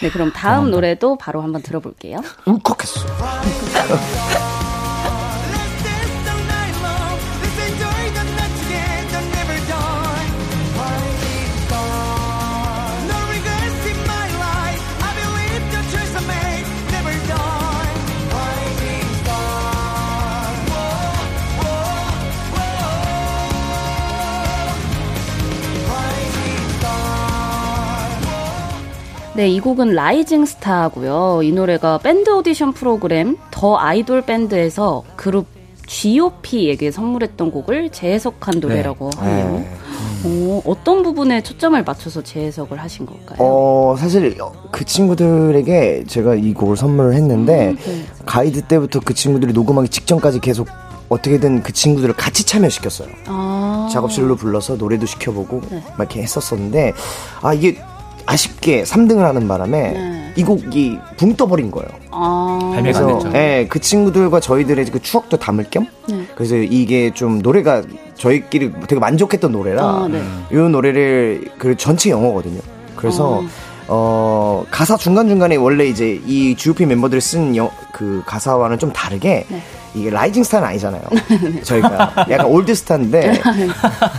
네, 0.00 0.10
그럼 0.10 0.32
다음 0.32 0.70
노래도 0.70 1.16
바로 1.16 1.42
한번 1.42 1.62
들어볼게요. 1.62 2.20
울컥했어. 2.46 3.06
네, 29.38 29.48
이 29.48 29.60
곡은 29.60 29.94
Rising 29.94 30.46
Star고요. 30.46 31.42
이 31.44 31.52
노래가 31.52 31.98
밴드 31.98 32.28
오디션 32.28 32.72
프로그램 32.72 33.36
The 33.52 33.78
Idol 33.78 34.22
Band에서 34.22 35.04
그룹 35.14 35.46
G.O.P에게 35.86 36.90
선물했던 36.90 37.52
곡을 37.52 37.90
재해석한 37.90 38.58
노래라고 38.58 39.10
네. 39.10 39.20
하네요. 39.20 39.52
네. 39.52 40.28
오, 40.28 40.60
어떤 40.64 41.04
부분에 41.04 41.44
초점을 41.44 41.80
맞춰서 41.84 42.20
재해석을 42.20 42.80
하신 42.82 43.06
걸까요? 43.06 43.36
어, 43.38 43.94
사실 43.96 44.36
그 44.72 44.84
친구들에게 44.84 46.02
제가 46.08 46.34
이 46.34 46.52
곡을 46.52 46.76
선물을 46.76 47.14
했는데 47.14 47.68
음, 47.68 47.76
네. 47.76 48.06
가이드 48.26 48.62
때부터 48.62 48.98
그 48.98 49.14
친구들이 49.14 49.52
녹음하기 49.52 49.88
직전까지 49.88 50.40
계속 50.40 50.66
어떻게든 51.08 51.62
그 51.62 51.72
친구들을 51.72 52.12
같이 52.14 52.44
참여시켰어요. 52.44 53.08
아~ 53.26 53.88
작업실로 53.92 54.34
불러서 54.34 54.74
노래도 54.74 55.06
시켜보고 55.06 55.60
네. 55.70 55.80
막 55.90 56.00
이렇게 56.00 56.22
했었었는데 56.22 56.92
아 57.40 57.54
이게 57.54 57.78
아쉽게 58.28 58.82
3등을 58.82 59.20
하는 59.20 59.48
바람에 59.48 59.92
네. 59.92 60.32
이 60.36 60.44
곡이 60.44 60.98
붕 61.16 61.34
떠버린 61.34 61.70
거예요. 61.70 61.88
아. 62.10 62.74
그래서 62.76 63.22
예, 63.34 63.66
그 63.70 63.80
친구들과 63.80 64.38
저희들의 64.40 64.84
그 64.86 65.00
추억도 65.00 65.38
담을 65.38 65.64
겸 65.70 65.86
네. 66.06 66.26
그래서 66.34 66.56
이게 66.56 67.10
좀 67.14 67.38
노래가 67.38 67.82
저희끼리 68.16 68.72
되게 68.86 69.00
만족했던 69.00 69.50
노래라 69.50 69.82
아, 69.82 70.08
네. 70.10 70.22
이 70.52 70.56
노래를 70.56 71.52
그 71.56 71.74
전체 71.78 72.10
영어거든요. 72.10 72.60
그래서 72.96 73.38
어. 73.38 73.44
어, 73.90 74.66
가사 74.70 74.98
중간중간에 74.98 75.56
원래 75.56 75.86
이제 75.86 76.20
이 76.26 76.54
GOP 76.54 76.84
멤버들이 76.84 77.22
쓴 77.22 77.54
그 77.92 78.22
가사와는 78.26 78.78
좀 78.78 78.92
다르게 78.92 79.46
네. 79.48 79.62
이게 79.94 80.10
Rising 80.10 80.44
Star는 80.44 80.68
아니잖아요. 80.68 81.02
저희가 81.64 82.26
약간 82.28 82.44
old 82.44 82.74
star인데 82.74 83.20
네. 83.20 83.40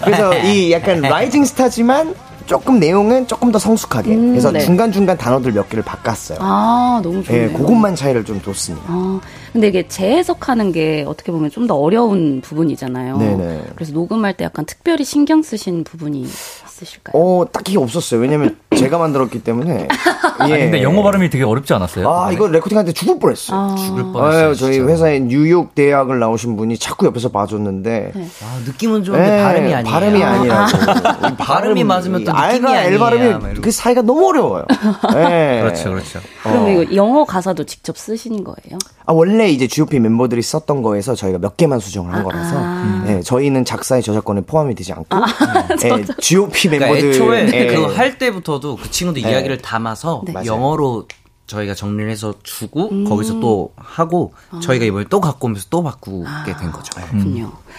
그래서 0.03 0.35
이 0.39 0.71
약간 0.71 0.99
라이징 0.99 1.45
스타지만 1.45 2.15
조금 2.49 2.79
내용은 2.79 3.27
조금 3.27 3.51
더 3.51 3.59
성숙하게. 3.59 4.11
음, 4.15 4.29
그래서 4.31 4.51
네. 4.51 4.59
중간중간 4.61 5.17
단어들 5.19 5.51
몇 5.51 5.69
개를 5.69 5.83
바꿨어요. 5.83 6.39
아, 6.41 6.99
너무 7.03 7.23
좋네요. 7.23 7.43
예, 7.43 7.53
그것만 7.53 7.95
차이를 7.95 8.25
좀 8.25 8.41
뒀습니다. 8.41 8.87
아, 8.89 9.21
근데 9.53 9.67
이게 9.67 9.87
재해석하는 9.87 10.71
게 10.71 11.05
어떻게 11.07 11.31
보면 11.31 11.51
좀 11.51 11.67
더 11.69 11.75
어려운 11.75 12.41
부분이잖아요. 12.41 13.17
네네. 13.19 13.63
그래서 13.75 13.93
녹음할 13.93 14.35
때 14.35 14.43
약간 14.45 14.65
특별히 14.65 15.03
신경 15.03 15.43
쓰신 15.43 15.83
부분이 15.83 16.21
있으실까요? 16.21 17.11
어, 17.13 17.45
딱히 17.51 17.77
없었어요. 17.77 18.19
왜냐면 18.21 18.57
제가 18.79 18.97
만들었기 18.97 19.43
때문에. 19.43 19.87
예. 20.39 20.43
아니, 20.43 20.51
근데 20.53 20.83
영어 20.83 21.03
발음이 21.03 21.29
되게 21.29 21.43
어렵지 21.43 21.73
않았어요? 21.73 22.09
아, 22.09 22.31
이거 22.31 22.47
레코딩할 22.47 22.85
때 22.85 22.93
죽을 22.93 23.19
뻔했어요. 23.19 23.57
아. 23.59 23.75
죽을 23.75 24.03
뻔했어요. 24.11 24.53
저희. 24.55 24.79
회사에 24.79 25.19
뉴욕 25.19 25.75
대학을 25.75 26.19
나오신 26.19 26.55
분이 26.57 26.77
자꾸 26.77 27.05
옆에서 27.05 27.29
봐줬는데. 27.29 28.11
네. 28.15 28.27
아, 28.43 28.59
느낌은 28.65 29.03
좋은데 29.03 29.29
네, 29.29 29.43
발음이 29.43 29.73
아니에요. 29.73 29.93
발음이 29.93 30.23
아니라고. 30.23 30.53
아. 30.53 31.35
발음이 31.37 31.83
맞으면 31.83 32.23
또 32.23 32.31
느낌이 32.31 32.67
아니야. 32.67 32.83
L 32.83 32.99
발음이 32.99 33.61
그 33.61 33.71
사이가 33.71 34.01
너무 34.01 34.27
어려워요. 34.29 34.65
네. 35.13 35.59
그렇죠, 35.61 35.91
그렇죠. 35.91 36.19
그럼 36.43 36.65
어. 36.65 36.69
이거 36.69 36.95
영어 36.95 37.25
가사도 37.25 37.65
직접 37.65 37.97
쓰신 37.97 38.43
거예요? 38.43 38.77
아, 39.05 39.11
원래 39.11 39.49
이제 39.49 39.65
GOP 39.67 39.99
멤버들이 39.99 40.41
썼던 40.41 40.83
거에서 40.83 41.15
저희가 41.15 41.39
몇 41.39 41.57
개만 41.57 41.79
수정을 41.79 42.13
한 42.13 42.21
아, 42.21 42.23
거라서 42.23 42.55
아. 42.57 43.03
네, 43.07 43.21
저희는 43.21 43.65
작사의 43.65 44.03
저작권에 44.03 44.41
포함이 44.41 44.75
되지 44.75 44.93
않고 44.93 45.07
아, 45.09 45.25
네, 45.81 46.03
GOP 46.19 46.69
그러니까 46.69 46.85
멤버들 46.87 47.09
애초에 47.09 47.45
네. 47.47 47.67
그거 47.67 47.87
할 47.87 48.19
때부터도 48.19 48.68
그 48.75 48.89
친구들 48.91 49.21
네. 49.21 49.31
이야기를 49.31 49.59
담아서 49.59 50.23
네. 50.25 50.33
영어로 50.45 51.07
저희가 51.47 51.73
정리를 51.73 52.09
해서 52.09 52.33
주고 52.43 52.89
음. 52.91 53.05
거기서 53.05 53.39
또 53.39 53.73
하고 53.75 54.33
아. 54.51 54.59
저희가 54.59 54.85
이번에 54.85 55.05
또 55.09 55.19
갖고 55.19 55.47
오면서 55.47 55.67
또 55.69 55.83
바꾸게 55.83 56.27
아, 56.27 56.57
된 56.57 56.71
거죠. 56.71 56.91
그렇군요. 56.95 57.45
음. 57.45 57.69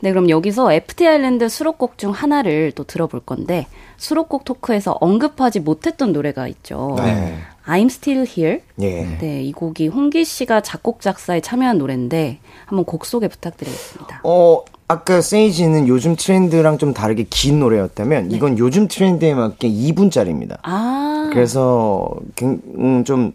네, 0.00 0.10
그럼 0.10 0.30
여기서 0.30 0.72
FT 0.72 1.06
아일랜드 1.06 1.48
수록곡 1.48 1.98
중 1.98 2.12
하나를 2.12 2.72
또 2.72 2.84
들어볼 2.84 3.20
건데 3.20 3.66
수록곡 3.96 4.44
토크에서 4.44 4.92
언급하지 5.00 5.60
못했던 5.60 6.12
노래가 6.12 6.46
있죠. 6.48 6.94
네. 6.98 7.38
I'm 7.66 7.86
Still 7.86 8.26
Here. 8.26 8.62
예. 8.80 9.18
네, 9.18 9.42
이 9.42 9.52
곡이 9.52 9.88
홍기 9.88 10.24
씨가 10.24 10.62
작곡 10.62 11.00
작사에 11.00 11.40
참여한 11.40 11.78
노래인데 11.78 12.38
한번 12.64 12.84
곡 12.84 13.04
소개 13.04 13.28
부탁드리겠습니다. 13.28 14.20
어, 14.24 14.62
아까 14.88 15.20
세이지는 15.20 15.86
요즘 15.86 16.16
트렌드랑 16.16 16.78
좀 16.78 16.94
다르게 16.94 17.26
긴 17.28 17.60
노래였다면 17.60 18.28
네. 18.28 18.36
이건 18.36 18.58
요즘 18.58 18.88
트렌드에 18.88 19.34
맞게 19.34 19.68
2분짜리입니다. 19.68 20.58
아. 20.62 21.28
그래서 21.32 22.10
음, 22.42 23.04
좀 23.04 23.32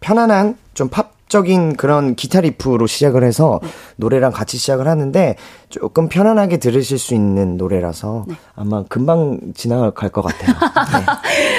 편안한 0.00 0.56
좀 0.74 0.88
팝 0.90 1.16
적인 1.28 1.76
그런 1.76 2.14
기타 2.14 2.40
riff로 2.40 2.86
시작을 2.86 3.24
해서 3.24 3.58
네. 3.62 3.68
노래랑 3.96 4.30
같이 4.30 4.58
시작을 4.58 4.86
하는데 4.86 5.34
조금 5.68 6.08
편안하게 6.08 6.58
들으실 6.58 6.98
수 6.98 7.14
있는 7.14 7.56
노래라서 7.56 8.24
네. 8.28 8.34
아마 8.54 8.84
금방 8.84 9.40
지나갈 9.54 10.10
것 10.10 10.22
같아요. 10.22 10.54
네. 10.54 11.06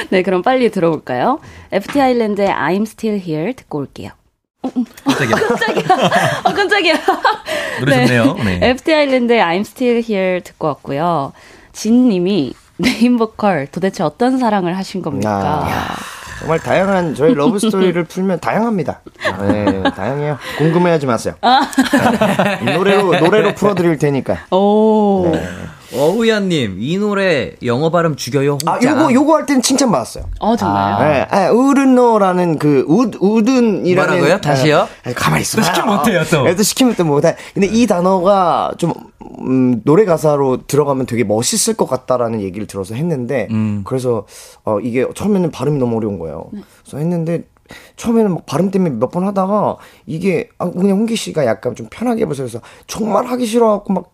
네, 0.18 0.24
그럼 0.24 0.42
빨리 0.42 0.72
들어볼까요? 0.72 1.40
FT 1.74 2.00
아일랜드의 2.00 2.48
I'm 2.48 2.84
Still 2.84 3.22
Here 3.22 3.54
듣고 3.54 3.80
올게요. 3.80 4.12
깜짝이야. 5.06 5.36
깜짝이야. 5.36 6.42
어, 6.44 6.54
깜짝이야. 6.54 6.96
노래 7.80 8.06
좋네요. 8.08 8.34
네. 8.44 8.60
FT 8.62 8.94
아일랜드의 8.94 9.42
I'm 9.42 9.62
Still 9.62 10.04
Here 10.08 10.42
듣고 10.42 10.68
왔고요. 10.68 11.34
진 11.74 12.10
님이 12.10 12.54
메인 12.78 13.18
보컬 13.18 13.68
도대체 13.72 14.04
어떤 14.04 14.38
사랑을 14.38 14.78
하신 14.78 15.02
겁니까? 15.02 15.64
아, 15.66 15.96
정말 16.40 16.60
다양한 16.60 17.16
저희 17.16 17.34
러브 17.34 17.58
스토리를 17.60 18.04
풀면 18.04 18.40
다양합니다. 18.40 19.02
네, 19.42 19.84
다양해요. 19.96 20.38
궁금해하지 20.58 21.06
마세요. 21.08 21.34
아. 21.42 21.62
네. 22.62 22.76
노래로 22.76 23.20
노래로 23.20 23.54
풀어드릴 23.56 23.98
테니까. 23.98 24.46
오. 24.52 25.30
네. 25.34 25.44
어우야님, 25.94 26.78
이 26.80 26.98
노래 26.98 27.54
영어 27.64 27.90
발음 27.90 28.16
죽여요. 28.16 28.52
홍자. 28.52 28.72
아, 28.72 28.80
요거, 28.82 29.14
요거 29.14 29.36
할 29.36 29.46
때는 29.46 29.62
칭찬 29.62 29.92
받았어요. 29.92 30.26
어, 30.40 30.56
정말요? 30.56 30.96
아. 30.96 31.04
네, 31.08 31.28
아, 31.30 31.50
우르노라는 31.52 32.58
그, 32.60 32.86
우, 32.88 33.10
wouldn't이라는. 33.20 33.96
뭐라고요? 34.20 34.42
다시요? 34.42 34.88
아, 35.06 35.14
가만히 35.14 35.42
있어. 35.44 35.62
시키면 35.62 35.96
못해요, 35.98 36.24
또. 36.30 36.56
또 36.56 36.64
시키면 36.64 36.96
또 36.96 37.06
못해. 37.06 37.36
근데 37.54 37.68
이 37.68 37.88
단어가 37.88 38.72
좀, 38.78 38.94
음, 39.40 39.82
노래 39.86 40.04
가사로 40.06 40.66
들어가면 40.68 41.06
되게 41.06 41.24
멋있을 41.24 41.76
것 41.78 41.86
같다라는 41.88 42.42
얘기를 42.42 42.68
들어서 42.68 42.96
했는데, 42.96 43.48
음. 43.52 43.84
그래서, 43.86 44.26
어, 44.66 44.80
이게 44.80 45.06
처음에는 45.16 45.52
발음이 45.52 45.78
너무 45.80 45.98
어려운 45.98 46.20
거예요. 46.20 46.50
네. 46.52 46.62
그래서 46.84 46.98
했는데, 46.98 47.44
처음에는 47.98 48.34
막 48.34 48.46
발음 48.46 48.72
때문에 48.72 48.96
몇 48.96 49.12
번 49.12 49.26
하다가 49.28 49.76
이게 50.06 50.48
아 50.58 50.70
그냥 50.72 51.00
홍기 51.00 51.18
씨가 51.18 51.46
약간 51.46 51.76
좀 51.76 51.88
편하게 51.90 52.22
해보세요. 52.22 52.48
그래서 52.48 52.62
정말 52.88 53.26
하기 53.26 53.46
싫어갖고 53.46 53.92
막 53.92 54.06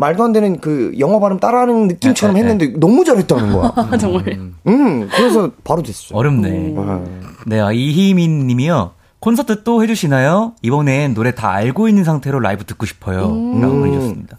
말도 0.00 0.24
안 0.24 0.32
되는 0.32 0.58
그 0.60 0.92
영어 0.98 1.20
발음 1.20 1.38
따라하는 1.38 1.86
느낌처럼 1.88 2.34
네, 2.34 2.42
네, 2.42 2.48
했는데 2.48 2.78
너무 2.80 3.04
잘했다는 3.04 3.52
거야. 3.52 3.72
아, 3.76 3.96
정말. 3.98 4.26
음. 4.30 4.56
음, 4.66 5.08
그래서 5.14 5.50
바로 5.62 5.82
됐죠. 5.82 6.16
어렵네. 6.16 6.48
음. 6.50 7.20
네, 7.46 7.60
아, 7.60 7.70
이희민 7.72 8.46
님이요. 8.46 8.92
콘서트 9.20 9.62
또 9.64 9.82
해주시나요? 9.82 10.54
이번엔 10.62 11.12
노래 11.14 11.34
다 11.34 11.50
알고 11.50 11.88
있는 11.88 12.04
상태로 12.04 12.40
라이브 12.40 12.64
듣고 12.64 12.86
싶어요. 12.86 13.26
음. 13.26 13.60
라고 13.60 13.74
보내주셨습니다. 13.80 14.38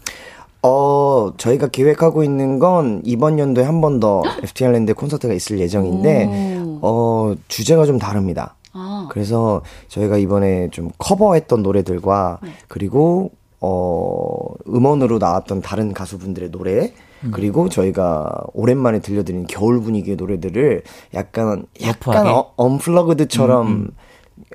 어, 0.64 1.32
저희가 1.36 1.68
계획하고 1.68 2.22
있는 2.24 2.58
건 2.58 3.00
이번 3.04 3.38
연도에 3.38 3.64
한 3.64 3.80
번 3.80 3.98
더 4.00 4.22
FT 4.42 4.64
아일랜드 4.64 4.94
콘서트가 4.94 5.34
있을 5.34 5.58
예정인데, 5.60 6.58
어, 6.82 7.34
주제가 7.48 7.84
좀 7.86 7.98
다릅니다. 7.98 8.54
아. 8.72 9.06
그래서 9.10 9.62
저희가 9.88 10.16
이번에 10.18 10.68
좀 10.70 10.88
커버했던 10.98 11.62
노래들과 11.62 12.38
네. 12.42 12.50
그리고 12.68 13.30
어 13.64 14.44
음원으로 14.68 15.18
나왔던 15.18 15.62
다른 15.62 15.92
가수분들의 15.92 16.50
노래 16.50 16.92
음. 17.22 17.30
그리고 17.32 17.68
저희가 17.68 18.28
오랜만에 18.52 18.98
들려드린 18.98 19.46
겨울 19.46 19.80
분위기의 19.80 20.16
노래들을 20.16 20.82
약간 21.14 21.66
약간 21.84 22.26
어, 22.26 22.52
언플러그드처럼 22.56 23.66
음, 23.66 23.72
음. 23.72 23.90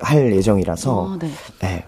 할 0.00 0.32
예정이라서 0.36 1.08
아, 1.08 1.18
네. 1.18 1.30
네. 1.60 1.84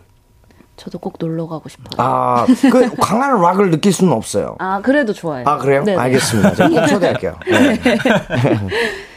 저도 0.77 0.99
꼭 0.99 1.17
놀러 1.21 1.47
가고 1.47 1.69
싶어요. 1.69 1.91
아, 1.99 2.47
그 2.47 2.97
강한 2.97 3.39
락을 3.39 3.71
느낄 3.71 3.93
수는 3.93 4.15
없어요. 4.15 4.57
아, 4.59 4.81
그래도 4.81 5.13
좋아요. 5.13 5.45
아, 5.47 5.59
그래요? 5.59 5.85
네네. 5.85 5.99
알겠습니다. 5.99 6.55
제가 6.55 6.69
꼭 6.71 6.87
초대할게요. 6.89 7.37
네. 7.47 7.79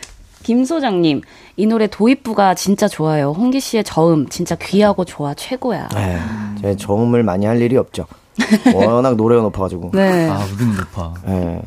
김 0.43 0.65
소장님, 0.65 1.21
이 1.57 1.65
노래 1.65 1.87
도입부가 1.87 2.53
진짜 2.55 2.87
좋아요. 2.87 3.31
홍기 3.31 3.59
씨의 3.59 3.83
저음 3.83 4.27
진짜 4.29 4.55
귀하고 4.55 5.05
좋아 5.05 5.33
최고야. 5.33 5.89
네, 5.89 6.19
제 6.61 6.75
저음을 6.75 7.23
많이 7.23 7.45
할 7.45 7.61
일이 7.61 7.77
없죠. 7.77 8.05
워낙 8.73 9.15
노래가 9.15 9.41
높아가지고. 9.43 9.91
네. 9.93 10.29
아, 10.29 10.43
우린 10.53 10.75
높아. 10.75 11.13
네. 11.25 11.61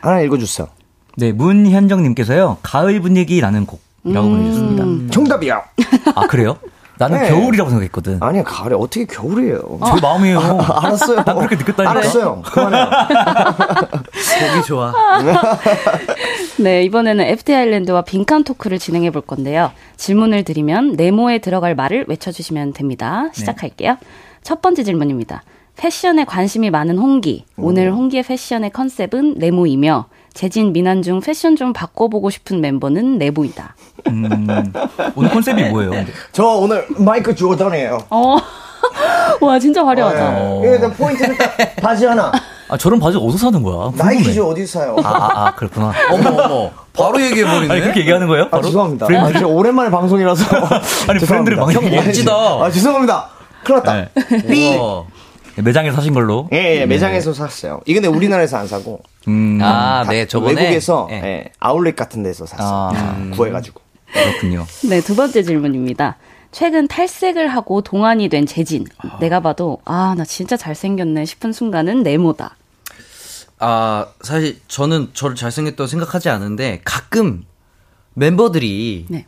하나 0.00 0.20
읽어주세요. 0.20 0.68
네, 1.16 1.32
문현정님께서요. 1.32 2.58
가을 2.62 3.00
분위기라는 3.00 3.66
곡이라고 3.66 4.26
음. 4.26 4.36
보내주셨습니다. 4.36 5.12
정답이야. 5.12 5.62
아, 6.14 6.26
그래요? 6.26 6.56
나는 7.00 7.18
네. 7.22 7.30
겨울이라고 7.30 7.70
생각했거든. 7.70 8.18
아니야, 8.20 8.44
가을에 8.44 8.74
어떻게 8.74 9.06
겨울이에요? 9.06 9.58
제 9.86 9.90
어. 9.90 9.96
마음이에요. 10.02 10.38
아, 10.38 10.84
알았어요. 10.84 11.24
난 11.24 11.34
그렇게 11.34 11.56
느꼈다니까. 11.56 11.90
알았어요. 11.90 12.42
그만해요. 12.44 12.90
보기 14.52 14.66
좋아. 14.66 14.92
네, 16.60 16.82
이번에는 16.82 17.24
FT 17.24 17.54
아일랜드와 17.54 18.02
빈칸 18.02 18.44
토크를 18.44 18.78
진행해 18.78 19.10
볼 19.10 19.22
건데요. 19.22 19.72
질문을 19.96 20.44
드리면 20.44 20.92
네모에 20.98 21.38
들어갈 21.38 21.74
말을 21.74 22.04
외쳐주시면 22.06 22.74
됩니다. 22.74 23.30
시작할게요. 23.32 23.92
네. 23.92 24.06
첫 24.42 24.60
번째 24.60 24.84
질문입니다. 24.84 25.42
패션에 25.80 26.24
관심이 26.26 26.68
많은 26.68 26.98
홍기. 26.98 27.46
오늘 27.56 27.90
홍기의 27.90 28.22
패션의 28.24 28.68
컨셉은 28.70 29.36
네모이며 29.38 30.06
재진 30.34 30.74
미난 30.74 31.00
중 31.00 31.20
패션 31.20 31.56
좀 31.56 31.72
바꿔보고 31.72 32.28
싶은 32.28 32.60
멤버는 32.60 33.16
내보이다. 33.16 33.74
음, 34.08 34.46
오늘 35.16 35.30
컨셉이 35.30 35.70
뭐예요? 35.70 36.04
저 36.32 36.44
오늘 36.48 36.86
마이크 36.98 37.34
조던이에요. 37.34 37.98
어. 38.10 38.36
와 39.40 39.58
진짜 39.58 39.84
화려하다. 39.84 40.28
어. 40.28 40.60
네. 40.62 40.76
이거 40.76 40.90
포인트는 40.90 41.34
바지 41.80 42.04
하나. 42.04 42.30
아 42.68 42.76
저런 42.76 43.00
바지 43.00 43.16
어디서 43.16 43.38
사는 43.38 43.62
거야? 43.62 43.90
나이키죠 43.96 44.48
어디서 44.48 44.80
사요? 44.80 44.96
아, 45.02 45.08
아, 45.08 45.46
아 45.46 45.54
그렇구나. 45.54 45.92
어머 46.12 46.42
어머. 46.42 46.70
바로 46.92 47.20
얘기해 47.22 47.44
버리네. 47.46 47.72
아니 47.72 47.80
그렇게 47.80 48.00
얘기하는 48.00 48.28
거예요? 48.28 48.50
바로? 48.50 48.62
아 48.62 48.66
죄송합니다. 48.66 49.06
브랜드. 49.06 49.38
아, 49.38 49.46
오랜만에 49.46 49.90
방송이라서. 49.90 50.44
아니 51.08 51.20
브랜드를 51.20 51.56
막형 51.56 51.90
멋지다. 51.90 52.32
아 52.32 52.70
죄송합니다. 52.70 53.30
큰일 53.64 53.78
났다. 53.78 53.94
네. 54.46 54.78
매장에서 55.62 55.96
사신 55.96 56.14
걸로? 56.14 56.48
예, 56.52 56.80
예 56.80 56.86
매장에서 56.86 57.32
네. 57.32 57.38
샀어요. 57.38 57.80
이게 57.86 58.00
근데 58.00 58.14
우리나라에서 58.14 58.56
안 58.56 58.66
사고. 58.66 59.02
음. 59.28 59.58
아, 59.62 60.04
네, 60.08 60.26
저번에 60.26 60.60
외국에서 60.60 61.08
예. 61.10 61.14
예, 61.16 61.44
아울렛 61.58 61.96
같은 61.96 62.22
데서 62.22 62.46
샀어요. 62.46 62.90
아, 62.94 63.16
음. 63.16 63.30
구해가지고. 63.34 63.80
그렇군요. 64.12 64.66
네, 64.88 65.00
두 65.00 65.14
번째 65.14 65.42
질문입니다. 65.42 66.16
최근 66.52 66.88
탈색을 66.88 67.48
하고 67.48 67.80
동안이 67.80 68.28
된 68.28 68.46
재진. 68.46 68.86
아. 68.98 69.18
내가 69.20 69.40
봐도 69.40 69.80
아, 69.84 70.14
나 70.16 70.24
진짜 70.24 70.56
잘생겼네 70.56 71.24
싶은 71.24 71.52
순간은 71.52 72.02
네모다. 72.02 72.56
아, 73.58 74.06
사실 74.22 74.58
저는 74.68 75.10
저를 75.12 75.36
잘생겼다고 75.36 75.86
생각하지 75.86 76.28
않은데 76.28 76.80
가끔 76.84 77.44
멤버들이 78.14 79.06
네. 79.08 79.26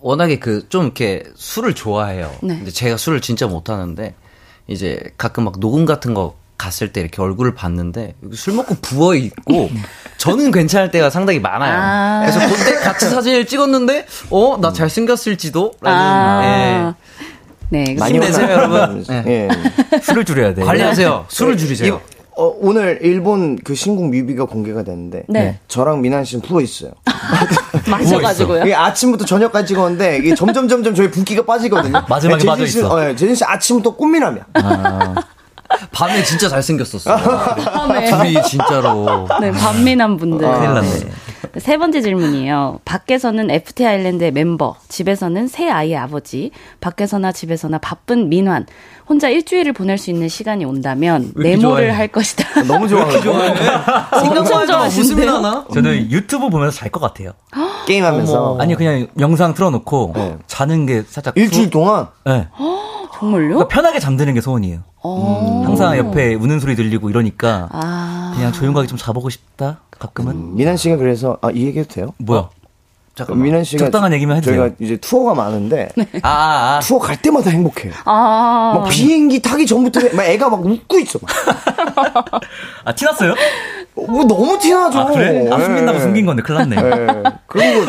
워낙에 0.00 0.38
그 0.38 0.68
좀 0.68 0.84
이렇게 0.84 1.24
술을 1.34 1.74
좋아해요. 1.74 2.34
네. 2.42 2.56
근데 2.56 2.70
제가 2.70 2.96
술을 2.96 3.20
진짜 3.20 3.46
못 3.46 3.70
하는데 3.70 4.14
이제 4.68 5.00
가끔 5.16 5.44
막 5.44 5.58
녹음 5.58 5.84
같은 5.86 6.14
거 6.14 6.34
갔을 6.56 6.92
때 6.92 7.00
이렇게 7.00 7.22
얼굴을 7.22 7.54
봤는데 7.54 8.14
술 8.34 8.54
먹고 8.54 8.76
부어 8.82 9.14
있고 9.14 9.70
저는 10.18 10.50
괜찮을 10.50 10.90
때가 10.90 11.08
상당히 11.10 11.38
많아요. 11.40 11.78
아~ 11.80 12.20
그래서 12.26 12.40
그때 12.54 12.76
같이 12.80 13.06
사진을 13.08 13.46
찍었는데 13.46 14.06
어 14.30 14.58
나 14.60 14.72
잘생겼을지도 14.72 15.72
라는 15.80 15.98
아~ 16.00 16.42
예. 16.44 16.94
네, 17.70 17.94
많이 17.98 18.18
내세요 18.18 18.50
여러분. 18.50 19.04
네. 19.04 19.22
예. 19.26 20.00
술을 20.00 20.24
줄여야 20.24 20.54
돼. 20.54 20.62
관리하세요. 20.64 21.26
술을 21.28 21.56
줄이세요. 21.58 22.00
어, 22.38 22.54
오늘 22.60 23.00
일본 23.02 23.56
그 23.56 23.74
신곡 23.74 24.10
뮤비가 24.10 24.44
공개가 24.44 24.84
됐는데 24.84 25.24
네. 25.28 25.58
저랑 25.66 26.00
미난 26.00 26.24
씨는 26.24 26.42
부어 26.42 26.60
있어요. 26.60 26.92
마셔가지고요. 27.90 28.76
아침부터 28.76 29.24
저녁까지 29.24 29.66
찍었는데 29.66 30.18
이게 30.18 30.34
점점 30.36 30.68
점점 30.68 30.94
저희 30.94 31.10
붓기가 31.10 31.44
빠지거든요. 31.44 32.04
마지막에 32.08 32.46
빠져 32.46 32.62
있어. 32.62 32.94
어, 32.94 33.08
예, 33.08 33.16
재진 33.16 33.34
씨 33.34 33.44
아침부터 33.44 33.96
꽃미남이야. 33.96 34.44
아. 34.54 35.14
밤에 35.90 36.22
진짜 36.22 36.48
잘생겼었어. 36.48 37.16
밤에. 37.16 38.08
둘이 38.08 38.42
진짜로. 38.44 39.26
네, 39.40 39.50
밤미남 39.50 40.16
분들. 40.16 40.46
아, 40.46 40.58
큰일 40.58 40.74
났네. 40.74 40.88
세 41.58 41.76
번째 41.78 42.00
질문이에요. 42.00 42.80
밖에서는 42.84 43.50
FT 43.50 43.86
아일랜드의 43.86 44.32
멤버, 44.32 44.76
집에서는 44.88 45.48
새 45.48 45.68
아이의 45.68 45.96
아버지, 45.96 46.50
밖에서나 46.80 47.32
집에서나 47.32 47.78
바쁜 47.78 48.28
민환, 48.28 48.66
혼자 49.08 49.28
일주일을 49.28 49.72
보낼 49.72 49.98
수 49.98 50.10
있는 50.10 50.28
시간이 50.28 50.64
온다면 50.64 51.32
네모를 51.36 51.96
할 51.96 52.08
것이다. 52.08 52.60
아, 52.60 52.62
너무. 52.64 52.88
좋아해. 52.88 53.18
엄청 54.12 54.66
좋아하시는데요? 54.66 55.66
저는 55.72 56.10
유튜브 56.10 56.48
보면서 56.50 56.76
잘 56.76 56.90
것 56.90 57.00
같아요. 57.00 57.32
게임하면서. 57.86 58.58
아니 58.60 58.74
그냥 58.74 59.06
영상 59.18 59.54
틀어놓고 59.54 60.12
네. 60.14 60.36
자는 60.46 60.86
게 60.86 61.02
살짝 61.06 61.36
일주일 61.36 61.70
동안. 61.70 62.08
네. 62.24 62.48
정말요? 63.18 63.48
그러니까 63.48 63.68
편하게 63.68 63.98
잠드는 63.98 64.34
게 64.34 64.40
소원이에요. 64.40 64.80
음. 65.04 65.64
항상 65.64 65.96
옆에 65.96 66.34
우는 66.34 66.60
소리 66.60 66.76
들리고 66.76 67.10
이러니까 67.10 67.68
아. 67.72 68.32
그냥 68.34 68.52
조용하게 68.52 68.86
좀 68.86 68.96
자보고 68.98 69.28
싶다. 69.30 69.80
가끔은. 69.98 70.32
음, 70.32 70.56
미난 70.56 70.76
씨가 70.76 70.96
그래서 70.96 71.38
아 71.42 71.50
이 71.50 71.66
얘기해도 71.66 71.92
돼요? 71.92 72.14
뭐야? 72.18 72.40
어? 72.40 72.50
잠깐 73.14 73.42
미난 73.42 73.64
씨가 73.64 73.86
적당한 73.86 74.12
얘기만 74.12 74.36
해도 74.36 74.44
저희가 74.46 74.70
이제 74.78 74.96
투어가 74.96 75.34
많은데 75.34 75.88
네. 75.96 76.06
아, 76.22 76.28
아, 76.28 76.76
아. 76.76 76.80
투어 76.80 77.00
갈 77.00 77.20
때마다 77.20 77.50
행복해요. 77.50 77.92
아. 78.04 78.74
막 78.76 78.88
비행기 78.90 79.42
타기 79.42 79.66
전부터 79.66 80.00
막 80.14 80.22
애가 80.24 80.48
막 80.50 80.64
웃고 80.64 80.98
있어. 81.00 81.18
아 82.84 82.94
티났어요? 82.94 83.34
뭐 83.94 84.24
너무 84.24 84.56
티나죠. 84.58 84.98
아, 85.00 85.04
그래? 85.06 85.48
아, 85.50 85.58
숨긴다고 85.58 85.98
숨긴 85.98 86.26
건데 86.26 86.42
큰일 86.42 86.58
났네. 86.60 86.76
네. 86.80 87.22
그리고 87.48 87.86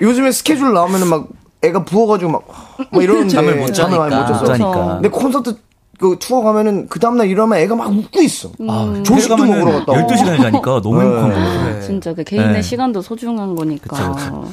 요즘에 0.00 0.32
스케줄 0.32 0.72
나오면은 0.72 1.06
막 1.08 1.26
애가 1.62 1.84
부어가지고 1.84 2.30
막, 2.30 2.42
막 2.90 3.02
이러는데 3.02 3.28
잠을 3.28 3.56
못 3.56 3.66
자니까. 3.74 4.08
잠을 4.08 4.20
못 4.22 4.26
자서. 4.26 4.44
자니까. 4.46 4.72
근데 4.94 5.08
콘서트 5.10 5.56
그 6.00 6.16
투어 6.18 6.42
가면은 6.42 6.88
그 6.88 6.98
다음날 6.98 7.28
일어나면 7.28 7.58
애가 7.58 7.76
막 7.76 7.90
웃고 7.90 8.22
있어. 8.22 8.50
아, 8.68 9.02
조식도 9.04 9.36
먹으러 9.36 9.84
갔다. 9.84 9.92
12시간을 9.92 10.40
자니까 10.40 10.80
너무 10.80 11.02
행복한 11.02 11.30
거예요. 11.30 11.74
네. 11.74 11.80
진짜 11.82 12.14
그 12.14 12.24
개인의 12.24 12.52
네. 12.54 12.62
시간도 12.62 13.02
소중한 13.02 13.54
거니까. 13.54 14.14
그쵸, 14.14 14.14
그쵸. 14.14 14.52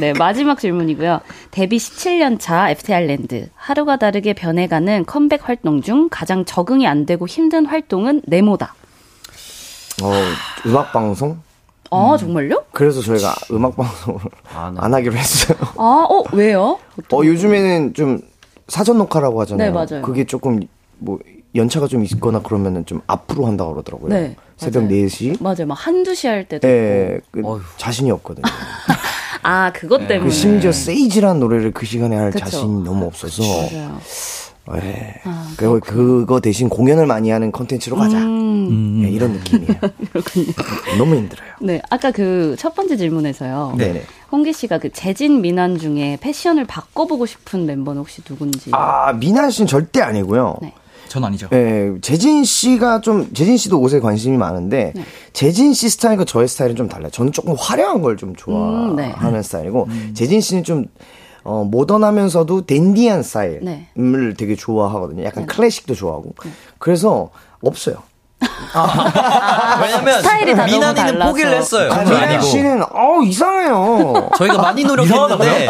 네, 0.00 0.12
마지막 0.12 0.60
질문이고요. 0.60 1.20
데뷔 1.50 1.78
17년 1.78 2.38
차 2.38 2.70
FT 2.70 2.94
아일랜드. 2.94 3.48
하루가 3.56 3.96
다르게 3.96 4.32
변해가는 4.32 5.06
컴백 5.06 5.48
활동 5.48 5.82
중 5.82 6.08
가장 6.08 6.44
적응이 6.44 6.86
안 6.86 7.04
되고 7.04 7.26
힘든 7.26 7.66
활동은 7.66 8.22
네모다. 8.24 8.74
어, 10.04 10.12
음악 10.66 10.92
방송? 10.92 11.38
아, 11.90 12.12
음. 12.12 12.16
정말요? 12.16 12.64
그래서 12.72 13.00
저희가 13.00 13.34
음악 13.50 13.76
방송을 13.76 14.20
아, 14.54 14.70
네. 14.72 14.78
안 14.80 14.94
하기로 14.94 15.14
했어요. 15.16 15.58
아, 15.78 16.06
어, 16.08 16.22
왜요? 16.32 16.78
어, 17.12 17.20
요즘에는 17.24 17.94
좀 17.94 18.20
사전 18.68 18.98
녹화라고 18.98 19.40
하잖아요. 19.40 19.72
네, 19.72 19.74
맞아요. 19.74 20.02
그게 20.02 20.24
조금 20.24 20.60
뭐 20.98 21.18
연차가 21.54 21.86
좀 21.88 22.04
있거나 22.04 22.40
그러면은 22.40 22.84
좀 22.86 23.00
앞으로 23.06 23.46
한다고 23.46 23.72
그러더라고요. 23.72 24.10
네. 24.10 24.36
새벽 24.56 24.84
맞아요. 24.84 24.96
4시. 25.06 25.42
맞아요. 25.42 25.66
막 25.66 25.74
한두 25.74 26.14
시 26.14 26.26
할 26.26 26.44
때도 26.48 26.66
네, 26.66 27.18
그 27.30 27.42
자신이 27.76 28.10
없거든요. 28.10 28.44
아, 29.42 29.70
그것 29.72 29.98
네. 30.02 30.08
때문에. 30.08 30.28
그 30.28 30.34
심지어 30.34 30.72
세이지란 30.72 31.38
노래를 31.40 31.72
그 31.72 31.86
시간에 31.86 32.16
할 32.16 32.30
그쵸. 32.30 32.44
자신이 32.44 32.82
너무 32.82 33.06
없어서. 33.06 33.42
맞아요. 33.42 33.98
네. 34.80 35.20
아, 35.24 35.52
그, 35.56 35.78
그거 35.78 36.40
대신 36.40 36.68
공연을 36.68 37.06
많이 37.06 37.30
하는 37.30 37.52
컨텐츠로 37.52 37.94
가자. 37.96 38.18
음. 38.18 39.02
네, 39.02 39.10
이런 39.10 39.32
느낌이에요. 39.34 39.74
그렇군요. 40.12 40.46
너무 40.98 41.14
힘들어요. 41.14 41.48
네, 41.60 41.80
아까 41.88 42.10
그 42.10 42.56
첫 42.58 42.74
번째 42.74 42.96
질문에서요. 42.96 43.74
네 43.78 44.02
홍기 44.32 44.52
씨가 44.52 44.78
그 44.78 44.90
재진 44.92 45.40
미난 45.40 45.78
중에 45.78 46.18
패션을 46.20 46.64
바꿔보고 46.64 47.26
싶은 47.26 47.64
멤버는 47.66 48.00
혹시 48.00 48.22
누군지? 48.22 48.70
아, 48.72 49.12
미난 49.12 49.50
씨는 49.50 49.68
절대 49.68 50.00
아니고요. 50.00 50.56
네. 50.62 50.72
전 51.08 51.24
아니죠. 51.24 51.48
네, 51.50 51.92
재진 52.02 52.44
씨가 52.44 53.00
좀 53.00 53.32
재진 53.32 53.56
씨도 53.56 53.80
옷에 53.80 54.00
관심이 54.00 54.36
많은데 54.36 54.92
네. 54.94 55.04
재진 55.32 55.72
씨 55.74 55.88
스타일과 55.88 56.24
저의 56.24 56.48
스타일은 56.48 56.76
좀 56.76 56.88
달라요. 56.88 57.10
저는 57.10 57.32
조금 57.32 57.54
화려한 57.58 58.02
걸 58.02 58.16
좀 58.16 58.34
좋아하는 58.34 58.90
음, 58.90 58.96
네. 58.96 59.14
스타일이고 59.42 59.84
음. 59.88 60.12
재진 60.14 60.40
씨는 60.40 60.64
좀 60.64 60.86
어, 61.44 61.64
모던하면서도 61.64 62.66
댄디한 62.66 63.22
스타일을 63.22 63.60
네. 63.62 63.88
되게 64.36 64.56
좋아하거든요. 64.56 65.22
약간 65.24 65.46
네. 65.46 65.46
클래식도 65.46 65.94
좋아하고. 65.94 66.34
네. 66.44 66.50
그래서 66.78 67.30
없어요. 67.62 67.96
아, 68.74 69.80
왜냐면 69.80 70.66
미나니는 70.66 71.20
포기를 71.20 71.56
했어요. 71.56 71.90
아, 71.90 72.04
미나 72.04 72.40
씨는 72.40 72.82
어 72.82 73.22
이상해요. 73.22 74.30
저희가 74.36 74.58
많이 74.58 74.84
노력했는데 74.84 75.68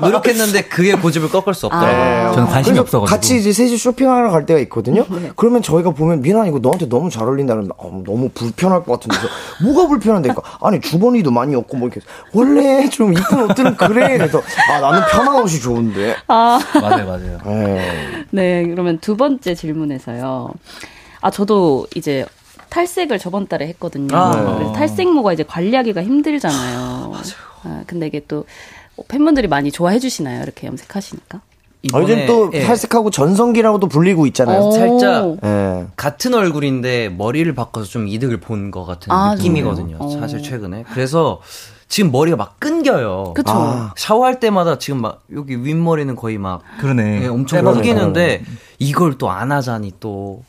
노력했는데 0.00 0.62
그게 0.62 0.94
고집을 0.94 1.30
꺾을 1.30 1.54
수 1.54 1.66
없더라고요. 1.66 2.28
아, 2.28 2.32
저는 2.32 2.48
관심이 2.48 2.78
없어가지고 2.78 3.14
같이 3.14 3.36
이제 3.38 3.52
셋이 3.52 3.76
쇼핑하러 3.76 4.30
갈 4.30 4.46
때가 4.46 4.58
있거든요. 4.60 5.04
네. 5.08 5.30
그러면 5.36 5.62
저희가 5.62 5.90
보면 5.90 6.22
미나 6.22 6.46
이거 6.46 6.58
너한테 6.58 6.88
너무 6.88 7.10
잘 7.10 7.24
어울린다 7.24 7.54
그러면 7.54 7.70
어, 7.78 8.02
너무 8.04 8.28
불편할 8.30 8.82
것 8.82 9.00
같은데 9.00 9.16
뭐가 9.62 9.88
불편한데까 9.88 10.42
아니 10.60 10.80
주머니도 10.80 11.30
많이 11.30 11.54
없고 11.54 11.76
뭐 11.76 11.88
이렇게 11.88 12.04
원래 12.32 12.88
좀 12.88 13.12
이쁜 13.12 13.42
옷들은 13.50 13.76
그래 13.76 14.18
그래서 14.18 14.42
아 14.70 14.80
나는 14.80 15.02
편한 15.10 15.42
옷이 15.42 15.60
좋은데. 15.60 16.16
아 16.26 16.58
맞아요 16.80 17.06
맞아요. 17.06 17.38
네. 17.46 18.24
네 18.30 18.66
그러면 18.66 18.98
두 18.98 19.16
번째 19.16 19.54
질문에서요. 19.54 20.52
아 21.20 21.30
저도 21.30 21.86
이제 21.94 22.24
탈색을 22.70 23.18
저번 23.18 23.46
달에 23.46 23.66
했거든요. 23.68 24.14
아. 24.16 24.54
그래서 24.56 24.72
탈색모가 24.72 25.32
이제 25.32 25.42
관리하기가 25.42 26.02
힘들잖아요. 26.02 26.78
아, 26.78 27.08
맞아요. 27.10 27.22
아, 27.64 27.82
근데 27.86 28.06
이게 28.06 28.22
또 28.28 28.44
팬분들이 29.08 29.48
많이 29.48 29.70
좋아해 29.72 29.98
주시나요? 29.98 30.42
이렇게 30.42 30.66
염색하시니까? 30.66 31.40
아, 31.92 32.00
요즘 32.00 32.26
또 32.26 32.50
예. 32.52 32.64
탈색하고 32.64 33.10
전성기라고도 33.10 33.86
불리고 33.88 34.26
있잖아요. 34.26 34.70
살짝 34.72 35.36
예. 35.44 35.86
같은 35.96 36.34
얼굴인데 36.34 37.08
머리를 37.10 37.52
바꿔서 37.54 37.86
좀 37.86 38.08
이득을 38.08 38.38
본 38.40 38.70
것 38.70 38.84
같은 38.84 39.10
아, 39.12 39.34
느낌이거든요. 39.36 39.96
오. 40.00 40.10
사실 40.20 40.42
최근에. 40.42 40.84
그래서 40.92 41.40
지금 41.88 42.10
머리가 42.12 42.36
막 42.36 42.58
끊겨요. 42.60 43.32
그쵸. 43.34 43.52
아. 43.52 43.94
샤워할 43.96 44.40
때마다 44.40 44.78
지금 44.78 45.00
막 45.00 45.22
여기 45.32 45.64
윗머리는 45.64 46.14
거의 46.16 46.36
막 46.36 46.60
그러네. 46.80 47.22
예, 47.22 47.26
엄청 47.28 47.64
끊기는데 47.64 48.42
이걸 48.78 49.16
또 49.16 49.30
안 49.30 49.52
하자니 49.52 49.94
또 50.00 50.42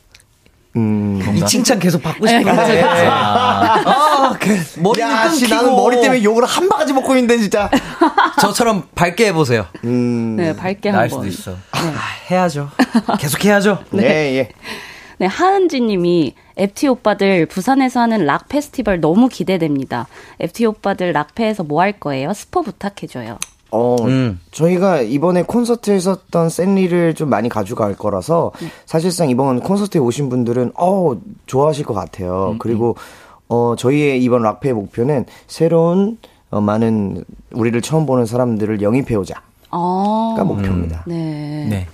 음, 0.76 1.20
이 1.36 1.44
칭찬 1.46 1.78
계속 1.78 2.00
받고 2.02 2.26
싶은데. 2.26 2.52
네, 2.52 2.82
아, 2.82 3.82
아, 3.84 4.36
그, 4.40 4.56
머리는 4.78 5.10
야, 5.10 5.22
끊기고. 5.28 5.54
나는 5.54 5.72
머리 5.74 6.00
때문에 6.00 6.22
욕을 6.22 6.44
한 6.44 6.68
바가지 6.68 6.92
먹고 6.92 7.12
있는데, 7.16 7.38
진짜. 7.38 7.68
저처럼 8.40 8.84
밝게 8.94 9.26
해보세요. 9.26 9.66
음, 9.84 10.36
네, 10.36 10.54
밝게 10.54 10.90
한 10.90 11.08
번. 11.08 11.08
수도 11.08 11.26
있어. 11.26 11.50
네. 11.52 11.56
아, 11.72 12.00
해야죠. 12.30 12.70
계속 13.18 13.44
해야죠. 13.44 13.84
네, 13.90 14.02
네, 14.06 14.36
예. 14.36 14.48
네, 15.18 15.26
하은지 15.26 15.80
님이 15.80 16.34
FT 16.56 16.88
오빠들 16.88 17.46
부산에서 17.46 18.00
하는 18.00 18.24
락 18.24 18.48
페스티벌 18.48 19.00
너무 19.00 19.28
기대됩니다. 19.28 20.06
FT 20.38 20.64
오빠들 20.66 21.12
락페에서 21.12 21.64
뭐 21.64 21.82
할 21.82 21.92
거예요? 21.92 22.32
스포 22.32 22.62
부탁해줘요. 22.62 23.38
어, 23.70 23.96
음. 24.02 24.40
저희가 24.50 25.00
이번에 25.00 25.42
콘서트에 25.42 25.96
있었던 25.96 26.48
샌리를 26.48 27.14
좀 27.14 27.28
많이 27.28 27.48
가져갈 27.48 27.94
거라서 27.94 28.52
네. 28.60 28.68
사실상 28.86 29.30
이번 29.30 29.60
콘서트에 29.60 30.00
오신 30.00 30.28
분들은 30.28 30.72
어, 30.76 31.16
좋아하실 31.46 31.84
것 31.84 31.94
같아요. 31.94 32.52
음, 32.52 32.58
그리고 32.58 32.96
어, 33.48 33.74
저희의 33.76 34.22
이번 34.22 34.42
락페의 34.42 34.74
목표는 34.74 35.26
새로운 35.46 36.18
어, 36.50 36.60
많은 36.60 37.24
우리를 37.52 37.80
처음 37.82 38.06
보는 38.06 38.26
사람들을 38.26 38.82
영입해 38.82 39.14
오자가 39.14 39.42
아~ 39.70 40.34
목표입니다. 40.44 41.04
음. 41.06 41.10
네. 41.10 41.66
네. 41.68 41.86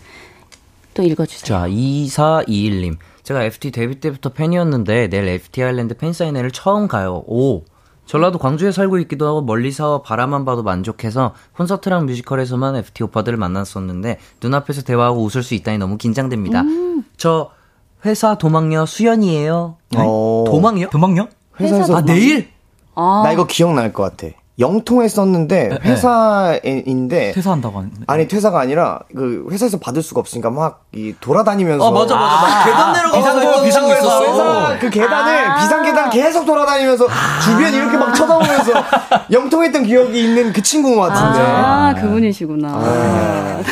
또 0.94 1.02
읽어주세요. 1.02 1.46
자, 1.46 1.68
2421님. 1.68 2.96
제가 3.22 3.42
FT 3.42 3.72
데뷔 3.72 4.00
때부터 4.00 4.30
팬이었는데 4.30 5.08
내일 5.08 5.28
FT 5.28 5.62
아일랜드 5.62 5.96
팬사인회를 5.96 6.52
처음 6.52 6.88
가요. 6.88 7.24
오. 7.26 7.64
전라도 8.06 8.38
광주에 8.38 8.72
살고 8.72 8.98
있기도 9.00 9.26
하고 9.26 9.42
멀리서 9.42 10.02
바라만 10.02 10.44
봐도 10.44 10.62
만족해서 10.62 11.34
콘서트랑 11.56 12.06
뮤지컬에서만 12.06 12.76
FT 12.76 13.02
오빠들을 13.04 13.36
만났었는데 13.36 14.18
눈앞에서 14.40 14.82
대화하고 14.82 15.22
웃을 15.22 15.42
수 15.42 15.54
있다니 15.54 15.78
너무 15.78 15.98
긴장됩니다. 15.98 16.62
음. 16.62 17.04
저 17.16 17.50
회사 18.04 18.36
도망녀 18.38 18.86
수연이에요. 18.86 19.76
네? 19.90 19.98
어. 20.00 20.44
도망녀? 20.46 20.88
도망녀? 20.90 21.28
회사에서 21.60 21.96
아 21.96 22.00
내일? 22.02 22.48
아. 22.94 23.22
나 23.24 23.32
이거 23.32 23.46
기억날 23.46 23.92
것 23.92 24.02
같아. 24.04 24.34
영통에 24.58 25.08
썼는데 25.08 25.68
네, 25.68 25.78
네. 25.78 25.90
회사인데 25.90 27.32
퇴사한다고 27.32 27.78
하는 27.78 27.90
아니 28.06 28.26
퇴사가 28.26 28.58
아니라 28.58 29.00
그 29.14 29.46
회사에서 29.50 29.78
받을 29.78 30.02
수가 30.02 30.20
없으니까 30.20 30.50
막 30.50 30.86
이 30.96 31.14
돌아다니면서 31.20 31.86
아 31.86 31.90
맞아 31.90 32.16
맞아. 32.16 32.46
아, 32.46 32.64
계단 32.64 32.92
내려가서 32.94 33.64
비상 33.64 33.86
비상 33.86 33.90
회사 33.90 34.78
그 34.78 34.88
계단을 34.88 35.50
아~ 35.50 35.60
비상 35.60 35.82
계단 35.82 36.08
계속 36.08 36.46
돌아다니면서 36.46 37.06
아~ 37.06 37.40
주변 37.42 37.74
이렇게 37.74 37.98
막 37.98 38.14
쳐다보면서 38.14 38.72
영통했던 39.30 39.84
기억이 39.84 40.24
있는 40.24 40.54
그 40.54 40.62
친구인 40.62 40.96
것 40.96 41.02
같은데. 41.02 41.38
아, 41.38 41.94
그분이시구나. 42.00 42.68
아. 42.72 43.62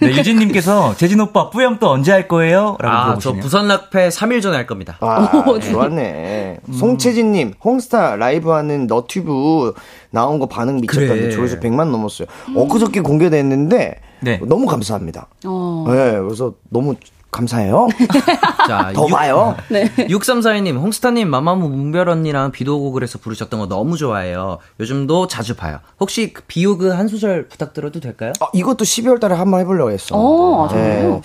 네, 0.00 0.08
유진님께서 0.10 0.94
재진 0.96 1.20
오빠 1.20 1.50
뿌염 1.50 1.78
또 1.78 1.90
언제 1.90 2.12
할 2.12 2.28
거예요? 2.28 2.76
라고 2.80 2.94
아, 2.96 3.04
물어보시네요. 3.06 3.20
저 3.36 3.42
부산 3.42 3.68
락패 3.68 4.08
3일 4.08 4.40
전에 4.42 4.56
할 4.56 4.66
겁니다. 4.66 4.96
아, 5.00 5.44
오, 5.46 5.58
좋았네. 5.58 6.58
음. 6.68 6.72
송채진님, 6.72 7.54
홍스타 7.64 8.16
라이브 8.16 8.50
하는 8.50 8.86
너튜브 8.86 9.74
나온 10.10 10.38
거 10.38 10.46
반응 10.46 10.76
미쳤다는데 10.80 11.20
그래. 11.20 11.30
조회수 11.30 11.60
100만 11.60 11.90
넘었어요. 11.90 12.28
음. 12.48 12.56
엊그저께 12.56 13.00
공개됐는데 13.00 14.00
네. 14.20 14.40
너무 14.46 14.66
감사합니다. 14.66 15.28
어. 15.46 15.84
네, 15.88 16.18
그래서 16.20 16.54
너무 16.70 16.94
감사해요. 17.30 17.88
자, 18.66 18.92
더 18.94 19.04
6, 19.04 19.10
봐요. 19.10 19.54
네. 19.68 19.84
6342님, 19.96 20.76
홍스타님, 20.78 21.28
마마무 21.28 21.68
문별 21.68 22.08
언니랑 22.08 22.52
비도 22.52 22.76
오고 22.76 22.92
그래서 22.92 23.18
부르셨던 23.18 23.60
거 23.60 23.66
너무 23.66 23.96
좋아해요. 23.96 24.58
요즘도 24.80 25.26
자주 25.28 25.54
봐요. 25.54 25.80
혹시 26.00 26.32
그 26.32 26.42
비오그 26.46 26.88
한 26.88 27.06
소절 27.08 27.48
부탁드려도 27.48 28.00
될까요? 28.00 28.32
아, 28.40 28.46
이것도 28.52 28.84
12월 28.84 29.20
달에 29.20 29.34
한번 29.34 29.60
해보려고 29.60 29.90
했어. 29.90 30.16
어, 30.16 30.64
아, 30.64 30.68
정말요? 30.68 31.14
네. 31.16 31.20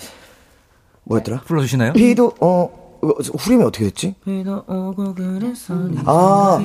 뭐였더라? 1.04 1.40
불러주시나요? 1.40 1.92
비도, 1.94 2.32
어, 2.40 2.83
후렴이 3.38 3.62
어떻게 3.64 3.84
됐지? 3.86 4.14
비도 4.24 4.64
오고 4.66 5.14
그래서 5.14 5.74
아 6.06 6.60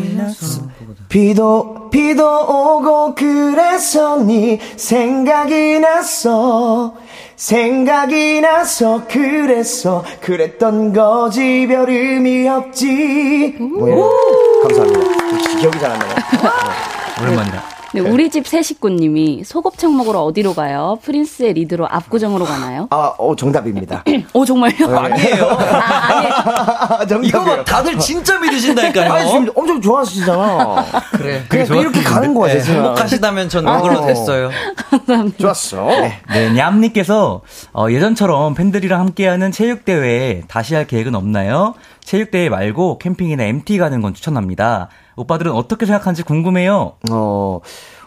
비도 1.10 1.90
비도 1.90 2.26
오고 2.26 3.16
그래서 3.16 4.18
네 4.18 4.60
생각이 4.78 5.80
났어. 5.80 6.94
생각이 7.36 8.42
나서 8.42 9.04
그래서 9.08 10.04
그랬던 10.22 10.94
거지. 10.94 11.66
별 11.68 11.90
의미 11.90 12.48
없지. 12.48 13.56
뭐 13.60 14.12
감사합니다. 14.64 15.58
기억이 15.60 15.80
잘 15.80 15.92
안 15.92 16.00
나요. 16.00 16.10
네. 16.16 17.24
오랜만이다 17.24 17.79
네, 17.94 18.02
우리 18.02 18.30
집 18.30 18.50
새 18.50 18.64
식구님이 18.64 19.44
소곱창 19.44 19.96
먹으러 19.96 20.22
어디로 20.22 20.56
가요? 20.56 20.98
프린스의 21.04 21.54
리드로 21.54 21.88
압구정으로 21.88 22.46
가나요? 22.46 22.88
아, 22.90 23.14
어, 23.18 23.36
정답입니다. 23.36 24.04
어, 24.34 24.44
정말요? 24.46 24.88
네. 24.88 24.98
아니에요. 24.98 25.46
아, 25.54 26.98
아니에요. 27.02 27.22
이거 27.24 27.44
봐, 27.44 27.64
다들 27.64 28.00
진짜 28.00 28.40
믿으신다니까요. 28.40 29.14
아니, 29.14 29.30
지금 29.30 29.52
엄청 29.56 29.82
좋아하시잖아. 29.82 30.86
그래. 31.14 31.44
그냥 31.48 31.78
이렇게 31.78 32.02
가는 32.02 32.34
거야, 32.34 32.56
네, 32.56 32.60
행복하시다면 32.60 33.50
전 33.50 33.66
그걸로 33.66 34.00
어. 34.00 34.06
됐어요. 34.08 34.50
감사합니다. 34.90 35.38
좋았어. 35.38 35.86
네, 35.86 36.22
네 36.28 36.50
냠님께서 36.54 37.42
어, 37.74 37.86
예전처럼 37.90 38.56
팬들이랑 38.56 39.00
함께하는 39.00 39.52
체육대회 39.52 40.44
다시 40.48 40.74
할 40.74 40.88
계획은 40.88 41.14
없나요? 41.14 41.76
체육대회 42.04 42.50
말고 42.50 42.98
캠핑이나 42.98 43.44
MT 43.44 43.78
가는 43.78 44.02
건 44.02 44.16
추천합니다. 44.16 44.90
오빠들은 45.20 45.52
어떻게 45.52 45.86
생각하는지 45.86 46.24
궁금해요. 46.24 46.94
어, 47.12 47.60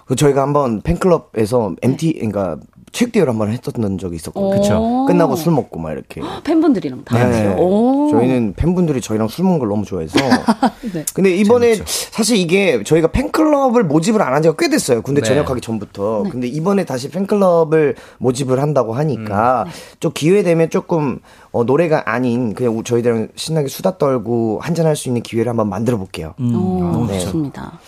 그 0.07 0.17
저희가 0.17 0.43
한번 0.43 0.81
팬클럽에서 0.81 1.75
MT, 1.83 2.15
그러니까 2.15 2.57
체육대회를 2.93 3.31
한 3.33 3.39
번 3.39 3.51
했었던 3.51 3.99
적이 3.99 4.17
있었거든요. 4.17 4.61
그쵸. 4.61 5.05
끝나고 5.09 5.35
술 5.37 5.53
먹고 5.53 5.81
막 5.81 5.93
이렇게. 5.93 6.21
팬분들이랑 6.45 7.05
다 7.05 7.27
네. 7.29 7.57
저희는 7.57 8.55
팬분들이 8.55 9.01
저희랑 9.01 9.29
술 9.29 9.45
먹는 9.45 9.59
걸 9.59 9.69
너무 9.69 9.85
좋아해서. 9.85 10.19
네. 10.93 11.05
근데 11.15 11.35
이번에 11.35 11.75
재밌죠. 11.75 11.85
사실 12.13 12.37
이게 12.37 12.83
저희가 12.85 13.09
팬클럽을 13.09 13.85
모집을 13.85 14.21
안 14.23 14.33
한 14.35 14.43
지가 14.43 14.55
꽤 14.59 14.69
됐어요. 14.69 15.03
군대 15.03 15.21
네. 15.23 15.29
전역하기 15.29 15.61
전부터. 15.61 16.23
네. 16.25 16.31
근데 16.31 16.47
이번에 16.49 16.85
다시 16.85 17.11
팬클럽을 17.11 17.97
모집을 18.19 18.61
한다고 18.61 18.93
하니까 18.95 19.65
음. 19.67 19.71
좀 20.01 20.13
기회 20.15 20.43
되면 20.43 20.71
조금 20.71 21.19
어, 21.51 21.65
노래가 21.65 22.03
아닌 22.11 22.55
그냥 22.55 22.83
저희들랑 22.85 23.29
신나게 23.37 23.69
수다 23.69 23.99
떨고 23.99 24.59
한잔할 24.63 24.97
수 24.97 25.09
있는 25.09 25.23
기회를 25.23 25.51
한번 25.51 25.69
만들어 25.69 25.97
볼게요. 25.99 26.35
음. 26.41 26.55
오, 26.55 27.07
네. 27.07 27.19
좋습니다. 27.21 27.79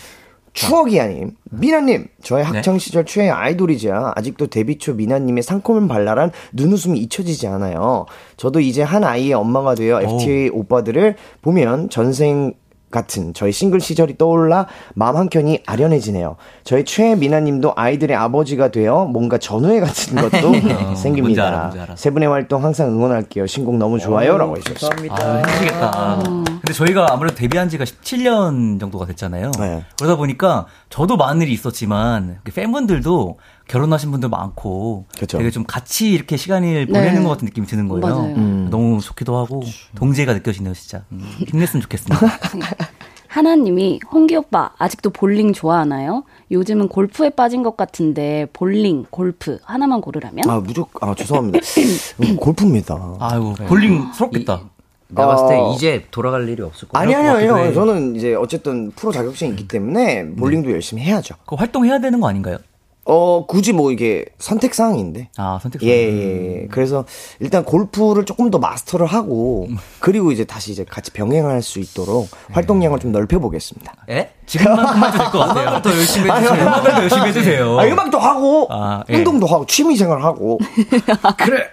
추억이야님, 0.55 1.33
미나님, 1.51 2.07
저의 2.23 2.45
네. 2.45 2.51
학창 2.51 2.79
시절 2.79 3.05
최애 3.05 3.29
아이돌이자 3.29 4.13
아직도 4.15 4.47
데뷔 4.47 4.79
초 4.79 4.95
미나님의 4.95 5.43
상콤한 5.43 5.89
발랄한 5.89 6.31
눈웃음이 6.53 6.99
잊혀지지 7.01 7.49
않아요. 7.49 8.07
저도 8.37 8.61
이제 8.61 8.83
한 8.83 9.05
아이의 9.05 9.35
엄마가 9.35 9.75
되어 9.75 10.01
FTA 10.01 10.51
오. 10.51 10.61
오빠들을 10.61 11.17
보면 11.43 11.91
전생 11.91 12.55
같은 12.95 13.35
저희 13.35 13.51
싱글 13.51 13.81
시절이 13.81 14.17
떠올라 14.19 14.67
마음 14.95 15.17
한켠이 15.17 15.65
아련해지네요. 15.67 16.37
저희 16.63 16.85
최애 16.85 17.17
미나님도 17.17 17.73
아이들의 17.75 18.17
아버지가 18.17 18.69
되어 18.69 19.05
뭔가 19.07 19.37
전우회 19.37 19.81
같은 19.81 20.15
것도 20.23 20.49
어, 20.49 20.95
생깁니다. 20.95 21.49
알아, 21.49 21.73
알아. 21.83 21.97
세 21.97 22.11
분의 22.11 22.29
활동 22.29 22.63
항상 22.63 22.89
응원할게요. 22.91 23.47
신곡 23.49 23.77
너무 23.77 23.99
좋아요라고 23.99 24.57
해주셨습니다. 24.59 25.17
아, 25.17 25.37
해주시겠다. 25.39 26.19
근데 26.45 26.73
저희가 26.73 27.09
아무래도 27.11 27.35
데뷔한 27.37 27.69
지가 27.69 27.85
17년 27.85 28.79
정도가 28.79 29.07
됐잖아요. 29.07 29.51
네. 29.59 29.85
그러다 29.99 30.17
보니까 30.17 30.67
저도 30.89 31.17
많은 31.17 31.43
일이 31.43 31.53
있었지만 31.53 32.39
팬분들도 32.45 33.39
결혼하신 33.69 34.11
분들 34.11 34.29
많고 34.29 35.07
그쵸. 35.19 35.39
되게 35.39 35.51
좀 35.51 35.65
같이 35.65 36.11
이렇게 36.11 36.37
시간을 36.37 36.87
보내는 36.87 37.15
네. 37.15 37.23
것 37.23 37.29
같은 37.31 37.47
느낌이 37.47 37.67
드는 37.67 37.89
거예요. 37.89 38.35
음. 38.37 38.69
너무 38.71 39.01
좋기도 39.01 39.37
하고 39.37 39.63
동지가 39.95 40.35
느껴지네요, 40.35 40.75
진짜. 40.75 41.05
음, 41.13 41.21
힘냈으면 41.49 41.83
좋겠습니다. 41.83 42.27
하나님이 43.29 43.99
홍기 44.13 44.37
오빠 44.37 44.71
아직도 44.79 45.11
볼링 45.11 45.53
좋아하나요? 45.53 46.23
요즘은 46.53 46.87
골프에 46.87 47.31
빠진 47.31 47.65
것 47.65 47.77
같은데 47.77 48.47
볼링, 48.53 49.07
골프 49.11 49.59
하나만 49.65 50.03
고르라면? 50.03 50.49
아 50.49 50.61
무조건 50.61 51.09
아 51.09 51.15
죄송합니다. 51.17 51.59
음, 52.23 52.37
골프입니다. 52.37 53.17
아이고 53.19 53.55
볼링 53.67 54.13
스럽겠다. 54.13 54.63
내가 55.09 55.27
봤을 55.27 55.49
때 55.49 55.55
어. 55.57 55.73
이제 55.75 56.07
돌아갈 56.13 56.49
일이 56.49 56.63
없을 56.63 56.89
거예요. 56.89 57.03
아니, 57.03 57.15
아니요, 57.15 57.55
아니요. 57.55 57.75
저는 57.75 58.15
이제 58.17 58.35
어쨌든 58.35 58.91
프로 58.93 59.11
자격증이 59.11 59.51
있기 59.51 59.69
때문에 59.69 60.31
볼링도 60.37 60.69
네. 60.69 60.75
열심히 60.75 61.03
해야죠. 61.03 61.35
그 61.47 61.57
활동해야 61.57 61.99
되는 61.99 62.21
거 62.21 62.29
아닌가요? 62.29 62.59
어, 63.07 63.45
굳이 63.47 63.73
뭐 63.75 63.93
이게 63.93 64.25
선택사항인데. 64.39 65.29
아, 65.37 65.59
선택사항. 65.63 65.91
예, 65.93 65.95
예, 65.95 66.63
예. 66.63 66.67
그래서 66.71 67.05
일단 67.39 67.63
골프를 67.65 68.25
조금 68.25 68.51
더 68.51 68.59
마스터를 68.59 69.07
하고, 69.07 69.69
그리고 70.01 70.33
이제 70.33 70.45
다시 70.45 70.73
이제 70.73 70.85
같이 70.89 71.11
병행할 71.11 71.61
수 71.61 71.81
있도록 71.81 72.29
활동량을 72.53 72.99
좀 73.01 73.13
넓혀보겠습니다. 73.13 73.93
예? 74.09 74.31
지금만큼만 74.47 75.13
해도 75.13 75.19
될 75.23 75.31
것 75.33 75.39
같아요. 75.39 75.81
더 75.83 75.91
열심히 75.91 76.31
해주세요. 76.31 76.63
음악을 76.63 76.93
더 76.93 77.03
열심히 77.03 77.27
해주세요. 77.29 77.79
아, 77.79 77.85
음악도 77.87 78.19
하고, 78.19 78.67
아, 78.71 79.05
예. 79.11 79.17
운동도 79.17 79.47
하고, 79.47 79.67
취미생활 79.67 80.23
하고. 80.23 80.59
그래. 81.39 81.65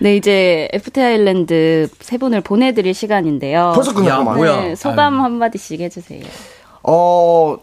네, 0.00 0.16
이제 0.16 0.68
FT 0.74 1.00
아일랜드 1.00 1.88
세 2.00 2.18
분을 2.18 2.42
보내드릴 2.42 2.92
시간인데요. 2.92 3.72
벌써 3.74 3.94
끝났구만. 3.94 4.40
네, 4.42 4.74
소감. 4.74 5.20
한마디씩 5.22 5.80
해주세요. 5.80 6.22
어, 6.82 7.56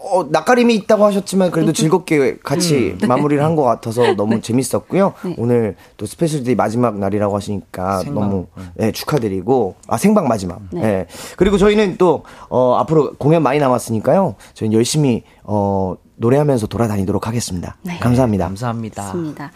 어, 0.00 0.24
낯가림이 0.30 0.74
있다고 0.74 1.04
하셨지만 1.04 1.50
그래도 1.50 1.70
음. 1.70 1.74
즐겁게 1.74 2.38
같이 2.38 2.96
음. 3.02 3.08
마무리를 3.08 3.42
한 3.42 3.56
것 3.56 3.62
같아서 3.64 4.14
너무 4.14 4.36
네. 4.36 4.40
재밌었고요. 4.40 5.14
네. 5.24 5.34
오늘 5.38 5.74
또 5.96 6.06
special 6.06 6.44
DJ 6.44 6.54
마지막 6.54 6.96
날이라고 6.98 7.34
하시니까 7.34 7.98
생방. 8.00 8.22
너무 8.30 8.46
네, 8.74 8.92
축하드리고 8.92 9.74
아 9.88 9.96
생방 9.98 10.28
마지막. 10.28 10.60
네. 10.70 10.80
네. 10.80 11.06
그리고 11.36 11.58
저희는 11.58 11.96
또 11.98 12.24
어, 12.48 12.76
앞으로 12.76 13.14
공연 13.18 13.42
많이 13.42 13.58
남았으니까요. 13.58 14.36
저희는 14.54 14.76
열심히 14.76 15.24
어, 15.42 15.96
노래하면서 16.16 16.66
돌아다니도록 16.68 17.26
하겠습니다. 17.26 17.76
네. 17.82 17.98
감사합니다. 17.98 18.44
감사합니다. 18.46 19.02
맞습니다. 19.02 19.50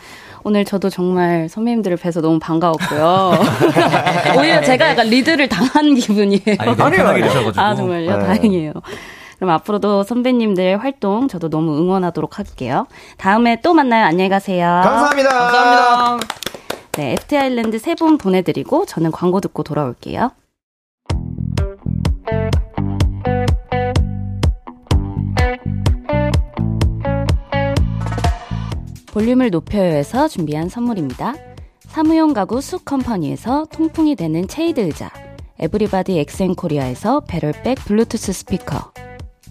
오늘 0.45 0.65
저도 0.65 0.91
정말 0.91 1.49
선배님들을 1.49 1.97
뵈서 1.99 2.21
너무 2.21 2.39
반가웠고요. 2.41 3.33
오히려 4.39 4.61
제가 4.63 4.91
약간 4.91 5.07
리드를 5.07 5.49
당한 5.49 5.95
기분이에요. 5.95 6.41
아니, 6.59 6.71
아니요. 6.83 7.53
아, 7.57 7.75
정말요? 7.77 8.17
네. 8.17 8.25
다행이에요. 8.27 8.73
그럼 9.43 9.57
앞으로도 9.57 10.05
선배님들 10.05 10.77
활동 10.85 11.27
저도 11.27 11.51
너무 11.51 11.77
응원하도록 11.77 12.39
할게요. 12.39 12.87
다음에 13.19 13.61
또 13.61 13.75
만나요. 13.75 14.05
안녕히 14.05 14.29
가세요. 14.29 14.65
감사합니다. 14.85 15.31
감사합니다. 15.31 16.27
네, 16.93 17.13
FT 17.15 17.37
아일랜드 17.37 17.81
세 17.81 17.97
분 17.97 18.19
보내드리고 18.19 18.87
저는 18.87 19.11
광고 19.11 19.41
듣고 19.41 19.65
돌아올게요. 19.65 20.31
볼륨을 29.13 29.51
높여요에서 29.51 30.29
준비한 30.29 30.69
선물입니다. 30.69 31.35
사무용 31.81 32.33
가구 32.33 32.61
쑥컴퍼니에서 32.61 33.67
통풍이 33.73 34.15
되는 34.15 34.47
체이드 34.47 34.79
의자, 34.81 35.11
에브리바디 35.59 36.19
엑센코리아에서 36.21 37.21
배럴백 37.27 37.85
블루투스 37.85 38.33
스피커, 38.33 38.93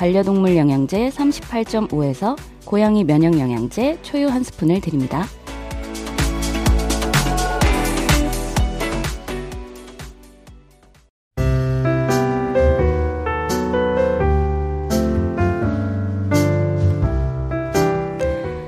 반려동물 0.00 0.56
영양제 0.56 1.10
38.5에서 1.10 2.34
고양이 2.64 3.04
면역 3.04 3.38
영양제 3.38 3.98
초유 4.00 4.28
한 4.28 4.42
스푼을 4.42 4.80
드립니다. 4.80 5.26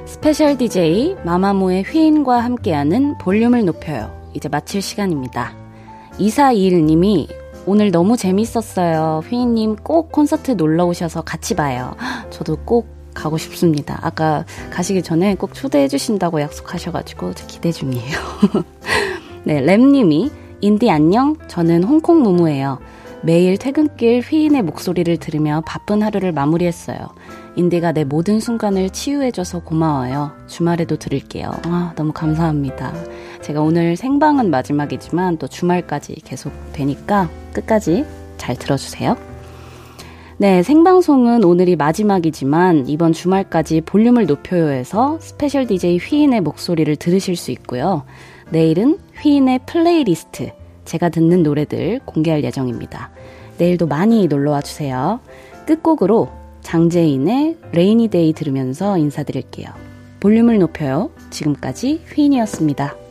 special 0.05 0.59
DJ 0.59 1.17
마마무의 1.25 1.85
휘인과 1.85 2.41
함께하는 2.41 3.17
볼륨을 3.17 3.65
높여요. 3.65 4.15
이제 4.35 4.51
마칠 4.51 4.83
시간입니다. 4.83 5.55
2421님이 6.19 7.42
오늘 7.65 7.91
너무 7.91 8.17
재밌었어요. 8.17 9.23
휘인님 9.29 9.77
꼭 9.77 10.11
콘서트 10.11 10.53
놀러 10.53 10.85
오셔서 10.87 11.23
같이 11.23 11.55
봐요. 11.55 11.95
저도 12.31 12.57
꼭 12.65 12.89
가고 13.15 13.39
싶습니다. 13.39 13.99
아까 14.03 14.45
가시기 14.71 15.03
전에 15.03 15.35
꼭 15.37 15.55
초대해 15.55 15.87
주신다고 15.87 16.41
약속하셔가지고 16.41 17.33
기대 17.47 17.71
중이에요. 17.71 18.19
네, 19.45 19.61
램님이 19.61 20.31
인디 20.61 20.91
안녕. 20.91 21.37
저는 21.49 21.85
홍콩 21.85 22.23
무무예요. 22.23 22.79
매일 23.23 23.57
퇴근길 23.57 24.21
휘인의 24.21 24.63
목소리를 24.63 25.17
들으며 25.19 25.63
바쁜 25.65 26.03
하루를 26.03 26.33
마무리했어요. 26.33 26.99
인디가 27.55 27.93
내 27.93 28.05
모든 28.05 28.41
순간을 28.41 28.91
치유해줘서 28.91 29.61
고마워요. 29.61 30.33
주말에도 30.47 30.97
들을게요. 30.97 31.51
아, 31.65 31.93
너무 31.97 32.13
감사합니다. 32.13 32.95
제가 33.43 33.61
오늘 33.61 33.97
생방은 33.97 34.51
마지막이지만 34.51 35.37
또 35.37 35.49
주말까지 35.49 36.15
계속 36.25 36.53
되니까 36.73 37.29
끝까지 37.53 38.07
잘 38.39 38.57
들어주세요. 38.57 39.17
네, 40.39 40.63
생방송은 40.63 41.45
오늘이 41.45 41.77
마지막이지만 41.77 42.89
이번 42.89 43.13
주말까지 43.13 43.83
볼륨을 43.83 44.27
높여요에서 44.27 45.19
special 45.21 45.67
DJ 45.67 45.99
휘인의 45.99 46.41
목소리를 46.41 46.97
들으실 46.97 47.37
수 47.37 47.51
있고요. 47.53 48.05
내일은 48.51 48.99
휘인의 49.23 49.61
플레이리스트, 49.67 50.51
제가 50.85 51.11
듣는 51.11 51.43
노래들 51.43 52.01
공개할 52.07 52.43
예정입니다. 52.45 53.11
내일도 53.59 53.87
많이 53.87 54.27
놀러와 54.27 54.63
주세요. 54.63 55.21
끝곡으로 55.67 56.42
장재인의 56.63 57.59
Rainy 57.73 58.09
Day 58.09 58.33
들으면서 58.33 58.97
인사드릴게요. 58.97 59.69
볼륨을 60.21 60.59
높여요. 60.59 61.11
지금까지 61.31 62.01
휘인이었습니다. 62.15 63.02